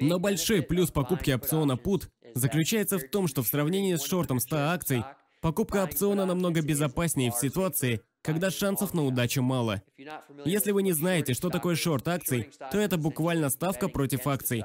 Но 0.00 0.18
большой 0.18 0.62
плюс 0.62 0.90
покупки 0.90 1.30
опциона 1.30 1.74
PUT 1.74 2.08
заключается 2.34 2.98
в 2.98 3.08
том, 3.10 3.28
что 3.28 3.44
в 3.44 3.46
сравнении 3.46 3.94
с 3.94 4.02
шортом 4.02 4.40
100 4.40 4.56
акций, 4.56 5.04
покупка 5.40 5.84
опциона 5.84 6.26
намного 6.26 6.60
безопаснее 6.60 7.30
в 7.30 7.36
ситуации, 7.36 8.00
когда 8.22 8.50
шансов 8.50 8.92
на 8.92 9.04
удачу 9.04 9.40
мало. 9.40 9.82
Если 10.44 10.72
вы 10.72 10.82
не 10.82 10.92
знаете, 10.92 11.34
что 11.34 11.48
такое 11.48 11.76
шорт 11.76 12.08
акций, 12.08 12.50
то 12.72 12.78
это 12.78 12.96
буквально 12.96 13.50
ставка 13.50 13.88
против 13.88 14.26
акций. 14.26 14.64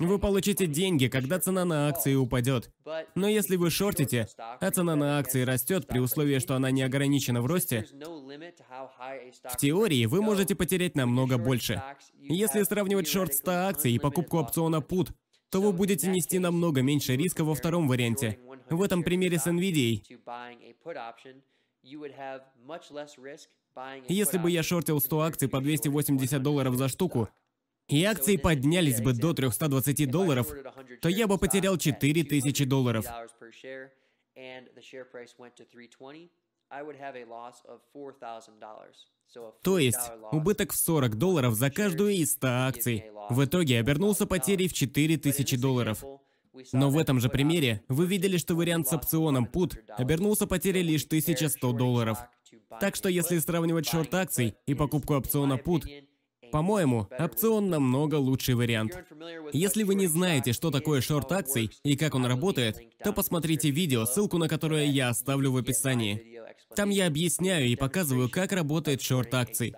Вы 0.00 0.18
получите 0.18 0.66
деньги, 0.66 1.08
когда 1.08 1.38
цена 1.38 1.64
на 1.64 1.88
акции 1.88 2.14
упадет. 2.14 2.70
Но 3.14 3.28
если 3.28 3.56
вы 3.56 3.70
шортите, 3.70 4.26
а 4.38 4.70
цена 4.70 4.96
на 4.96 5.18
акции 5.18 5.42
растет 5.42 5.86
при 5.86 5.98
условии, 5.98 6.38
что 6.38 6.54
она 6.54 6.70
не 6.70 6.82
ограничена 6.82 7.42
в 7.42 7.46
росте, 7.46 7.86
в 9.44 9.56
теории 9.58 10.06
вы 10.06 10.22
можете 10.22 10.54
потерять 10.54 10.94
намного 10.94 11.36
больше. 11.36 11.82
Если 12.18 12.62
сравнивать 12.62 13.08
шорт 13.08 13.34
100 13.34 13.50
акций 13.50 13.92
и 13.92 13.98
покупку 13.98 14.38
опциона 14.38 14.76
PUT, 14.76 15.12
то 15.50 15.60
вы 15.60 15.72
будете 15.72 16.08
нести 16.08 16.38
намного 16.38 16.82
меньше 16.82 17.14
риска 17.16 17.44
во 17.44 17.54
втором 17.54 17.86
варианте. 17.86 18.38
В 18.70 18.82
этом 18.82 19.02
примере 19.02 19.38
с 19.38 19.46
NVIDIA. 19.46 20.02
Если 24.08 24.38
бы 24.38 24.50
я 24.50 24.62
шортил 24.62 25.00
100 25.00 25.20
акций 25.20 25.48
по 25.48 25.60
280 25.60 26.42
долларов 26.42 26.76
за 26.76 26.88
штуку, 26.88 27.28
и 27.88 28.04
акции 28.04 28.36
поднялись 28.36 29.00
бы 29.00 29.12
до 29.12 29.32
320 29.32 30.10
долларов, 30.10 30.48
то 31.00 31.08
я 31.08 31.26
бы 31.26 31.38
потерял 31.38 31.76
4000 31.76 32.64
долларов. 32.64 33.06
То 39.62 39.78
есть, 39.78 40.10
убыток 40.32 40.72
в 40.72 40.76
40 40.76 41.16
долларов 41.16 41.54
за 41.54 41.70
каждую 41.70 42.10
из 42.10 42.32
100 42.32 42.46
акций 42.48 43.04
в 43.30 43.44
итоге 43.44 43.78
обернулся 43.78 44.26
потерей 44.26 44.68
в 44.68 44.72
4000 44.72 45.56
долларов. 45.56 46.04
Но 46.72 46.90
в 46.90 46.98
этом 46.98 47.20
же 47.20 47.28
примере 47.28 47.84
вы 47.88 48.06
видели, 48.06 48.38
что 48.38 48.54
вариант 48.54 48.88
с 48.88 48.92
опционом 48.92 49.46
PUT 49.46 49.78
обернулся 49.98 50.46
потерей 50.46 50.82
лишь 50.82 51.04
1100 51.04 51.72
долларов. 51.72 52.18
Так 52.80 52.96
что 52.96 53.08
если 53.08 53.38
сравнивать 53.38 53.86
шорт 53.86 54.14
акций 54.14 54.54
и 54.66 54.74
покупку 54.74 55.14
опциона 55.14 55.54
PUT, 55.54 55.84
по-моему, 56.52 57.08
опцион 57.18 57.70
намного 57.70 58.16
лучший 58.16 58.54
вариант. 58.54 58.96
Если 59.52 59.82
вы 59.82 59.94
не 59.94 60.06
знаете, 60.06 60.52
что 60.52 60.70
такое 60.70 61.00
шорт 61.00 61.32
акций 61.32 61.70
и 61.84 61.96
как 61.96 62.14
он 62.14 62.26
работает, 62.26 62.78
то 63.02 63.12
посмотрите 63.12 63.70
видео, 63.70 64.04
ссылку 64.06 64.38
на 64.38 64.48
которое 64.48 64.86
я 64.86 65.08
оставлю 65.08 65.52
в 65.52 65.56
описании. 65.56 66.40
Там 66.74 66.90
я 66.90 67.06
объясняю 67.06 67.66
и 67.66 67.76
показываю, 67.76 68.28
как 68.28 68.52
работает 68.52 69.02
шорт 69.02 69.32
акций. 69.34 69.74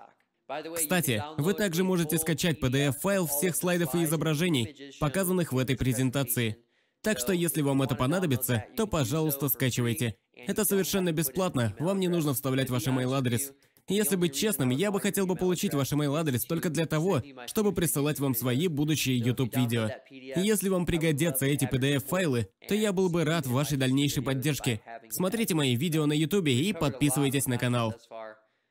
Кстати, 0.74 1.22
вы 1.36 1.52
также 1.52 1.84
можете 1.84 2.18
скачать 2.18 2.58
PDF-файл 2.58 3.26
всех 3.26 3.54
слайдов 3.54 3.94
и 3.94 4.04
изображений, 4.04 4.94
показанных 4.98 5.52
в 5.52 5.58
этой 5.58 5.76
презентации. 5.76 6.56
Так 7.02 7.18
что, 7.18 7.32
если 7.32 7.62
вам 7.62 7.82
это 7.82 7.94
понадобится, 7.94 8.64
то, 8.76 8.86
пожалуйста, 8.86 9.48
скачивайте. 9.48 10.16
Это 10.34 10.64
совершенно 10.64 11.12
бесплатно, 11.12 11.74
вам 11.78 12.00
не 12.00 12.08
нужно 12.08 12.32
вставлять 12.32 12.70
ваш 12.70 12.86
email-адрес. 12.86 13.52
Если 13.88 14.16
быть 14.16 14.34
честным, 14.34 14.70
я 14.70 14.90
бы 14.90 15.00
хотел 15.00 15.26
бы 15.26 15.34
получить 15.34 15.74
ваш 15.74 15.92
email-адрес 15.92 16.44
только 16.44 16.68
для 16.68 16.86
того, 16.86 17.22
чтобы 17.46 17.72
присылать 17.72 18.20
вам 18.20 18.34
свои 18.34 18.68
будущие 18.68 19.18
YouTube-видео. 19.18 19.90
Если 20.10 20.68
вам 20.68 20.86
пригодятся 20.86 21.46
эти 21.46 21.64
PDF-файлы, 21.64 22.48
то 22.68 22.74
я 22.74 22.92
был 22.92 23.08
бы 23.08 23.24
рад 23.24 23.46
вашей 23.46 23.78
дальнейшей 23.78 24.22
поддержке. 24.22 24.80
Смотрите 25.08 25.54
мои 25.54 25.74
видео 25.74 26.06
на 26.06 26.12
YouTube 26.12 26.48
и 26.48 26.72
подписывайтесь 26.72 27.46
на 27.46 27.58
канал. 27.58 27.94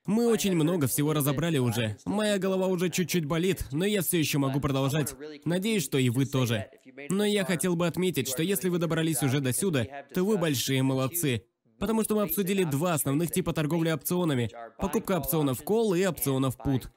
Мы 0.08 0.28
очень 0.28 0.56
много 0.56 0.88
всего 0.88 1.12
разобрали 1.12 1.58
уже. 1.58 1.98
Моя 2.06 2.38
голова 2.38 2.68
уже 2.68 2.90
чуть-чуть 2.90 3.26
болит, 3.26 3.66
но 3.72 3.86
я 3.86 4.02
все 4.02 4.18
еще 4.18 4.38
могу 4.38 4.62
продолжать. 4.62 5.14
Надеюсь, 5.44 5.84
что 5.84 5.98
и 5.98 6.10
вы 6.10 6.26
тоже. 6.26 6.70
Но 7.10 7.26
я 7.26 7.44
хотел 7.44 7.76
бы 7.76 7.88
отметить, 7.88 8.30
что 8.30 8.42
если 8.42 8.70
вы 8.70 8.78
добрались 8.78 9.22
уже 9.22 9.42
до 9.42 9.52
сюда, 9.52 9.86
то 10.14 10.24
вы 10.24 10.38
большие 10.38 10.82
молодцы. 10.82 11.44
Потому 11.80 12.04
что 12.04 12.16
мы 12.16 12.24
обсудили 12.24 12.64
два 12.64 12.94
основных 12.94 13.32
типа 13.32 13.54
торговли 13.54 13.92
опционами– 13.92 14.50
покупка 14.78 15.18
опционов 15.18 15.62
call 15.62 15.98
и 15.98 16.06
опционов 16.06 16.58
put. 16.58 16.88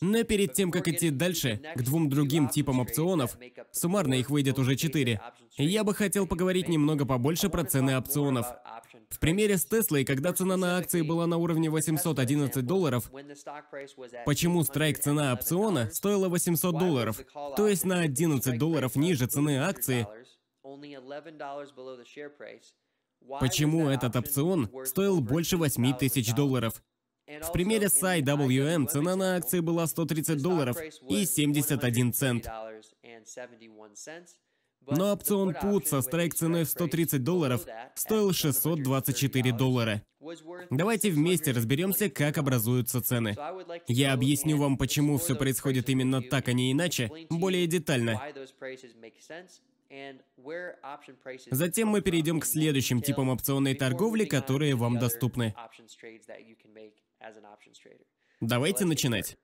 Но 0.00 0.22
перед 0.24 0.52
тем, 0.52 0.70
как 0.70 0.88
идти 0.88 1.10
дальше, 1.10 1.60
к 1.74 1.82
двум 1.82 2.08
другим 2.08 2.48
типам 2.48 2.80
опционов, 2.80 3.38
суммарно 3.72 4.14
их 4.14 4.30
выйдет 4.30 4.58
уже 4.58 4.76
четыре, 4.76 5.20
я 5.56 5.84
бы 5.84 5.94
хотел 5.94 6.26
поговорить 6.26 6.68
немного 6.68 7.06
побольше 7.06 7.48
про 7.48 7.64
цены 7.64 7.96
опционов. 7.96 8.46
В 9.08 9.18
примере 9.18 9.56
с 9.56 9.64
Теслой, 9.64 10.04
когда 10.04 10.32
цена 10.32 10.56
на 10.56 10.78
акции 10.78 11.02
была 11.02 11.26
на 11.26 11.36
уровне 11.36 11.70
811 11.70 12.64
долларов, 12.66 13.10
почему 14.24 14.64
страйк 14.64 14.98
цена 14.98 15.32
опциона 15.32 15.88
стоила 15.92 16.28
800 16.28 16.78
долларов, 16.78 17.20
то 17.56 17.68
есть 17.68 17.84
на 17.84 18.00
11 18.00 18.58
долларов 18.58 18.96
ниже 18.96 19.26
цены 19.26 19.58
акции, 19.58 20.06
почему 23.40 23.88
этот 23.88 24.16
опцион 24.16 24.70
стоил 24.84 25.20
больше 25.20 25.56
8 25.56 25.96
тысяч 25.98 26.34
долларов? 26.34 26.82
В 27.26 27.52
примере 27.52 27.88
с 27.88 28.02
IWM 28.02 28.86
цена 28.86 29.16
на 29.16 29.36
акции 29.36 29.60
была 29.60 29.86
130 29.86 30.40
долларов 30.40 30.76
и 31.08 31.24
71 31.24 32.12
цент. 32.12 32.48
Но 34.88 35.12
опцион 35.12 35.50
PUT 35.50 35.86
со 35.86 36.00
страйк 36.00 36.34
ценой 36.34 36.64
в 36.64 36.68
130 36.68 37.24
долларов 37.24 37.66
стоил 37.96 38.32
624 38.32 39.52
доллара. 39.52 40.02
Давайте 40.70 41.10
вместе 41.10 41.50
разберемся, 41.50 42.08
как 42.08 42.38
образуются 42.38 43.00
цены. 43.00 43.36
Я 43.88 44.12
объясню 44.12 44.56
вам, 44.58 44.76
почему 44.76 45.18
все 45.18 45.34
происходит 45.34 45.88
именно 45.88 46.22
так, 46.22 46.48
а 46.48 46.52
не 46.52 46.72
иначе, 46.72 47.10
более 47.30 47.66
детально. 47.66 48.20
Затем 51.50 51.88
мы 51.88 52.00
перейдем 52.00 52.40
к 52.40 52.44
следующим 52.44 53.00
типам 53.00 53.28
опционной 53.30 53.74
торговли, 53.74 54.24
которые 54.24 54.74
вам 54.74 54.98
доступны. 54.98 55.54
Давайте 58.40 58.84
начинать. 58.84 59.36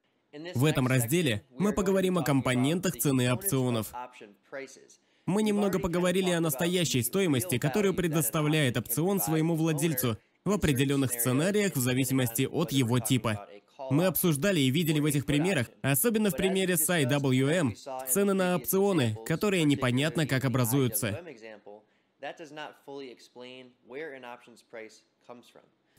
В 0.55 0.65
этом 0.65 0.87
разделе 0.87 1.45
мы 1.59 1.73
поговорим 1.73 2.19
о 2.19 2.23
компонентах 2.23 2.97
цены 2.97 3.33
опционов. 3.33 3.93
Мы 5.27 5.43
немного 5.43 5.79
поговорили 5.79 6.31
о 6.31 6.41
настоящей 6.41 7.03
стоимости, 7.03 7.59
которую 7.59 7.95
предоставляет 7.95 8.77
опцион 8.77 9.21
своему 9.21 9.55
владельцу 9.55 10.19
в 10.45 10.53
определенных 10.53 11.13
сценариях 11.13 11.77
в 11.77 11.81
зависимости 11.81 12.49
от 12.51 12.73
его 12.73 12.99
типа. 12.99 13.49
Мы 13.91 14.07
обсуждали 14.07 14.61
и 14.61 14.71
видели 14.71 15.01
в 15.01 15.05
этих 15.05 15.27
примерах, 15.27 15.71
особенно 15.83 16.31
в 16.31 16.37
примере 16.37 16.77
с 16.77 16.89
IWM, 16.89 17.77
цены 18.07 18.35
на 18.35 18.57
опционы, 18.57 19.17
которые 19.27 19.65
непонятно 19.65 20.27
как 20.27 20.45
образуются. 20.45 21.23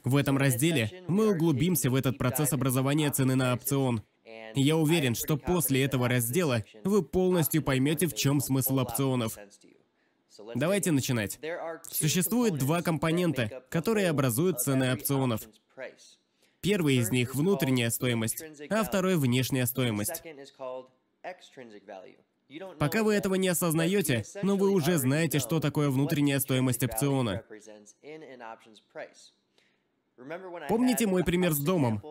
В 0.04 0.16
этом 0.18 0.38
разделе 0.38 1.04
мы 1.08 1.32
углубимся 1.32 1.90
в 1.90 1.96
этот 1.96 2.18
процесс 2.18 2.54
образования 2.54 3.12
цены 3.12 3.36
на 3.36 3.54
опцион. 3.54 4.04
Я 4.56 4.78
уверен, 4.78 5.16
что 5.16 5.38
после 5.38 5.84
этого 5.84 6.08
раздела 6.08 6.64
вы 6.84 7.04
полностью 7.04 7.62
поймете, 7.62 8.08
в 8.08 8.16
чем 8.16 8.40
смысл 8.40 8.80
опционов. 8.80 9.38
Давайте 10.56 10.92
начинать. 10.92 11.40
Существует 11.90 12.58
два 12.58 12.82
компонента, 12.82 13.64
которые 13.70 14.10
образуют 14.10 14.60
цены 14.62 14.94
опционов. 14.94 15.42
Первый 16.64 16.96
из 16.96 17.12
них— 17.12 17.36
внутренняя 17.36 17.90
стоимость, 17.90 18.42
а 18.70 18.84
второй— 18.84 19.18
внешняя 19.18 19.66
стоимость. 19.66 20.24
Пока 22.80 23.04
вы 23.04 23.14
этого 23.16 23.36
не 23.36 23.50
осознаете, 23.50 24.24
но 24.44 24.56
вы 24.56 24.70
уже 24.70 24.98
знаете, 24.98 25.40
что 25.40 25.60
такое 25.60 25.90
внутренняя 25.90 26.40
стоимость 26.40 26.84
опциона. 26.84 27.44
Помните 30.70 31.06
мой 31.06 31.26
пример 31.26 31.52
с 31.52 31.60
домом? 31.60 32.02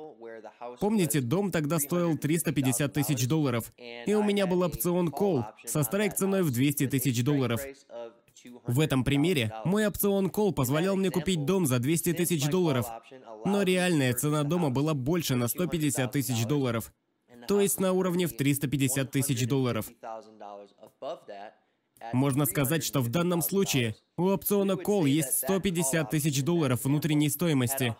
Помните, 0.81 1.21
дом 1.21 1.51
тогда 1.51 1.79
стоил 1.79 2.19
350 2.19 2.93
тысяч 2.93 3.27
долларов, 3.27 3.73
и 3.79 4.13
у 4.13 4.23
меня 4.23 4.47
был 4.47 4.63
опцион 4.63 5.09
call 5.09 5.45
со 5.65 5.83
страйк 5.83 6.15
ценой 6.15 6.43
в 6.43 6.51
200 6.51 6.89
тысяч 6.89 7.25
долларов. 7.25 7.63
В 8.66 8.80
этом 8.80 9.05
примере 9.05 9.53
мой 9.64 9.86
опцион 9.86 10.26
call 10.26 10.53
позволял 10.53 10.97
мне 10.97 11.11
купить 11.11 11.45
дом 11.45 11.66
за 11.66 11.78
200 11.78 12.14
тысяч 12.14 12.49
долларов, 12.49 12.86
но 13.45 13.62
реальная 13.62 14.14
цена 14.14 14.43
дома 14.43 14.70
была 14.70 14.95
больше 14.95 15.34
на 15.34 15.49
150 15.49 16.11
тысяч 16.11 16.47
долларов, 16.47 16.93
то 17.49 17.61
есть 17.61 17.80
на 17.80 17.93
уровне 17.93 18.26
в 18.26 18.36
350 18.36 19.11
тысяч 19.11 19.47
долларов. 19.47 19.86
Можно 22.12 22.47
сказать, 22.47 22.84
что 22.84 23.01
в 23.01 23.09
данном 23.09 23.43
случае 23.43 23.95
у 24.16 24.24
опциона 24.24 24.72
Call 24.72 25.09
есть 25.09 25.38
150 25.38 26.11
тысяч 26.11 26.43
долларов 26.43 26.84
внутренней 26.84 27.28
стоимости. 27.28 27.95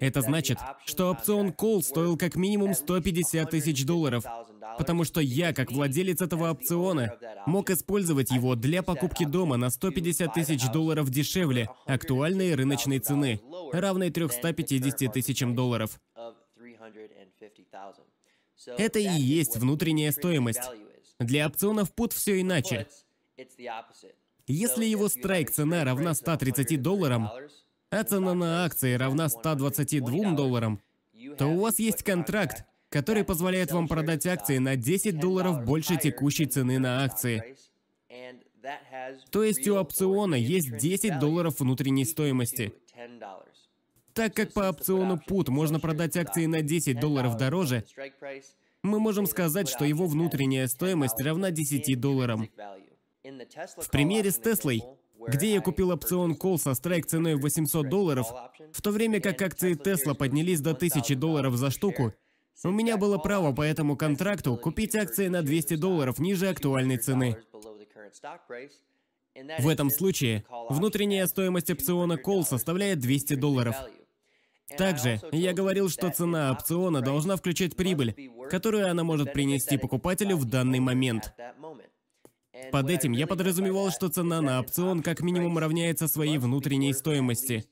Это 0.00 0.20
значит, 0.20 0.58
что 0.86 1.10
опцион 1.10 1.48
Call 1.48 1.82
стоил 1.82 2.16
как 2.16 2.36
минимум 2.36 2.74
150 2.74 3.50
тысяч 3.50 3.84
долларов, 3.84 4.24
потому 4.78 5.02
что 5.02 5.20
я, 5.20 5.52
как 5.52 5.72
владелец 5.72 6.20
этого 6.20 6.50
опциона, 6.50 7.16
мог 7.46 7.70
использовать 7.70 8.30
его 8.30 8.54
для 8.54 8.84
покупки 8.84 9.24
дома 9.24 9.56
на 9.56 9.70
150 9.70 10.32
тысяч 10.32 10.70
долларов 10.70 11.10
дешевле 11.10 11.68
актуальной 11.86 12.54
рыночной 12.54 13.00
цены, 13.00 13.40
равной 13.72 14.10
350 14.10 15.12
тысячам 15.12 15.56
долларов. 15.56 15.98
Это 18.76 18.98
и 19.00 19.08
есть 19.08 19.56
внутренняя 19.56 20.12
стоимость. 20.12 20.70
Для 21.18 21.46
опционов 21.48 21.92
PUT 21.94 22.14
все 22.14 22.40
иначе. 22.40 22.86
Если 24.46 24.84
его 24.84 25.08
страйк 25.08 25.50
цена 25.50 25.84
равна 25.84 26.14
130 26.14 26.80
долларам, 26.80 27.28
цена 27.90 28.34
на 28.34 28.64
акции 28.64 28.94
равна 28.94 29.28
122 29.28 30.32
долларам, 30.34 30.80
то 31.36 31.46
у 31.46 31.60
вас 31.60 31.78
есть 31.78 32.02
контракт, 32.02 32.64
который 32.90 33.24
позволяет 33.24 33.72
вам 33.72 33.88
продать 33.88 34.26
акции 34.26 34.58
на 34.58 34.76
10 34.76 35.18
долларов 35.18 35.64
больше 35.64 35.96
текущей 35.96 36.46
цены 36.46 36.78
на 36.78 37.04
акции. 37.04 37.56
То 39.30 39.42
есть 39.42 39.66
у 39.68 39.76
опциона 39.76 40.34
есть 40.34 40.76
10 40.76 41.18
долларов 41.18 41.60
внутренней 41.60 42.04
стоимости. 42.04 42.74
Так 44.12 44.34
как 44.34 44.52
по 44.52 44.68
опциону 44.68 45.20
PUT 45.28 45.50
можно 45.50 45.78
продать 45.78 46.16
акции 46.16 46.46
на 46.46 46.60
10 46.60 46.98
долларов 46.98 47.36
дороже, 47.36 47.84
мы 48.82 49.00
можем 49.00 49.26
сказать, 49.26 49.68
что 49.68 49.84
его 49.84 50.06
внутренняя 50.06 50.66
стоимость 50.66 51.20
равна 51.20 51.50
10 51.50 51.98
долларам. 52.00 52.48
В 53.22 53.90
примере 53.90 54.30
с 54.30 54.38
Теслой, 54.38 54.82
где 55.28 55.52
я 55.52 55.60
купил 55.60 55.90
опцион 55.90 56.32
Call 56.32 56.58
со 56.58 56.74
страйк 56.74 57.06
ценой 57.06 57.36
800 57.36 57.88
долларов, 57.88 58.26
в 58.72 58.82
то 58.82 58.90
время 58.90 59.20
как 59.20 59.40
акции 59.42 59.74
Тесла 59.74 60.14
поднялись 60.14 60.60
до 60.60 60.70
1000 60.70 61.14
долларов 61.16 61.56
за 61.56 61.70
штуку, 61.70 62.14
у 62.64 62.70
меня 62.70 62.96
было 62.96 63.18
право 63.18 63.52
по 63.52 63.62
этому 63.62 63.96
контракту 63.96 64.56
купить 64.56 64.96
акции 64.96 65.28
на 65.28 65.42
200 65.42 65.76
долларов 65.76 66.18
ниже 66.18 66.48
актуальной 66.48 66.96
цены. 66.96 67.36
В 69.58 69.68
этом 69.68 69.90
случае 69.90 70.44
внутренняя 70.68 71.26
стоимость 71.26 71.70
опциона 71.70 72.14
Call 72.14 72.42
составляет 72.42 72.98
200 72.98 73.34
долларов. 73.34 73.76
Также 74.76 75.20
я 75.32 75.52
говорил, 75.52 75.88
что 75.88 76.10
цена 76.10 76.50
опциона 76.52 77.00
должна 77.00 77.36
включать 77.36 77.76
прибыль, 77.76 78.30
которую 78.50 78.90
она 78.90 79.04
может 79.04 79.32
принести 79.32 79.78
покупателю 79.78 80.36
в 80.36 80.44
данный 80.44 80.80
момент. 80.80 81.32
Под 82.72 82.90
этим 82.90 83.12
я 83.12 83.26
подразумевал, 83.26 83.90
что 83.90 84.08
цена 84.08 84.40
на 84.40 84.60
опцион 84.60 85.02
как 85.02 85.20
минимум 85.20 85.58
равняется 85.58 86.08
своей 86.08 86.38
внутренней 86.38 86.92
стоимости. 86.92 87.64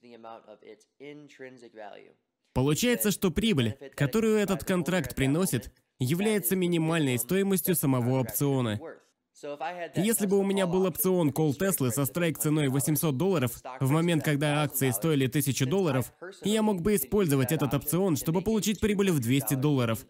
Получается, 2.53 3.11
что 3.11 3.31
прибыль, 3.31 3.77
которую 3.95 4.39
этот 4.39 4.65
контракт 4.65 5.15
приносит, 5.15 5.73
является 5.99 6.57
минимальной 6.57 7.19
стоимостью 7.19 7.75
самого 7.75 8.21
опциона. 8.21 8.81
Если 9.97 10.27
бы 10.27 10.39
у 10.39 10.43
меня 10.43 10.67
был 10.67 10.87
опцион 10.87 11.29
Call 11.29 11.53
Tesla 11.59 11.91
со 11.91 12.07
страйк 12.07 12.39
ценой 12.39 12.69
800 12.69 13.15
долларов, 13.17 13.63
в 13.81 13.91
момент, 13.91 14.25
когда 14.25 14.63
акции 14.63 14.91
стоили 14.91 15.27
1000 15.27 15.67
долларов, 15.67 16.13
я 16.43 16.63
мог 16.63 16.81
бы 16.81 16.95
использовать 16.95 17.53
этот 17.53 17.75
опцион, 17.75 18.17
чтобы 18.17 18.41
получить 18.41 18.81
прибыль 18.81 19.11
в 19.11 19.21
200 19.21 19.55
долларов. 19.55 20.07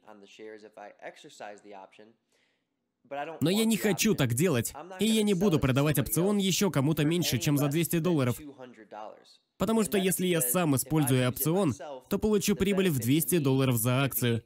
Но 3.40 3.50
я 3.50 3.64
не 3.64 3.76
хочу 3.76 4.14
так 4.14 4.34
делать, 4.34 4.72
и 5.00 5.06
я 5.06 5.22
не 5.22 5.34
буду 5.34 5.58
продавать 5.58 5.98
опцион 5.98 6.38
еще 6.38 6.70
кому-то 6.70 7.04
меньше, 7.04 7.38
чем 7.38 7.56
за 7.56 7.68
200 7.68 7.98
долларов. 7.98 8.38
Потому 9.58 9.84
что 9.84 9.96
если 9.98 10.26
я 10.26 10.40
сам 10.40 10.76
использую 10.76 11.28
опцион, 11.28 11.74
то 12.08 12.18
получу 12.18 12.56
прибыль 12.56 12.90
в 12.90 12.98
200 12.98 13.38
долларов 13.38 13.76
за 13.76 14.02
акцию. 14.02 14.42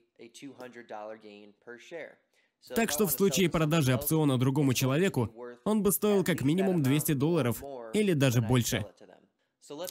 Так 2.75 2.91
что 2.91 3.07
в 3.07 3.11
случае 3.11 3.49
продажи 3.49 3.95
опциона 3.95 4.39
другому 4.39 4.75
человеку, 4.75 5.35
он 5.65 5.83
бы 5.83 5.93
стоил 5.93 6.25
как 6.25 6.43
минимум 6.43 6.83
200 6.83 7.13
долларов 7.15 7.63
или 7.95 8.13
даже 8.13 8.43
больше. 8.43 8.85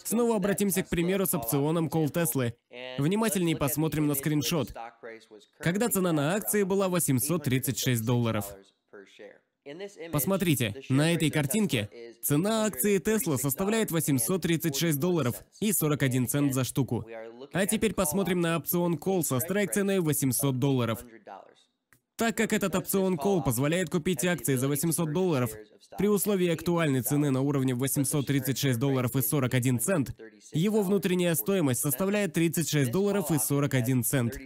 Снова 0.04 0.36
обратимся 0.36 0.84
к 0.84 0.90
примеру 0.90 1.26
с 1.26 1.34
опционом 1.34 1.88
Call 1.88 2.12
Tesla. 2.12 2.54
Внимательнее 2.98 3.56
посмотрим 3.56 4.08
на 4.08 4.16
скриншот. 4.16 4.74
Когда 5.60 5.90
цена 5.90 6.12
на 6.12 6.36
акции 6.36 6.64
была 6.64 6.88
836 6.88 8.06
долларов. 8.06 8.46
Посмотрите, 10.12 10.74
на 10.90 11.14
этой 11.14 11.30
картинке 11.30 11.90
цена 12.24 12.66
акции 12.66 13.00
Tesla 13.00 13.38
составляет 13.38 13.92
836 13.92 15.00
долларов 15.00 15.36
и 15.60 15.72
41 15.72 16.28
цент 16.28 16.54
за 16.54 16.64
штуку. 16.64 17.06
А 17.54 17.66
теперь 17.66 17.94
посмотрим 17.94 18.42
на 18.42 18.58
опцион 18.58 18.96
Call 18.96 19.22
со 19.22 19.40
страйк 19.40 19.72
ценой 19.72 20.00
800 20.00 20.58
долларов. 20.58 21.06
Так 22.20 22.36
как 22.36 22.52
этот 22.52 22.76
опцион 22.76 23.16
Call 23.16 23.42
позволяет 23.42 23.90
купить 23.90 24.26
акции 24.26 24.56
за 24.56 24.68
800 24.68 25.14
долларов, 25.14 25.52
при 25.98 26.08
условии 26.08 26.50
актуальной 26.50 27.02
цены 27.02 27.32
на 27.32 27.40
уровне 27.42 27.74
836 27.74 28.78
долларов 28.78 29.16
и 29.16 29.22
41 29.22 29.80
цент, 29.80 30.14
его 30.52 30.82
внутренняя 30.82 31.34
стоимость 31.34 31.80
составляет 31.80 32.34
36 32.34 32.92
долларов 32.92 33.32
и 33.32 33.40
41 33.40 34.04
цент. 34.04 34.38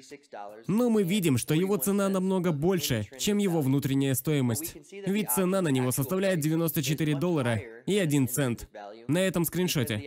Но 0.67 0.91
мы 0.91 1.01
видим, 1.01 1.39
что 1.39 1.55
его 1.55 1.77
цена 1.77 2.09
намного 2.09 2.51
больше, 2.51 3.07
чем 3.17 3.39
его 3.39 3.61
внутренняя 3.61 4.13
стоимость. 4.13 4.75
Ведь 4.91 5.31
цена 5.31 5.61
на 5.61 5.69
него 5.69 5.91
составляет 5.91 6.41
94 6.41 7.15
доллара 7.15 7.59
и 7.87 7.97
1 7.97 8.27
цент. 8.27 8.69
На 9.07 9.17
этом 9.17 9.45
скриншоте. 9.45 10.03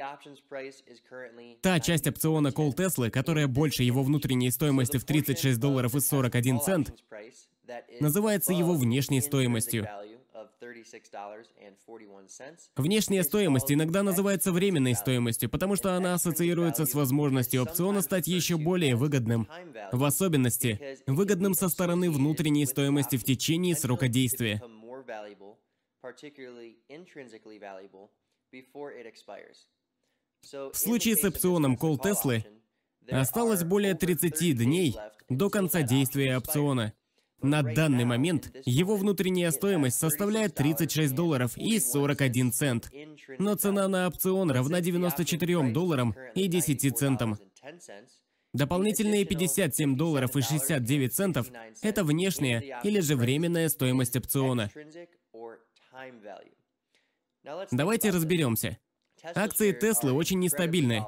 Та 1.62 1.80
часть 1.80 2.06
опциона 2.06 2.48
Call 2.48 2.74
Tesla, 2.74 3.10
которая 3.10 3.48
больше 3.48 3.82
его 3.82 4.04
внутренней 4.04 4.52
стоимости 4.52 4.98
в 4.98 5.04
36 5.04 5.58
долларов 5.58 5.96
и 5.96 6.00
41 6.00 6.60
цент, 6.60 6.94
называется 8.00 8.52
его 8.52 8.74
внешней 8.74 9.20
стоимостью. 9.20 9.88
Внешняя 12.76 13.22
стоимость 13.22 13.72
иногда 13.72 14.02
называется 14.02 14.52
временной 14.52 14.94
стоимостью, 14.94 15.48
потому 15.48 15.76
что 15.76 15.94
она 15.94 16.14
ассоциируется 16.14 16.86
с 16.86 16.94
возможностью 16.94 17.62
опциона 17.62 18.02
стать 18.02 18.26
еще 18.26 18.56
более 18.56 18.96
выгодным. 18.96 19.48
В 19.92 20.04
особенности, 20.04 20.98
выгодным 21.06 21.54
со 21.54 21.68
стороны 21.68 22.10
внутренней 22.10 22.66
стоимости 22.66 23.16
в 23.16 23.24
течение 23.24 23.74
срока 23.74 24.08
действия. 24.08 24.62
В 30.52 30.74
случае 30.74 31.16
с 31.16 31.24
опционом 31.24 31.74
Call 31.76 31.98
Tesla 31.98 32.44
осталось 33.10 33.64
более 33.64 33.94
30 33.94 34.56
дней 34.56 34.96
до 35.28 35.50
конца 35.50 35.82
действия 35.82 36.36
опциона. 36.36 36.92
На 37.42 37.62
данный 37.62 38.04
момент 38.04 38.50
его 38.64 38.96
внутренняя 38.96 39.50
стоимость 39.50 39.98
составляет 39.98 40.54
36 40.54 41.14
долларов 41.14 41.56
и 41.56 41.78
41 41.78 42.52
цент, 42.52 42.90
но 43.38 43.54
цена 43.54 43.88
на 43.88 44.06
опцион 44.08 44.50
равна 44.50 44.80
94 44.80 45.72
долларам 45.72 46.14
и 46.34 46.46
10 46.46 46.96
центам. 46.96 47.38
Дополнительные 48.52 49.26
57 49.26 49.96
долларов 49.96 50.34
и 50.34 50.40
69 50.40 51.14
центов– 51.14 51.48
это 51.82 52.04
внешняя 52.04 52.80
или 52.82 53.00
же 53.00 53.16
временная 53.16 53.68
стоимость 53.68 54.16
опциона. 54.16 54.70
Давайте 57.70 58.10
разберемся. 58.10 58.78
Акции 59.22 59.78
Tesla 59.78 60.12
очень 60.12 60.38
нестабильны. 60.38 61.04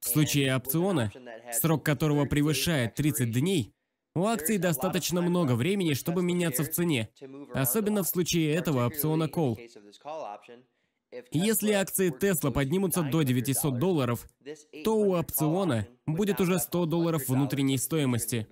В 0.00 0.08
случае 0.08 0.54
опциона, 0.54 1.10
срок 1.52 1.84
которого 1.84 2.24
превышает 2.26 2.94
30 2.94 3.32
дней, 3.32 3.74
у 4.18 4.26
акций 4.26 4.58
достаточно 4.58 5.22
много 5.22 5.54
времени, 5.54 5.94
чтобы 5.94 6.22
меняться 6.22 6.64
в 6.64 6.70
цене, 6.70 7.08
особенно 7.54 8.02
в 8.02 8.08
случае 8.08 8.54
этого 8.54 8.86
опциона 8.86 9.24
Call. 9.24 9.56
Если 11.32 11.72
акции 11.72 12.12
Tesla 12.12 12.50
поднимутся 12.50 13.02
до 13.02 13.22
900 13.22 13.78
долларов, 13.78 14.26
то 14.84 14.96
у 14.96 15.14
опциона 15.14 15.86
будет 16.06 16.40
уже 16.40 16.58
100 16.58 16.86
долларов 16.86 17.28
внутренней 17.28 17.78
стоимости. 17.78 18.46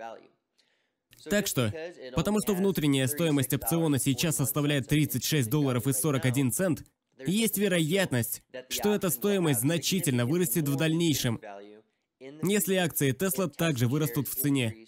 Так 1.29 1.45
что, 1.47 1.73
потому 2.15 2.39
что 2.41 2.55
внутренняя 2.55 3.07
стоимость 3.07 3.53
опциона 3.53 3.99
сейчас 3.99 4.37
составляет 4.37 4.87
36 4.87 5.49
долларов 5.49 5.85
и 5.87 5.93
41 5.93 6.51
цент, 6.51 6.83
есть 7.25 7.57
вероятность, 7.57 8.43
что 8.69 8.93
эта 8.93 9.09
стоимость 9.09 9.61
значительно 9.61 10.25
вырастет 10.25 10.67
в 10.67 10.75
дальнейшем, 10.75 11.41
если 12.43 12.75
акции 12.75 13.13
Tesla 13.13 13.49
также 13.49 13.87
вырастут 13.87 14.27
в 14.27 14.35
цене. 14.35 14.87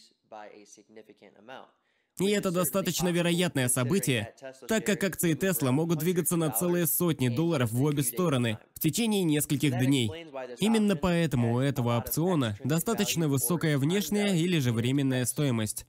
И 2.20 2.30
это 2.32 2.52
достаточно 2.52 3.08
вероятное 3.10 3.70
событие, 3.70 4.36
так 4.68 4.86
как 4.86 5.04
акции 5.04 5.36
Tesla 5.36 5.72
могут 5.72 6.00
двигаться 6.00 6.36
на 6.36 6.50
целые 6.52 6.86
сотни 6.86 7.30
долларов 7.30 7.72
в 7.72 7.82
обе 7.84 8.04
стороны 8.04 8.60
в 8.76 8.80
течение 8.80 9.24
нескольких 9.24 9.78
дней. 9.78 10.12
Именно 10.60 10.98
поэтому 10.98 11.56
у 11.56 11.60
этого 11.60 11.98
опциона 11.98 12.58
достаточно 12.64 13.30
высокая 13.30 13.78
внешняя 13.78 14.36
или 14.36 14.60
же 14.60 14.74
временная 14.74 15.26
стоимость. 15.26 15.86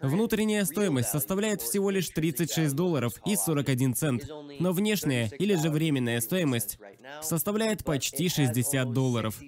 Внутренняя 0.00 0.64
стоимость 0.64 1.08
составляет 1.08 1.60
всего 1.60 1.90
лишь 1.90 2.08
36 2.08 2.74
долларов 2.74 3.14
и 3.24 3.36
41 3.36 3.94
цент, 3.94 4.28
но 4.60 4.72
внешняя 4.72 5.28
или 5.38 5.54
же 5.54 5.70
временная 5.70 6.20
стоимость 6.20 6.78
составляет 7.20 7.84
почти 7.84 8.28
60 8.28 8.92
долларов. 8.92 9.40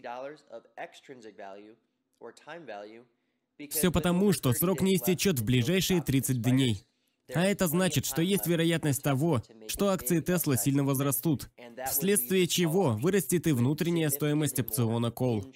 Все 3.71 3.93
потому, 3.93 4.33
что 4.33 4.53
срок 4.53 4.81
не 4.81 4.97
истечет 4.97 5.39
в 5.39 5.45
ближайшие 5.45 6.03
30 6.03 6.41
дней. 6.43 6.85
А 7.33 7.47
это 7.47 7.69
значит, 7.69 8.05
что 8.05 8.21
есть 8.21 8.47
вероятность 8.47 9.03
того, 9.03 9.43
что 9.67 9.89
акции 9.89 10.23
Tesla 10.23 10.57
сильно 10.57 10.85
возрастут, 10.85 11.49
вследствие 11.87 12.47
чего 12.47 12.99
вырастет 13.01 13.47
и 13.47 13.53
внутренняя 13.53 14.11
стоимость 14.11 14.61
опциона 14.61 15.07
Call. 15.07 15.51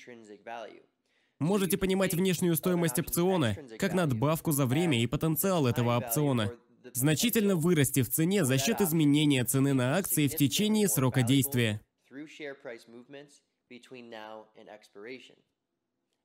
Можете 1.38 1.76
понимать 1.76 2.14
внешнюю 2.14 2.56
стоимость 2.56 2.98
опциона 2.98 3.56
как 3.78 3.92
надбавку 3.92 4.50
за 4.50 4.66
время 4.66 5.00
и 5.00 5.06
потенциал 5.06 5.66
этого 5.66 5.96
опциона, 5.96 6.52
значительно 6.94 7.54
вырасти 7.54 8.02
в 8.02 8.08
цене 8.08 8.44
за 8.44 8.58
счет 8.58 8.80
изменения 8.80 9.44
цены 9.44 9.74
на 9.74 9.96
акции 9.96 10.26
в 10.26 10.36
течение 10.36 10.88
срока 10.88 11.22
действия. 11.22 11.80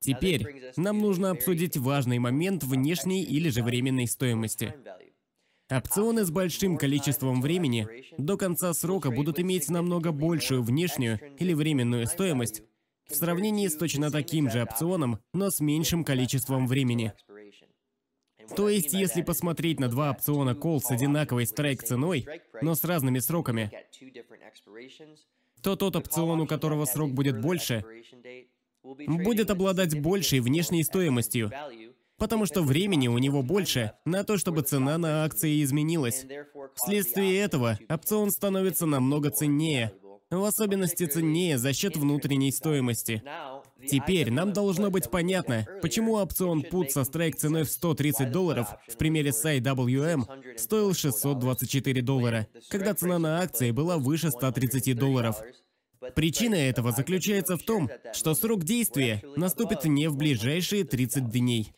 Теперь 0.04 0.72
нам 0.76 0.98
нужно 0.98 1.30
обсудить 1.30 1.78
важный 1.78 2.18
момент 2.18 2.62
внешней 2.62 3.22
или 3.22 3.48
же 3.48 3.62
временной 3.62 4.06
стоимости. 4.06 4.74
Опционы 5.70 6.24
с 6.24 6.30
большим 6.30 6.76
количеством 6.76 7.40
времени 7.40 7.88
до 8.18 8.36
конца 8.36 8.74
срока 8.74 9.10
будут 9.10 9.40
иметь 9.40 9.70
намного 9.70 10.12
большую 10.12 10.62
внешнюю 10.62 11.18
или 11.38 11.54
временную 11.54 12.06
стоимость 12.06 12.62
в 13.08 13.14
сравнении 13.14 13.66
с 13.66 13.76
точно 13.76 14.10
таким 14.10 14.50
же 14.50 14.62
опционом, 14.62 15.20
но 15.32 15.50
с 15.50 15.60
меньшим 15.60 16.04
количеством 16.04 16.66
времени. 16.66 17.14
То 18.54 18.68
есть, 18.68 18.92
если 18.92 19.22
посмотреть 19.22 19.80
на 19.80 19.88
два 19.88 20.10
опциона 20.10 20.50
Call 20.50 20.80
с 20.80 20.90
одинаковой 20.90 21.46
страйк 21.46 21.82
ценой, 21.82 22.26
но 22.60 22.74
с 22.74 22.84
разными 22.84 23.20
сроками, 23.20 23.72
то 25.62 25.76
тот 25.76 25.96
опцион, 25.96 26.42
у 26.42 26.46
которого 26.46 26.84
срок 26.84 27.12
будет 27.12 27.40
больше, 27.40 27.84
будет 28.84 29.50
обладать 29.50 30.00
большей 30.00 30.40
внешней 30.40 30.84
стоимостью, 30.84 31.50
потому 32.18 32.46
что 32.46 32.62
времени 32.62 33.08
у 33.08 33.18
него 33.18 33.42
больше 33.42 33.92
на 34.04 34.24
то, 34.24 34.38
чтобы 34.38 34.62
цена 34.62 34.98
на 34.98 35.24
акции 35.24 35.62
изменилась. 35.62 36.26
Вследствие 36.74 37.38
этого 37.38 37.78
опцион 37.88 38.30
становится 38.30 38.86
намного 38.86 39.30
ценнее, 39.30 39.92
в 40.30 40.44
особенности 40.44 41.06
ценнее 41.06 41.58
за 41.58 41.72
счет 41.72 41.96
внутренней 41.96 42.50
стоимости. 42.50 43.22
Теперь 43.86 44.30
нам 44.30 44.52
должно 44.52 44.90
быть 44.90 45.10
понятно, 45.10 45.66
почему 45.82 46.14
опцион 46.14 46.62
PUT 46.62 46.90
со 46.90 47.04
страйк 47.04 47.36
ценой 47.36 47.64
в 47.64 47.70
130 47.70 48.30
долларов 48.30 48.68
в 48.88 48.96
примере 48.96 49.32
с 49.32 49.44
IWM 49.44 50.56
стоил 50.56 50.94
624 50.94 52.02
доллара, 52.02 52.46
когда 52.70 52.94
цена 52.94 53.18
на 53.18 53.40
акции 53.40 53.70
была 53.72 53.98
выше 53.98 54.30
130 54.30 54.96
долларов. 54.96 55.36
Причина 56.14 56.54
этого 56.54 56.92
заключается 56.92 57.56
в 57.56 57.62
том, 57.62 57.90
что 58.12 58.34
срок 58.34 58.64
действия 58.64 59.22
наступит 59.36 59.84
не 59.84 60.08
в 60.08 60.16
ближайшие 60.16 60.84
30 60.84 61.30
дней. 61.30 61.72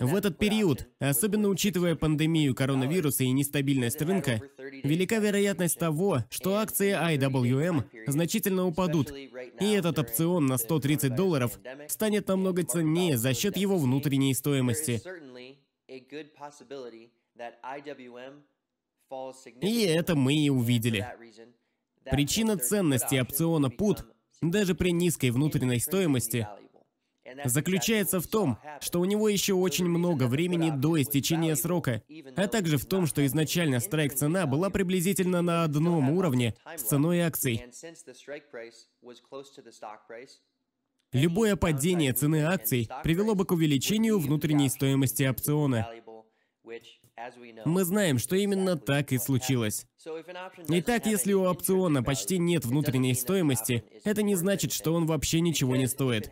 В 0.00 0.14
этот 0.14 0.38
период, 0.38 0.86
особенно 0.98 1.48
учитывая 1.48 1.96
пандемию 1.96 2.54
коронавируса 2.54 3.24
и 3.24 3.30
нестабильность 3.30 4.00
рынка, 4.02 4.40
велика 4.82 5.18
вероятность 5.18 5.78
того, 5.78 6.24
что 6.30 6.56
акции 6.56 6.92
IWM 6.92 7.84
значительно 8.06 8.66
упадут, 8.66 9.12
и 9.12 9.72
этот 9.72 9.98
опцион 9.98 10.46
на 10.46 10.58
130 10.58 11.14
долларов 11.14 11.58
станет 11.88 12.28
намного 12.28 12.64
ценнее 12.64 13.16
за 13.16 13.34
счет 13.34 13.56
его 13.56 13.78
внутренней 13.78 14.34
стоимости. 14.34 15.02
И 19.60 19.82
это 19.84 20.16
мы 20.16 20.34
и 20.34 20.50
увидели. 20.50 21.06
Причина 22.10 22.56
ценности 22.56 23.16
опциона 23.16 23.66
PUT, 23.66 24.04
даже 24.42 24.74
при 24.74 24.90
низкой 24.90 25.30
внутренней 25.30 25.80
стоимости, 25.80 26.46
заключается 27.44 28.20
в 28.20 28.26
том, 28.26 28.58
что 28.80 29.00
у 29.00 29.04
него 29.04 29.28
еще 29.28 29.54
очень 29.54 29.86
много 29.86 30.26
времени 30.26 30.70
до 30.70 31.00
истечения 31.00 31.56
срока, 31.56 32.02
а 32.36 32.46
также 32.46 32.78
в 32.78 32.86
том, 32.86 33.06
что 33.06 33.24
изначально 33.26 33.80
страйк-цена 33.80 34.46
была 34.46 34.70
приблизительно 34.70 35.42
на 35.42 35.64
одном 35.64 36.10
уровне 36.10 36.54
с 36.76 36.82
ценой 36.82 37.20
акций. 37.20 37.64
Любое 41.12 41.56
падение 41.56 42.12
цены 42.12 42.44
акций 42.44 42.88
привело 43.02 43.34
бы 43.34 43.44
к 43.44 43.52
увеличению 43.52 44.18
внутренней 44.18 44.68
стоимости 44.68 45.22
опциона. 45.22 45.88
Мы 47.64 47.84
знаем, 47.84 48.18
что 48.18 48.36
именно 48.36 48.76
так 48.76 49.12
и 49.12 49.18
случилось. 49.18 49.86
Итак, 50.68 51.06
если 51.06 51.32
у 51.32 51.44
опциона 51.44 52.02
почти 52.02 52.38
нет 52.38 52.64
внутренней 52.64 53.14
стоимости, 53.14 53.84
это 54.04 54.22
не 54.22 54.36
значит, 54.36 54.72
что 54.72 54.92
он 54.92 55.06
вообще 55.06 55.40
ничего 55.40 55.76
не 55.76 55.86
стоит. 55.86 56.30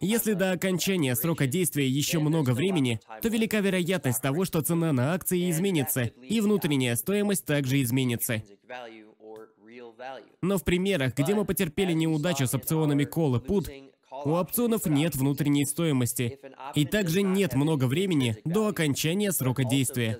Если 0.00 0.34
до 0.34 0.52
окончания 0.52 1.14
срока 1.16 1.46
действия 1.46 1.88
еще 1.88 2.18
много 2.18 2.50
времени, 2.50 3.00
то 3.22 3.28
велика 3.28 3.60
вероятность 3.60 4.22
того, 4.22 4.44
что 4.44 4.60
цена 4.60 4.92
на 4.92 5.14
акции 5.14 5.50
изменится, 5.50 6.04
и 6.04 6.40
внутренняя 6.40 6.94
стоимость 6.96 7.44
также 7.44 7.80
изменится. 7.82 8.42
Но 10.42 10.58
в 10.58 10.64
примерах, 10.64 11.14
где 11.14 11.34
мы 11.34 11.44
потерпели 11.44 11.92
неудачу 11.92 12.46
с 12.46 12.54
опционами 12.54 13.04
call 13.04 13.36
и 13.36 13.46
put, 13.46 13.90
у 14.24 14.30
опционов 14.30 14.86
нет 14.86 15.16
внутренней 15.16 15.64
стоимости, 15.64 16.38
и 16.74 16.84
также 16.84 17.22
нет 17.22 17.54
много 17.54 17.84
времени 17.84 18.36
до 18.44 18.68
окончания 18.68 19.32
срока 19.32 19.64
действия. 19.64 20.18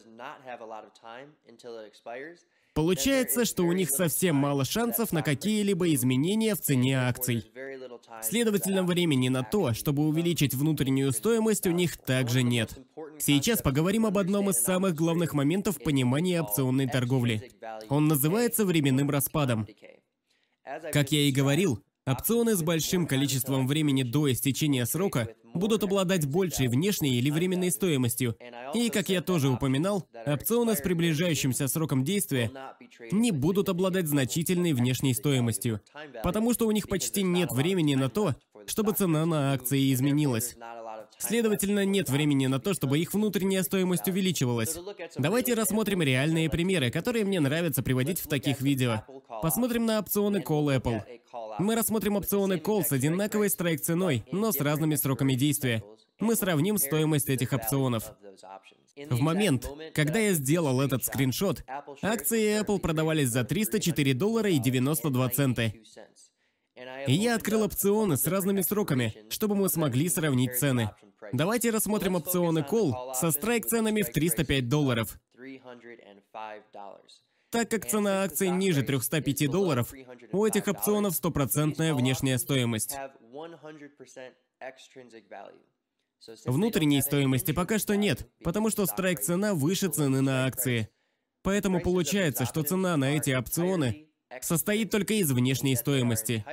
Получается, 2.74 3.44
что 3.44 3.64
у 3.64 3.72
них 3.72 3.90
совсем 3.90 4.36
мало 4.36 4.64
шансов 4.64 5.10
на 5.10 5.22
какие-либо 5.22 5.92
изменения 5.94 6.54
в 6.54 6.60
цене 6.60 7.00
акций. 7.00 7.50
Следовательно, 8.22 8.84
времени 8.84 9.28
на 9.28 9.42
то, 9.42 9.74
чтобы 9.74 10.06
увеличить 10.06 10.54
внутреннюю 10.54 11.10
стоимость, 11.12 11.66
у 11.66 11.72
них 11.72 11.96
также 11.96 12.44
нет. 12.44 12.78
Сейчас 13.18 13.62
поговорим 13.62 14.06
об 14.06 14.16
одном 14.16 14.50
из 14.50 14.58
самых 14.58 14.94
главных 14.94 15.34
моментов 15.34 15.82
понимания 15.82 16.40
опционной 16.40 16.86
торговли. 16.86 17.50
Он 17.88 18.06
называется 18.06 18.64
временным 18.64 19.10
распадом. 19.10 19.66
Как 20.92 21.10
я 21.10 21.22
и 21.22 21.32
говорил, 21.32 21.82
Опционы 22.08 22.54
с 22.54 22.62
большим 22.62 23.06
количеством 23.06 23.66
времени 23.66 24.02
до 24.02 24.32
истечения 24.32 24.86
срока 24.86 25.28
будут 25.52 25.82
обладать 25.82 26.26
большей 26.26 26.68
внешней 26.68 27.18
или 27.18 27.30
временной 27.30 27.70
стоимостью. 27.70 28.34
И, 28.74 28.88
как 28.88 29.10
я 29.10 29.20
тоже 29.20 29.50
упоминал, 29.50 30.08
опционы 30.24 30.74
с 30.74 30.80
приближающимся 30.80 31.68
сроком 31.68 32.04
действия 32.04 32.50
не 33.12 33.30
будут 33.30 33.68
обладать 33.68 34.08
значительной 34.08 34.72
внешней 34.72 35.12
стоимостью, 35.12 35.82
потому 36.22 36.54
что 36.54 36.66
у 36.66 36.70
них 36.70 36.88
почти 36.88 37.22
нет 37.22 37.52
времени 37.52 37.94
на 37.94 38.08
то, 38.08 38.34
чтобы 38.64 38.92
цена 38.92 39.26
на 39.26 39.52
акции 39.52 39.92
изменилась. 39.92 40.56
Следовательно, 41.18 41.84
нет 41.84 42.08
времени 42.08 42.46
на 42.46 42.60
то, 42.60 42.74
чтобы 42.74 42.98
их 42.98 43.12
внутренняя 43.12 43.62
стоимость 43.62 44.06
увеличивалась. 44.06 44.76
Давайте 45.16 45.54
рассмотрим 45.54 46.02
реальные 46.02 46.48
примеры, 46.48 46.90
которые 46.90 47.24
мне 47.24 47.40
нравится 47.40 47.82
приводить 47.82 48.20
в 48.20 48.28
таких 48.28 48.60
видео. 48.60 49.02
Посмотрим 49.42 49.84
на 49.84 49.98
опционы 49.98 50.38
Call 50.38 50.80
Apple. 50.80 51.02
Мы 51.58 51.74
рассмотрим 51.74 52.16
опционы 52.16 52.54
Call 52.54 52.84
с 52.84 52.92
одинаковой 52.92 53.50
страйк-ценой, 53.50 54.24
но 54.30 54.52
с 54.52 54.60
разными 54.60 54.94
сроками 54.94 55.34
действия. 55.34 55.82
Мы 56.20 56.36
сравним 56.36 56.78
стоимость 56.78 57.28
этих 57.28 57.52
опционов. 57.52 58.12
В 59.10 59.20
момент, 59.20 59.68
когда 59.94 60.18
я 60.18 60.32
сделал 60.32 60.80
этот 60.80 61.04
скриншот, 61.04 61.64
акции 62.02 62.60
Apple 62.60 62.78
продавались 62.80 63.28
за 63.28 63.44
304 63.44 64.14
доллара 64.14 64.50
и 64.50 64.58
92 64.58 65.28
цента. 65.30 65.72
И 67.06 67.12
я 67.12 67.34
открыл 67.34 67.62
опционы 67.62 68.16
с 68.16 68.26
разными 68.26 68.60
сроками, 68.60 69.14
чтобы 69.30 69.54
мы 69.54 69.68
смогли 69.68 70.08
сравнить 70.08 70.58
цены. 70.58 70.90
Давайте 71.32 71.70
рассмотрим 71.70 72.16
опционы 72.16 72.60
Call 72.60 73.14
со 73.14 73.30
страйк-ценами 73.30 74.02
в 74.02 74.10
305 74.10 74.68
долларов. 74.68 75.18
Так 77.50 77.70
как 77.70 77.86
цена 77.86 78.24
акций 78.24 78.50
ниже 78.50 78.82
305 78.82 79.50
долларов, 79.50 79.92
у 80.32 80.44
этих 80.44 80.68
опционов 80.68 81.14
стопроцентная 81.14 81.94
внешняя 81.94 82.38
стоимость. 82.38 82.96
Внутренней 86.44 87.00
стоимости 87.00 87.52
пока 87.52 87.78
что 87.78 87.96
нет, 87.96 88.28
потому 88.42 88.70
что 88.70 88.86
страйк-цена 88.86 89.54
выше 89.54 89.88
цены 89.88 90.20
на 90.20 90.46
акции. 90.46 90.88
Поэтому 91.42 91.80
получается, 91.80 92.44
что 92.44 92.62
цена 92.62 92.96
на 92.96 93.16
эти 93.16 93.30
опционы 93.30 94.08
состоит 94.42 94.90
только 94.90 95.14
из 95.14 95.30
внешней 95.30 95.76
стоимости. 95.76 96.44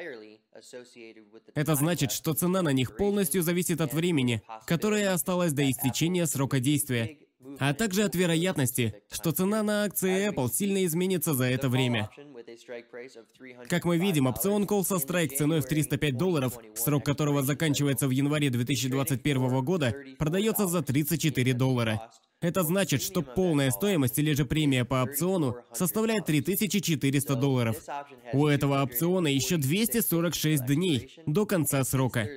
Это 1.53 1.76
значит, 1.76 2.12
что 2.12 2.34
цена 2.34 2.62
на 2.62 2.70
них 2.70 2.95
полностью 2.95 3.41
зависит 3.41 3.82
от 3.82 3.93
времени, 3.93 4.41
которое 4.66 5.12
осталось 5.12 5.53
до 5.53 5.70
истечения 5.70 6.26
срока 6.28 6.60
действия, 6.60 7.18
а 7.60 7.74
также 7.74 8.03
от 8.03 8.16
вероятности, 8.16 8.95
что 9.12 9.32
цена 9.32 9.64
на 9.64 9.84
акции 9.84 10.30
Apple 10.30 10.49
сильно 10.51 10.86
изменится 10.86 11.34
за 11.34 11.45
это 11.45 11.70
время. 11.70 12.10
Как 13.70 13.86
мы 13.86 13.97
видим, 13.97 14.28
опцион 14.28 14.64
Call 14.64 14.84
со 14.84 14.99
страйк 14.99 15.36
ценой 15.36 15.62
в 15.62 15.66
305 15.66 16.18
долларов, 16.18 16.58
срок 16.76 17.06
которого 17.06 17.43
заканчивается 17.43 18.08
в 18.08 18.12
январе 18.12 18.49
2021 18.49 19.64
года, 19.64 19.95
продается 20.18 20.68
за 20.68 20.82
34 20.82 21.53
доллара. 21.53 22.12
Это 22.42 22.64
значит, 22.64 23.02
что 23.02 23.22
полная 23.22 23.72
стоимость 23.72 24.20
или 24.20 24.34
же 24.34 24.46
премия 24.46 24.86
по 24.86 25.04
опциону 25.04 25.58
составляет 25.74 26.26
3400 26.26 27.36
долларов. 27.36 27.78
У 28.34 28.46
этого 28.46 28.82
опциона 28.84 29.28
еще 29.28 29.58
246 29.58 30.66
дней 30.66 31.12
до 31.26 31.46
конца 31.46 31.84
срока. 31.84 32.30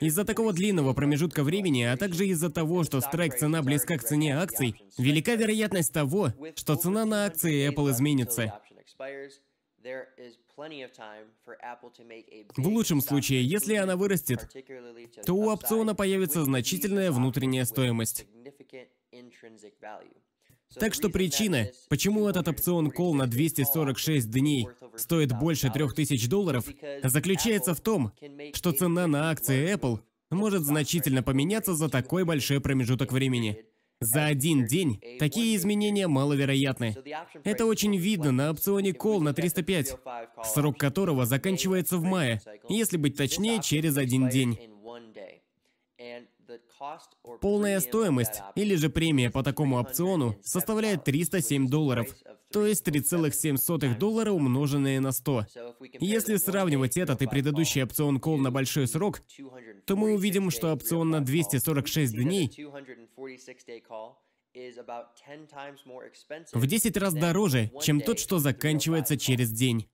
Из-за 0.00 0.24
такого 0.24 0.52
длинного 0.52 0.94
промежутка 0.94 1.44
времени, 1.44 1.82
а 1.82 1.96
также 1.96 2.26
из-за 2.28 2.50
того, 2.50 2.82
что 2.84 3.00
страйк-цена 3.00 3.62
близка 3.62 3.98
к 3.98 4.04
цене 4.04 4.36
акций, 4.36 4.74
велика 4.98 5.34
вероятность 5.34 5.92
того, 5.92 6.32
что 6.56 6.74
цена 6.76 7.04
на 7.04 7.26
акции 7.26 7.70
Apple 7.70 7.92
изменится. 7.92 8.60
В 12.56 12.68
лучшем 12.68 13.00
случае, 13.00 13.44
если 13.44 13.74
она 13.74 13.96
вырастет, 13.96 14.48
то 15.26 15.34
у 15.34 15.48
опциона 15.50 15.94
появится 15.94 16.44
значительная 16.44 17.10
внутренняя 17.10 17.64
стоимость. 17.64 18.26
Так 20.78 20.94
что 20.94 21.10
причина, 21.10 21.70
почему 21.88 22.28
этот 22.28 22.48
опцион 22.48 22.90
кол 22.90 23.14
на 23.14 23.26
246 23.26 24.30
дней 24.30 24.68
стоит 24.96 25.38
больше 25.38 25.70
3000 25.70 26.28
долларов, 26.28 26.64
заключается 27.02 27.74
в 27.74 27.80
том, 27.80 28.12
что 28.54 28.72
цена 28.72 29.06
на 29.06 29.30
акции 29.30 29.74
Apple 29.74 30.00
может 30.30 30.62
значительно 30.62 31.22
поменяться 31.22 31.74
за 31.74 31.88
такой 31.88 32.24
большой 32.24 32.60
промежуток 32.60 33.12
времени. 33.12 33.64
За 34.00 34.26
один 34.26 34.66
день 34.66 35.00
такие 35.20 35.54
изменения 35.54 36.08
маловероятны. 36.08 36.96
Это 37.44 37.66
очень 37.66 37.96
видно 37.96 38.32
на 38.32 38.50
опционе 38.50 38.90
Call 38.90 39.20
на 39.20 39.32
305, 39.32 39.96
срок 40.44 40.76
которого 40.76 41.24
заканчивается 41.24 41.98
в 41.98 42.02
мае, 42.02 42.40
если 42.68 42.96
быть 42.96 43.16
точнее, 43.16 43.62
через 43.62 43.96
один 43.96 44.28
день. 44.28 44.58
Полная 47.40 47.80
стоимость 47.80 48.42
или 48.54 48.74
же 48.74 48.90
премия 48.90 49.30
по 49.30 49.42
такому 49.42 49.78
опциону 49.78 50.36
составляет 50.42 51.04
307 51.04 51.68
долларов, 51.68 52.08
то 52.52 52.66
есть 52.66 52.86
3,7 52.86 53.98
доллара 53.98 54.32
умноженные 54.32 55.00
на 55.00 55.12
100. 55.12 55.46
Если 56.00 56.36
сравнивать 56.36 56.96
этот 56.96 57.22
и 57.22 57.26
предыдущий 57.26 57.82
опцион 57.82 58.18
Call 58.18 58.38
на 58.38 58.50
большой 58.50 58.86
срок, 58.86 59.20
то 59.86 59.96
мы 59.96 60.14
увидим, 60.14 60.50
что 60.50 60.72
опцион 60.72 61.10
на 61.10 61.20
246 61.24 62.14
дней 62.14 62.50
в 66.52 66.66
10 66.66 66.96
раз 66.98 67.14
дороже, 67.14 67.70
чем 67.80 68.00
тот, 68.00 68.18
что 68.18 68.38
заканчивается 68.38 69.16
через 69.16 69.50
день. 69.50 69.88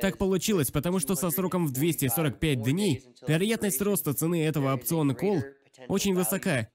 Так 0.00 0.18
получилось, 0.18 0.70
потому 0.72 0.98
что 0.98 1.14
со 1.14 1.30
сроком 1.30 1.66
в 1.66 1.72
245 1.72 2.62
дней 2.62 3.04
вероятность 3.26 3.80
роста 3.80 4.12
цены 4.12 4.44
этого 4.44 4.74
опциона 4.74 5.12
Call 5.12 5.42
очень 5.88 6.14
высока. 6.14 6.68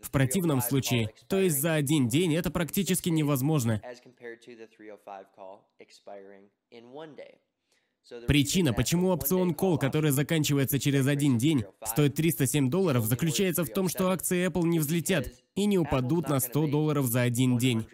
В 0.00 0.10
противном 0.10 0.60
случае, 0.60 1.14
то 1.28 1.38
есть 1.38 1.60
за 1.60 1.74
один 1.74 2.08
день, 2.08 2.34
это 2.34 2.50
практически 2.50 3.08
невозможно. 3.10 3.80
Причина, 8.26 8.72
почему 8.72 9.08
опцион 9.10 9.52
Call, 9.52 9.78
который 9.78 10.10
заканчивается 10.10 10.80
через 10.80 11.06
один 11.06 11.38
день, 11.38 11.64
стоит 11.84 12.16
307 12.16 12.68
долларов, 12.68 13.04
заключается 13.04 13.64
в 13.64 13.68
том, 13.68 13.88
что 13.88 14.10
акции 14.10 14.48
Apple 14.48 14.64
не 14.64 14.80
взлетят 14.80 15.28
и 15.54 15.66
не 15.66 15.78
упадут 15.78 16.28
на 16.28 16.40
100 16.40 16.66
долларов 16.66 17.06
за 17.06 17.22
один 17.22 17.58
день. 17.58 17.86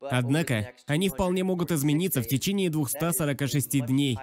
Однако, 0.00 0.72
они 0.86 1.08
вполне 1.08 1.44
могут 1.44 1.70
измениться 1.72 2.22
в 2.22 2.28
течение 2.28 2.70
246 2.70 3.86
дней. 3.86 4.18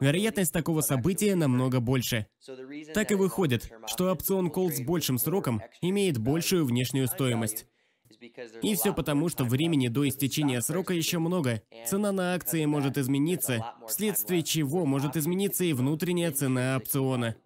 Вероятность 0.00 0.52
такого 0.52 0.80
события 0.80 1.34
намного 1.34 1.80
больше. 1.80 2.26
Так 2.94 3.10
и 3.10 3.14
выходит, 3.14 3.70
что 3.86 4.12
опцион 4.12 4.48
Call 4.48 4.72
с 4.72 4.80
большим 4.80 5.18
сроком 5.18 5.62
имеет 5.80 6.18
большую 6.18 6.64
внешнюю 6.64 7.06
стоимость. 7.08 7.66
И 8.62 8.74
все 8.74 8.94
потому, 8.94 9.28
что 9.28 9.44
времени 9.44 9.88
до 9.88 10.08
истечения 10.08 10.60
срока 10.60 10.94
еще 10.94 11.18
много. 11.18 11.62
Цена 11.86 12.12
на 12.12 12.34
акции 12.34 12.64
может 12.64 12.96
измениться, 12.98 13.74
вследствие 13.86 14.42
чего 14.42 14.86
может 14.86 15.16
измениться 15.16 15.64
и 15.64 15.72
внутренняя 15.72 16.30
цена 16.32 16.76
опциона. 16.76 17.36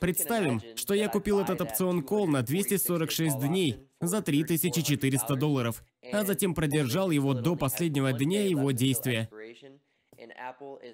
Представим, 0.00 0.60
что 0.76 0.94
я 0.94 1.08
купил 1.08 1.40
этот 1.40 1.60
опцион 1.60 2.00
Call 2.00 2.26
на 2.26 2.42
246 2.42 3.38
дней 3.40 3.88
за 4.00 4.22
3400 4.22 5.36
долларов, 5.36 5.82
а 6.12 6.24
затем 6.24 6.54
продержал 6.54 7.10
его 7.10 7.34
до 7.34 7.56
последнего 7.56 8.12
дня 8.12 8.46
его 8.46 8.70
действия. 8.70 9.28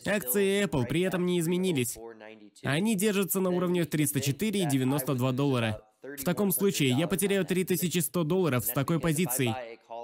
Акции 0.06 0.64
Apple 0.64 0.86
при 0.86 1.02
этом 1.02 1.26
не 1.26 1.38
изменились. 1.38 1.96
Они 2.62 2.96
держатся 2.96 3.40
на 3.40 3.50
уровне 3.50 3.82
304,92 3.82 5.32
доллара. 5.32 5.82
В 6.02 6.24
таком 6.24 6.50
случае 6.50 6.90
я 6.90 7.06
потеряю 7.06 7.44
3100 7.44 8.24
долларов 8.24 8.64
с 8.64 8.68
такой 8.68 8.98
позицией. 8.98 9.54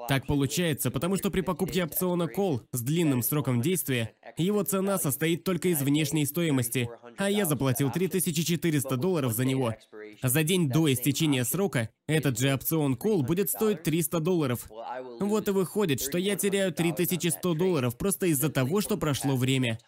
Так 0.08 0.26
получается, 0.26 0.90
потому 0.90 1.16
что 1.16 1.30
при 1.30 1.42
покупке 1.42 1.84
опциона 1.84 2.30
Call 2.34 2.62
с 2.72 2.80
длинным 2.80 3.22
сроком 3.22 3.60
действия, 3.60 4.14
его 4.38 4.62
цена 4.62 4.98
состоит 4.98 5.44
только 5.44 5.68
из 5.68 5.82
внешней 5.82 6.24
стоимости, 6.24 6.88
а 7.18 7.30
я 7.30 7.44
заплатил 7.44 7.92
3400 7.92 8.96
долларов 8.96 9.34
за 9.34 9.44
него. 9.44 9.74
За 10.22 10.42
день 10.42 10.70
до 10.70 10.90
истечения 10.90 11.44
срока 11.44 11.90
этот 12.06 12.38
же 12.38 12.52
опцион 12.54 12.94
Call 12.94 13.22
будет 13.22 13.50
стоить 13.50 13.82
300 13.82 14.20
долларов. 14.20 14.66
Вот 15.20 15.46
и 15.48 15.50
выходит, 15.50 16.00
что 16.00 16.16
я 16.16 16.36
теряю 16.36 16.72
3100 16.72 17.54
долларов 17.54 17.98
просто 17.98 18.26
из-за 18.26 18.48
того, 18.48 18.80
что 18.80 18.96
прошло 18.96 19.36
время. 19.36 19.78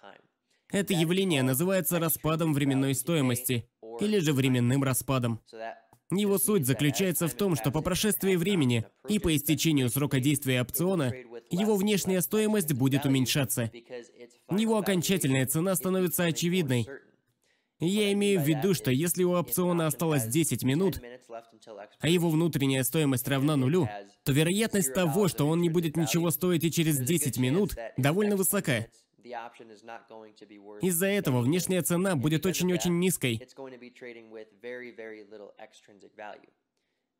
Это 0.70 0.92
явление 0.92 1.42
называется 1.42 1.98
распадом 1.98 2.52
временной 2.52 2.94
стоимости, 2.94 3.66
или 4.00 4.18
же 4.18 4.32
временным 4.32 4.84
распадом. 4.84 5.40
Его 6.10 6.38
суть 6.38 6.66
заключается 6.66 7.28
в 7.28 7.34
том, 7.34 7.54
что 7.54 7.70
по 7.70 7.82
прошествии 7.82 8.34
времени 8.34 8.84
и 9.08 9.18
по 9.18 9.34
истечению 9.34 9.90
срока 9.90 10.18
действия 10.18 10.60
опциона, 10.60 11.12
его 11.50 11.76
внешняя 11.76 12.20
стоимость 12.20 12.72
будет 12.72 13.04
уменьшаться. 13.04 13.70
Его 14.50 14.78
окончательная 14.78 15.46
цена 15.46 15.74
становится 15.76 16.24
очевидной. 16.24 16.88
Я 17.78 18.12
имею 18.12 18.40
в 18.40 18.46
виду, 18.46 18.74
что 18.74 18.90
если 18.90 19.22
у 19.22 19.32
опциона 19.32 19.86
осталось 19.86 20.26
10 20.26 20.64
минут, 20.64 21.00
а 22.00 22.08
его 22.08 22.28
внутренняя 22.28 22.82
стоимость 22.82 23.26
равна 23.28 23.56
нулю, 23.56 23.88
то 24.24 24.32
вероятность 24.32 24.92
того, 24.92 25.28
что 25.28 25.46
он 25.46 25.62
не 25.62 25.70
будет 25.70 25.96
ничего 25.96 26.30
стоить 26.30 26.64
и 26.64 26.70
через 26.70 26.98
10 26.98 27.38
минут, 27.38 27.76
довольно 27.96 28.36
высока. 28.36 28.86
Из-за 30.80 31.06
этого 31.06 31.40
внешняя 31.40 31.82
цена 31.82 32.16
будет 32.16 32.46
очень-очень 32.46 32.98
низкой. 32.98 33.40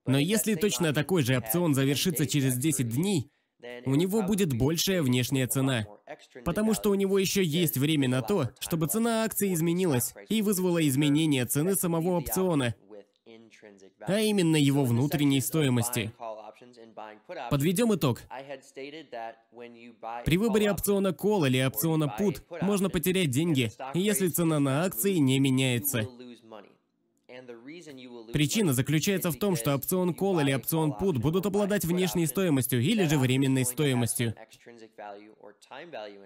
Но 0.06 0.18
если 0.18 0.54
точно 0.54 0.92
такой 0.92 1.22
же 1.22 1.36
опцион 1.36 1.74
завершится 1.74 2.26
через 2.26 2.56
10 2.56 2.88
дней, 2.88 3.30
у 3.84 3.94
него 3.94 4.22
будет 4.22 4.56
большая 4.56 5.02
внешняя 5.02 5.46
цена, 5.46 5.86
потому 6.44 6.74
что 6.74 6.90
у 6.90 6.94
него 6.94 7.18
еще 7.18 7.44
есть 7.44 7.76
время 7.76 8.08
на 8.08 8.22
то, 8.22 8.50
чтобы 8.58 8.86
цена 8.86 9.24
акции 9.24 9.52
изменилась 9.52 10.14
и 10.28 10.42
вызвала 10.42 10.86
изменение 10.86 11.44
цены 11.44 11.74
самого 11.74 12.16
опциона, 12.18 12.74
а 14.00 14.18
именно 14.20 14.56
его 14.56 14.84
внутренней 14.84 15.40
стоимости. 15.40 16.12
Подведем 17.50 17.94
итог. 17.94 18.22
При 20.24 20.36
выборе 20.36 20.70
опциона 20.70 21.08
Call 21.08 21.46
или 21.46 21.64
опциона 21.64 22.12
Put 22.18 22.42
можно 22.60 22.90
потерять 22.90 23.30
деньги, 23.30 23.70
если 23.94 24.28
цена 24.28 24.60
на 24.60 24.84
акции 24.84 25.14
не 25.14 25.38
меняется. 25.38 26.08
Причина 28.32 28.72
заключается 28.72 29.30
в 29.30 29.36
том, 29.36 29.56
что 29.56 29.74
опцион 29.74 30.10
Call 30.10 30.42
или 30.42 30.52
опцион 30.52 30.92
Put 30.92 31.18
будут 31.18 31.46
обладать 31.46 31.84
внешней 31.84 32.26
стоимостью 32.26 32.80
или 32.80 33.06
же 33.06 33.18
временной 33.18 33.64
стоимостью. 33.64 34.34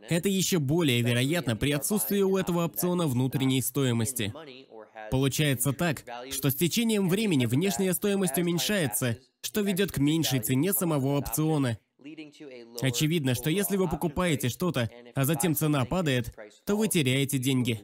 Это 0.09 0.29
еще 0.29 0.59
более 0.59 1.03
вероятно 1.03 1.57
при 1.57 1.72
отсутствии 1.72 2.20
у 2.20 2.37
этого 2.37 2.64
опциона 2.64 3.07
внутренней 3.07 3.62
стоимости. 3.62 4.33
Получается 5.11 5.72
так, 5.72 6.05
что 6.31 6.51
с 6.51 6.55
течением 6.55 7.09
времени 7.09 7.47
внешняя 7.47 7.93
стоимость 7.93 8.39
уменьшается, 8.39 9.18
что 9.45 9.61
ведет 9.61 9.92
к 9.92 9.99
меньшей 9.99 10.40
цене 10.40 10.72
самого 10.72 11.18
опциона. 11.18 11.78
Очевидно, 12.80 13.34
что 13.34 13.51
если 13.51 13.76
вы 13.76 13.88
покупаете 13.88 14.49
что-то, 14.49 14.90
а 15.14 15.24
затем 15.24 15.55
цена 15.55 15.84
падает, 15.84 16.34
то 16.66 16.76
вы 16.76 16.88
теряете 16.88 17.38
деньги. 17.38 17.82